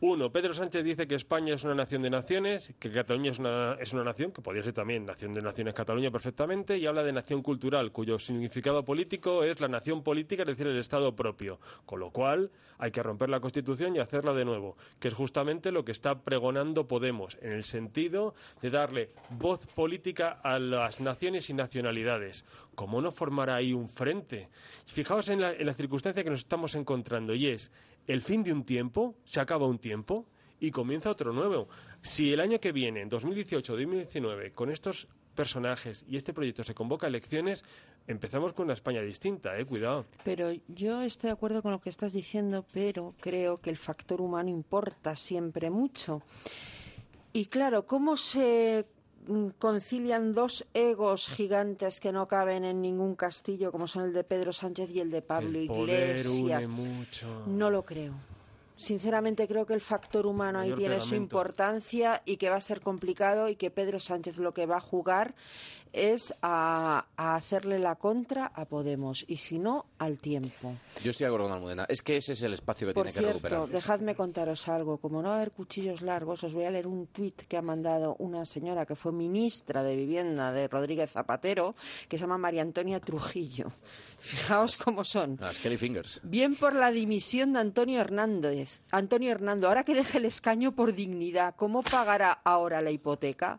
[0.05, 3.77] Uno, Pedro Sánchez dice que España es una nación de naciones, que Cataluña es una,
[3.79, 7.12] es una nación, que podría ser también nación de naciones Cataluña perfectamente, y habla de
[7.12, 11.61] nación cultural, cuyo significado político es la nación política, es decir, el Estado propio.
[11.87, 15.70] Con lo cual, hay que romper la Constitución y hacerla de nuevo, que es justamente
[15.70, 21.49] lo que está pregonando Podemos, en el sentido de darle voz política a las naciones
[21.49, 22.45] y nacionalidades.
[22.74, 24.49] ¿Cómo no formar ahí un frente?
[24.85, 27.70] Fijaos en la, en la circunstancia que nos estamos encontrando, y es
[28.07, 30.27] el fin de un tiempo, se acaba un tiempo
[30.61, 31.69] y comienza otro nuevo.
[32.03, 37.07] Si el año que viene, en 2018-2019, con estos personajes y este proyecto se convoca
[37.07, 37.65] a elecciones,
[38.07, 39.65] empezamos con una España distinta, ¿eh?
[39.65, 40.05] Cuidado.
[40.24, 44.20] Pero yo estoy de acuerdo con lo que estás diciendo, pero creo que el factor
[44.20, 46.23] humano importa siempre mucho.
[47.33, 48.87] Y claro, ¿cómo se
[49.59, 54.53] concilian dos egos gigantes que no caben en ningún castillo, como son el de Pedro
[54.53, 56.66] Sánchez y el de Pablo el poder Iglesias?
[56.66, 57.43] une mucho.
[57.47, 58.15] No lo creo.
[58.83, 62.81] Sinceramente creo que el factor humano ahí tiene su importancia y que va a ser
[62.81, 65.35] complicado y que Pedro Sánchez lo que va a jugar
[65.93, 70.73] es a, a hacerle la contra a Podemos y si no, al tiempo.
[71.05, 71.85] Yo estoy de acuerdo con Almudena.
[71.89, 73.69] Es que ese es el espacio que Por tiene que cierto, recuperar.
[73.69, 74.97] dejadme contaros algo.
[74.99, 77.63] Como no va a haber cuchillos largos, os voy a leer un tuit que ha
[77.63, 81.75] mandado una señora que fue ministra de Vivienda de Rodríguez Zapatero,
[82.09, 83.67] que se llama María Antonia Trujillo.
[84.23, 85.36] Fijaos cómo son.
[85.40, 86.20] Las Kelly Fingers.
[86.23, 88.81] Bien por la dimisión de Antonio Hernández.
[88.93, 93.59] Antonio Hernando, ahora que deje el escaño por dignidad, ¿cómo pagará ahora la hipoteca?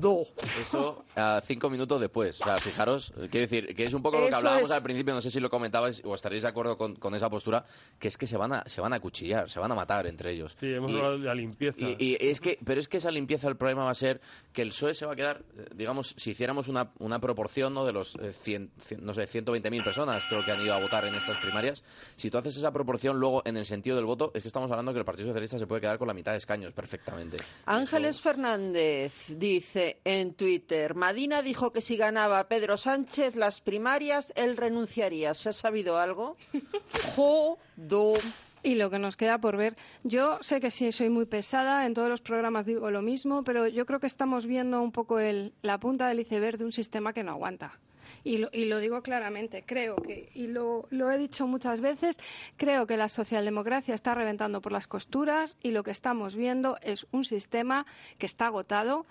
[0.00, 0.26] ¡Jodo!
[0.60, 2.40] Eso a cinco minutos después.
[2.40, 4.76] O sea, fijaros, quiero decir, que es un poco lo que Eso hablábamos es.
[4.76, 7.64] al principio, no sé si lo comentabais o estaréis de acuerdo con, con esa postura,
[7.98, 10.32] que es que se van a, se van a cuchillar, se van a matar entre
[10.32, 10.56] ellos.
[10.58, 11.78] Sí, hemos Y- hablado de la limpieza.
[11.78, 14.20] Y, y es que, pero es que esa limpieza, el problema va a ser
[14.52, 17.84] que el PSOE se va a quedar, eh, digamos, si hiciéramos una, una proporción ¿no?
[17.84, 21.04] de los eh, 100, 100, no sé, 120.000 personas creo que han ido a votar
[21.06, 21.84] en estas primarias,
[22.16, 24.92] si tú haces esa proporción luego en el sentido del voto, es que estamos hablando
[24.92, 27.36] que el Partido Socialista se puede quedar con la mitad de escaños perfectamente.
[27.66, 34.56] Ángeles Fernández dice en Twitter, Madina dijo que si ganaba Pedro Sánchez las primarias, él
[34.56, 35.34] renunciaría.
[35.34, 36.36] ¿Se ha sabido algo?
[37.16, 38.14] Jodo.
[38.62, 39.76] Y lo que nos queda por ver.
[40.04, 43.68] Yo sé que sí soy muy pesada, en todos los programas digo lo mismo, pero
[43.68, 47.12] yo creo que estamos viendo un poco el, la punta del iceberg de un sistema
[47.12, 47.78] que no aguanta.
[48.24, 52.16] Y lo, y lo digo claramente, creo que, y lo, lo he dicho muchas veces,
[52.56, 57.06] creo que la socialdemocracia está reventando por las costuras y lo que estamos viendo es
[57.12, 57.84] un sistema
[58.16, 59.04] que está agotado,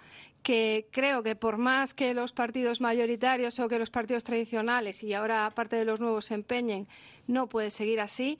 [0.43, 5.13] que creo que por más que los partidos mayoritarios o que los partidos tradicionales y
[5.13, 6.87] ahora parte de los nuevos se empeñen,
[7.27, 8.37] no puede seguir así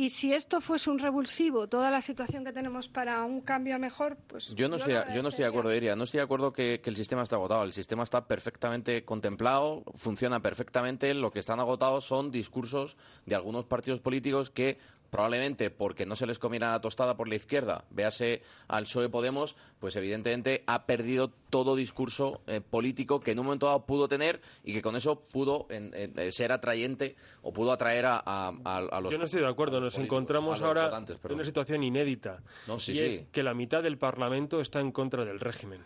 [0.00, 3.78] Y si esto fuese un revulsivo, toda la situación que tenemos para un cambio a
[3.78, 4.54] mejor, pues.
[4.54, 5.96] Yo no, estoy, yo no estoy de acuerdo, Iria.
[5.96, 7.64] No estoy de acuerdo que, que el sistema está agotado.
[7.64, 11.12] El sistema está perfectamente contemplado, funciona perfectamente.
[11.14, 12.96] Lo que están agotados son discursos
[13.26, 14.78] de algunos partidos políticos que
[15.10, 19.56] probablemente porque no se les comiera la tostada por la izquierda, véase al PSOE Podemos,
[19.80, 24.40] pues evidentemente ha perdido todo discurso eh, político que en un momento dado pudo tener
[24.64, 28.52] y que con eso pudo en- en- eh, ser atrayente o pudo atraer a, a-
[28.64, 29.80] a- a los Yo no estoy de acuerdo.
[29.80, 32.42] Nos encontramos ahora en una situación inédita.
[32.66, 33.04] No, sí, y sí.
[33.04, 35.82] es que la mitad del Parlamento está en contra del régimen.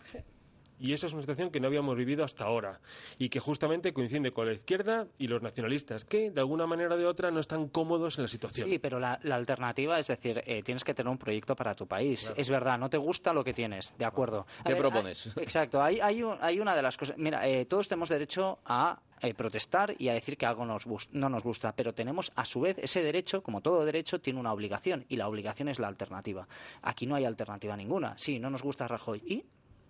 [0.83, 2.81] Y eso es una situación que no habíamos vivido hasta ahora
[3.17, 6.97] y que justamente coincide con la izquierda y los nacionalistas, que de alguna manera o
[6.97, 8.69] de otra no están cómodos en la situación.
[8.69, 11.87] Sí, pero la, la alternativa es decir, eh, tienes que tener un proyecto para tu
[11.87, 12.19] país.
[12.19, 12.35] Claro.
[12.37, 14.45] Es verdad, no te gusta lo que tienes, de acuerdo.
[14.59, 15.27] A ¿Qué ver, propones?
[15.37, 17.17] hay- exacto, hay, hay, un- hay una de las cosas.
[17.17, 21.29] Mira, eh, todos tenemos derecho a eh, protestar y a decir que algo nos no
[21.29, 25.05] nos gusta, pero tenemos a su vez ese derecho, como todo derecho, tiene una obligación
[25.07, 26.45] y la obligación es la alternativa.
[26.81, 28.17] Aquí no hay alternativa ninguna.
[28.17, 29.21] Sí, no nos gusta Rajoy.
[29.25, 29.45] ¿Y?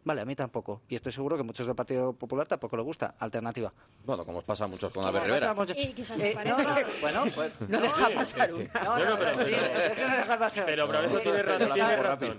[0.05, 0.81] Vale, a mí tampoco.
[0.89, 3.15] Y estoy seguro que muchos del Partido Popular tampoco le gusta.
[3.19, 3.71] Alternativa.
[4.03, 5.55] Bueno, como os pasa a muchos con Albert Rivera.
[5.95, 6.91] quizás Eh, me no, parece.
[6.91, 8.69] no, bueno, pues, No deja pasar una.
[8.83, 10.65] No, no, pero- sí, es que no deja pasar.
[10.65, 11.59] Pero Bravedo tiene razón.
[11.59, 12.37] Pero tiene razón.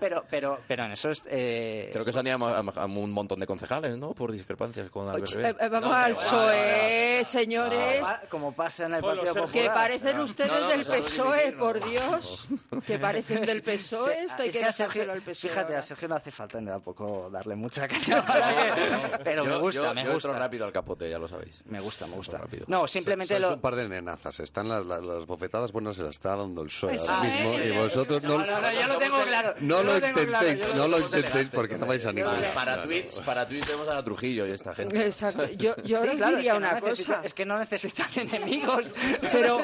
[0.00, 1.22] pero, pero, pero en eso es.
[1.26, 4.12] eh, Creo que se han ido a, a- a un montón de concejales, ¿no?
[4.12, 5.50] Por discrepancias con Albert Rivera.
[5.64, 8.06] eh, vamos No, al PSOE, señores.
[8.30, 9.52] como pasa en el Partido Sergio.
[9.52, 9.74] Que Popular.
[9.74, 11.74] parecen ustedes del PSOE, por.
[11.84, 12.46] Dios.
[12.86, 15.50] Que parecen del PSOE, Sí, esto hay que dejárselo al PSOE.
[15.50, 18.24] Fíjate, a Sergio no hace falta tampoco darle mucha caña.
[18.26, 20.28] para que- pero me gusta, yo- me yo gusta.
[20.28, 21.62] entro rápido al capote, ya lo sabéis.
[21.66, 22.38] Me gusta, me gusta.
[22.38, 22.64] rápido.
[22.68, 23.54] No, simplemente Sois lo.
[23.54, 24.40] un par de nenazas.
[24.40, 27.54] Están las, las, las bofetadas buenas se las está dando el PSOE Pues ahora mismo
[27.58, 29.54] y vosotros no, No, no, no, yo lo tengo claro.
[29.60, 33.66] no lo intentéis, no lo intentéis porque no vais a ningún Para tweets, para tweets
[33.66, 35.04] tenemos a la Trujillo y esta gente.
[35.04, 35.44] Exacto.
[35.56, 37.20] Yo, yo Sí, claro, diría es que no una cosa.
[37.24, 38.94] Es que no necesitan enemigos.
[39.32, 39.60] Pero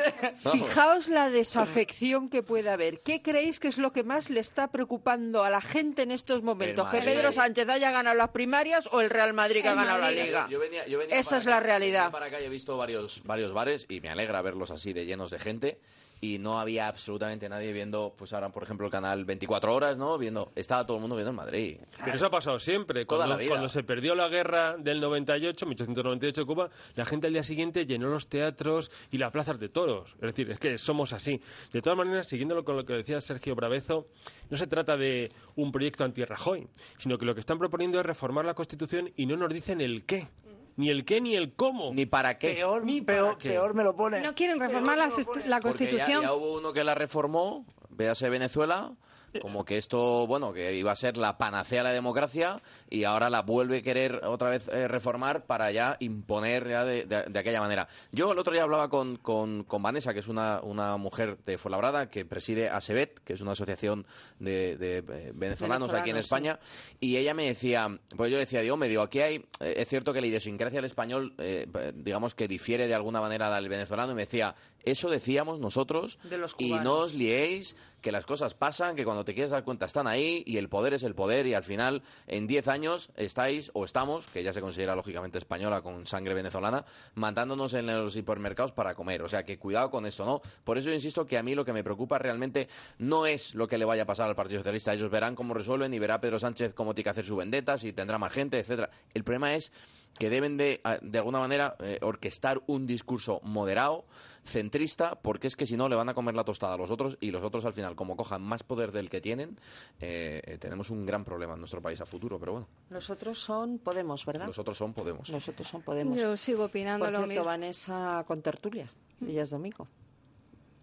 [0.53, 3.01] fijaos la desafección que puede haber.
[3.01, 6.43] ¿Qué creéis que es lo que más le está preocupando a la gente en estos
[6.43, 6.87] momentos?
[7.01, 7.21] El ¿Que Madrid.
[7.21, 10.23] Pedro Sánchez haya ganado las primarias o el Real Madrid que ha ganado la Madrid.
[10.25, 10.47] Liga?
[10.51, 12.01] Yo venía- yo venía Esa es la acá, realidad.
[12.05, 15.31] venía para acá he visto varios, varios bares y me alegra verlos así de llenos
[15.31, 15.79] de gente.
[16.23, 20.19] Y no había absolutamente nadie viendo, pues ahora, por ejemplo, el canal 24 horas, ¿no?
[20.19, 21.79] Viendo, estaba todo el mundo viendo en Madrid.
[22.05, 23.07] Pero eso ha pasado siempre.
[23.07, 23.49] Toda Cuando, la vida.
[23.51, 27.87] cuando se perdió la guerra del 98, 1898 de Cuba, la gente al día siguiente
[27.87, 30.13] llenó los teatros y las plazas de toros.
[30.17, 31.41] Es decir, es que somos así.
[31.73, 34.07] De todas maneras, siguiéndolo con lo que decía Sergio Bravezo,
[34.51, 36.69] no se trata de un proyecto anti-Rajoy,
[36.99, 40.05] sino que lo que están proponiendo es reformar la Constitución y no nos dicen el
[40.05, 40.29] qué.
[40.77, 41.93] Ni el qué ni el cómo.
[41.93, 42.55] Ni para qué.
[42.55, 43.49] Peor, Ni para peor, qué.
[43.51, 44.21] peor me lo pone.
[44.21, 46.23] No quieren reformar la, la Porque ya, Constitución.
[46.23, 48.93] ya hubo uno que la reformó, véase Venezuela,
[49.41, 53.31] como que esto, bueno, que iba a ser la panacea a la democracia y ahora
[53.31, 57.39] la vuelve a querer otra vez eh, reformar para ya imponer ya de, de- de
[57.39, 57.89] aquella manera.
[58.13, 61.59] Yo el otro día hablaba con, con, con Vanessa, que es una, una mujer de
[61.59, 64.07] Fuenlabrada que preside ASEBET, que es una asociación
[64.39, 66.59] de, de, eh, venezolanos aquí en España,
[66.99, 69.89] y ella me decía, pues yo le decía, digo, me digo, aquí hay, eh, es
[69.89, 74.13] cierto que la idiosincrasia del español, eh, digamos que difiere de alguna manera del venezolano,
[74.13, 74.55] y me decía,
[74.85, 79.25] eso decíamos nosotros, De los y no os liéis, que las cosas pasan, que cuando
[79.25, 82.03] te quieres dar cuenta están ahí, y el poder es el poder, y al final,
[82.27, 86.85] en 10 años, estáis, o estamos, que ya se considera lógicamente española con sangre venezolana,
[87.15, 89.23] matándonos en los hipermercados para comer.
[89.23, 90.41] O sea, que cuidado con esto, ¿no?
[90.65, 93.69] Por eso yo insisto que a mí lo que me preocupa realmente no es lo
[93.69, 94.95] que le vaya a pasar al Partido Socialista.
[94.95, 97.93] Ellos verán cómo resuelven y verá Pedro Sánchez cómo tiene que hacer su vendetta, si
[97.93, 98.91] tendrá más gente, etcétera.
[99.13, 99.73] El problema es
[100.19, 104.05] que deben de, de alguna manera, eh, orquestar un discurso moderado,
[104.45, 107.17] centrista, porque es que si no le van a comer la tostada a los otros
[107.21, 109.59] y los otros al final, como cojan más poder del que tienen,
[110.01, 112.39] eh, eh, tenemos un gran problema en nuestro país a futuro.
[112.39, 114.47] Pero bueno, Los otros son Podemos, ¿verdad?
[114.47, 115.29] los otros son Podemos.
[115.29, 116.19] Los otros son Podemos.
[116.19, 117.45] Yo sigo opinando Por lo cierto, mismo.
[117.45, 118.91] Vanessa con tertulia.
[119.27, 119.87] Ella es domingo.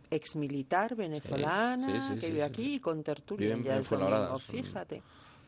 [0.10, 3.48] Exmilitar venezolana sí, sí, que vive sí, aquí con tertulia.
[3.48, 5.02] Vive en- ya en es domingo, fíjate.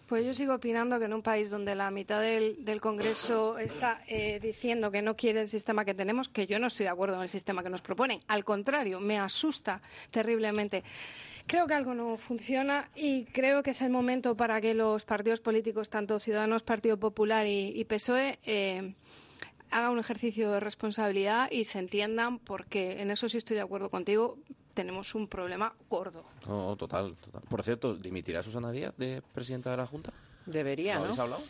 [0.10, 4.40] Pues yo sigo opinando que en un país donde la mitad del, Congreso está eh,
[4.42, 7.22] diciendo que no quiere el sistema que tenemos, que yo no estoy de acuerdo con
[7.22, 8.20] el sistema que nos proponen.
[8.28, 10.84] Al contrario, me asusta terriblemente.
[11.46, 15.42] Creo que algo no funciona y creo que es el momento para que los partidos
[15.42, 18.96] políticos, tanto Ciudadanos, Partido Popular y, PSOE, eh,
[19.70, 23.92] hagan un ejercicio de responsabilidad y se entiendan, porque en eso sí estoy de acuerdo
[23.92, 24.40] contigo,
[24.74, 26.24] tenemos un problema gordo.
[26.48, 27.42] No, total, total.
[27.50, 30.12] Por cierto, ¿dimitirá Susana Díaz de presidenta de la Junta?
[30.46, 31.06] Debería, ¿No ¿no?
[31.06, 31.44] habéis hablado?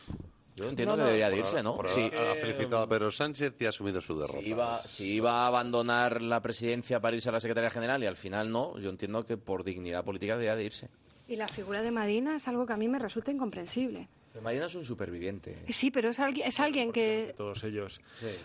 [0.55, 1.05] Yo entiendo No, que no.
[1.05, 1.75] debería de Por irse, ¿no?
[1.77, 2.11] por Sí.
[2.13, 4.41] ha felicitado a Pedro Sánchez y ha asumido su derrota.
[4.41, 8.07] Si iba, si iba a abandonar la presidencia para irse a la Secretaría General y
[8.07, 10.89] al final no, yo entiendo que por dignidad política debería de irse.
[11.29, 14.09] Y la figura de Madina es algo que a mí me resulta incomprensible.
[14.41, 15.57] Marina es un superviviente.
[15.69, 17.33] Sí, pero es alguien, es alguien que...
[17.35, 17.99] Todos ellos.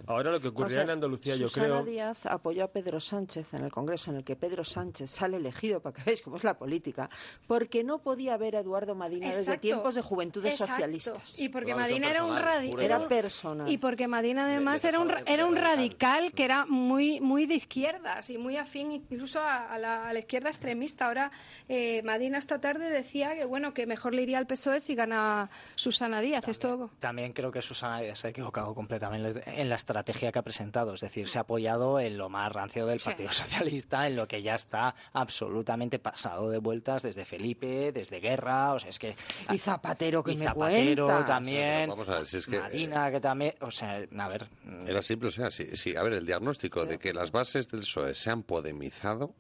[0.06, 1.85] Ahora lo que ocurrirá O sea, en Andalucía, yo Susana creo...
[1.85, 5.81] Díaz apoyó a Pedro Sánchez en el Congreso, en el que Pedro Sánchez sale elegido,
[5.81, 7.09] para que veáis cómo es la política,
[7.47, 10.74] porque no podía ver a Eduardo Madina desde tiempos de juventudes Exacto.
[10.74, 11.39] socialistas.
[11.39, 12.81] Y porque Madina era un radical.
[12.81, 13.70] Era personal.
[13.70, 17.55] Y porque Madina además era un, ra- era un radical que era muy muy de
[17.55, 21.06] izquierdas y muy afín incluso a, a la, a la izquierda extremista.
[21.06, 21.31] Ahora
[21.69, 25.51] eh, Madina esta tarde decía que bueno que mejor le iría al PSOE si gana
[25.77, 26.47] Susana Díaz.
[26.49, 30.43] Esto También creo que Susana Díaz se ha equivocado completamente en la estrategia que ha
[30.43, 30.95] presentado.
[30.95, 34.43] Es decir, se ha apoyado en lo más rancio del Partido Socialista, en lo que
[34.43, 38.75] ya está absolutamente pasado de vueltas desde Felipe, desde Guerra.
[38.75, 39.17] O sea, es que.
[39.53, 41.27] Y Zapatero, que y me Zapatero cuentas.
[41.27, 41.81] también.
[41.81, 43.55] Pero vamos a ver, si es que, también.
[43.61, 44.49] O sea, a ver.
[44.87, 47.81] Era simple, o sea, sí, sí, a ver, el diagnóstico de que las bases del
[47.81, 49.35] PSOE se han podemizado,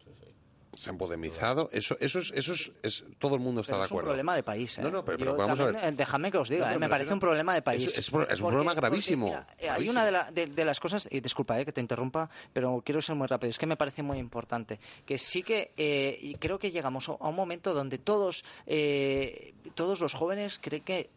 [0.76, 3.84] se han podemizado, eso, eso, es, eso es, es- todo el mundo está Pero de
[3.86, 4.08] es un acuerdo.
[4.10, 4.78] problema de país.
[4.78, 4.82] ¿eh?
[4.82, 5.76] No, no, pero, vamos a ver.
[5.76, 6.78] eh, Déjame que os diga, No, ¿eh?
[6.78, 7.86] me parece un problema de país.
[7.86, 9.26] Es, es pro- es un Porque- problema porque, gravísimo.
[9.26, 11.80] mira, eh, hay una de, la- de- de las cosas, y disculpa eh, que te
[11.80, 15.72] interrumpa, pero quiero ser muy rápido, es que me parece muy importante, que sí que
[15.76, 20.58] eh, y creo que llegamos a a un momento donde todos, eh, todos los jóvenes
[20.60, 21.10] creen que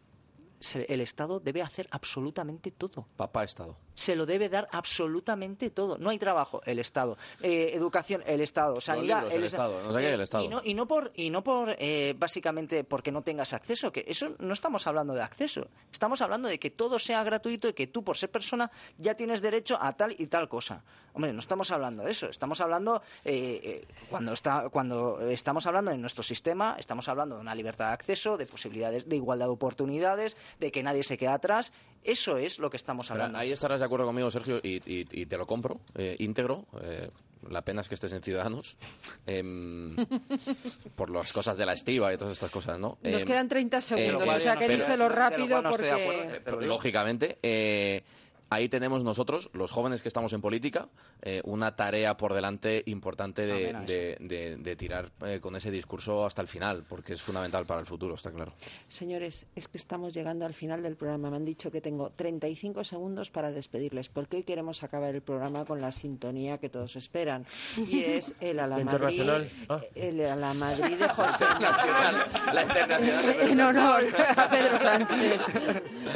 [0.59, 3.07] se- el Estado debe hacer absolutamente todo.
[3.17, 3.75] Papá Estado.
[3.97, 5.97] Se lo debe dar absolutamente todo.
[5.97, 7.17] No hay trabajo, el Estado.
[7.41, 8.79] Eh, educación, el Estado.
[8.79, 9.81] Sanidad, libros, el Estado.
[9.81, 10.43] No sé qué, el Estado.
[10.43, 14.05] Y no, y no por, y no por eh, básicamente porque no tengas acceso, que
[14.07, 15.67] eso no estamos hablando de acceso.
[15.91, 18.69] Estamos hablando de que todo sea gratuito y que tú, por ser persona,
[18.99, 20.83] ya tienes derecho a tal y tal cosa.
[21.13, 22.27] Hombre, no estamos hablando de eso.
[22.27, 27.41] Estamos hablando, eh, eh, cuando, está, cuando estamos hablando en nuestro sistema, estamos hablando de
[27.41, 31.29] una libertad de acceso, de posibilidades, de igualdad de oportunidades, de que nadie se quede
[31.29, 31.71] atrás.
[32.07, 33.37] Eso es lo que estamos Pero hablando.
[33.37, 36.65] ahí estarás de acuerdo conmigo, Sergio, y, y- y te lo compro, eh, íntegro.
[36.81, 37.09] eh,
[37.49, 38.77] la pena es que estés en Ciudadanos.
[39.25, 39.95] em,
[40.95, 42.97] por las cosas de la estiva y todas estas cosas, ¿no?
[43.03, 46.65] Nos Em, quedan 30 eh, segundos, eh, o sea que díselo rápido porque...
[46.65, 48.03] lógicamente, eh,
[48.49, 50.87] ahí tenemos nosotros, los jóvenes que estamos en política,
[51.21, 55.55] eh, una tarea por delante importante de, Amén a de- de- de tirar eh, con
[55.55, 58.53] ese discurso hasta el final, porque es fundamental para el futuro, está claro.
[58.87, 61.29] Señores, es que estamos llegando al final del programa.
[61.29, 65.65] Me han dicho que tengo 35 segundos para despedirles, porque hoy queremos acabar el programa
[65.65, 67.45] con la sintonía que todos esperan.
[67.77, 69.49] Y es el a la Madrid, internacional.
[69.69, 69.81] Ah.
[69.95, 71.45] el a la Madrid de José
[72.53, 73.35] La internacional.
[73.41, 74.03] en honor
[74.37, 75.41] a Pedro Sánchez.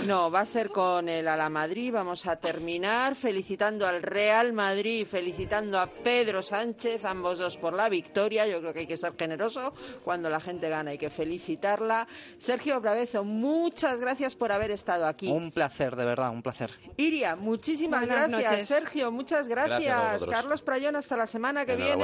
[0.06, 1.92] No, va a ser con el a la Madrid.
[1.92, 7.90] Vamos a terminar felicitando al Real Madrid, felicitando a Pedro Sánchez, ambos dos por la
[7.90, 8.46] victoria.
[8.48, 9.74] Yo creo que hay que ser generoso.
[10.04, 12.08] Cuando la gente gana hay que felicitarla.
[12.38, 15.30] Sergio Bravezo, muchas gracias por haber estado aquí.
[15.32, 16.72] Un placer, de verdad, un placer.
[16.98, 18.52] Iria, muchísimas Buenas gracias.
[18.52, 18.68] noches.
[18.68, 19.82] Sergio, muchas gracias.
[19.84, 20.30] Gracias.
[20.30, 21.96] Carlos Prayón, hasta la semana que viene.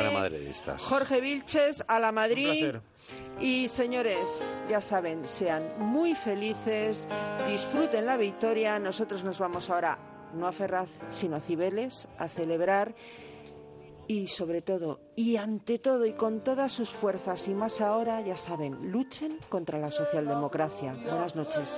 [0.80, 2.60] Jorge Vilches, a la Madrid.
[2.72, 2.97] placer.
[3.40, 7.08] Y señores, ya saben, sean muy felices,
[7.48, 8.80] disfruten la victoria.
[8.80, 10.00] Nosotros nos vamos ahora,
[10.34, 12.96] no a Ferraz, sino a Cibeles, a celebrar.
[14.08, 18.38] Y sobre todo, y ante todo, y con todas sus fuerzas, y más ahora, ya
[18.38, 20.94] saben, luchen contra la socialdemocracia.
[20.94, 21.78] Buenas noches.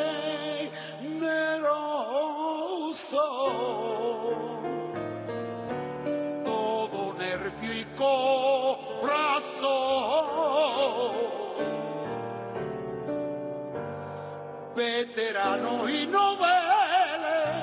[15.01, 17.55] veterano y noveles,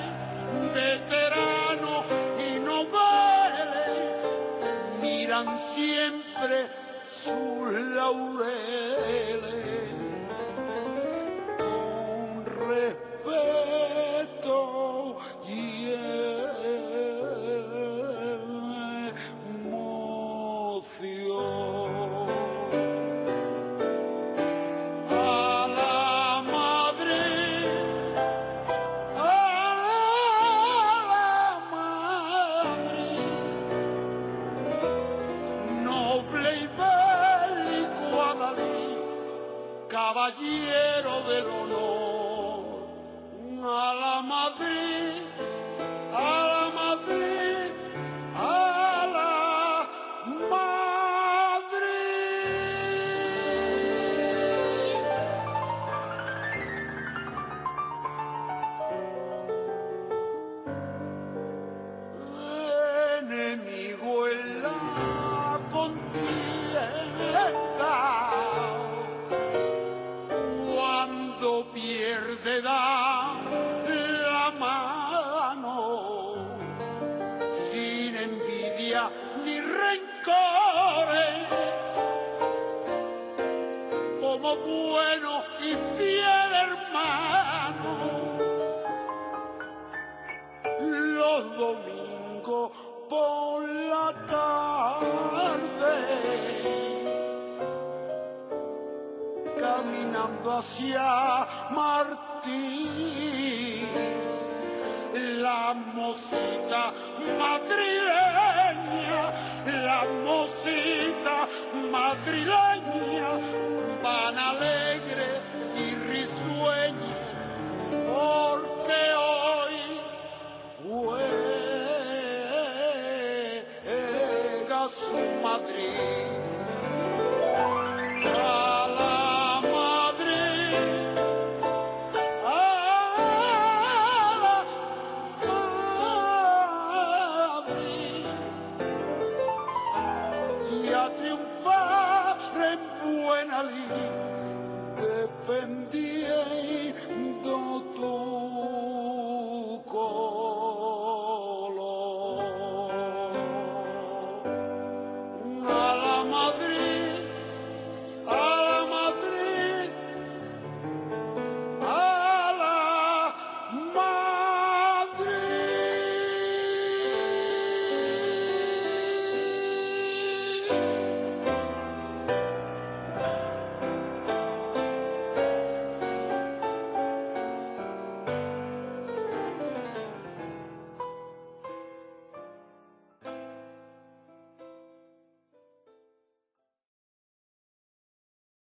[0.73, 2.03] veterano
[2.37, 3.97] y noveles,
[5.01, 6.67] miran siempre
[7.05, 9.18] sus laureles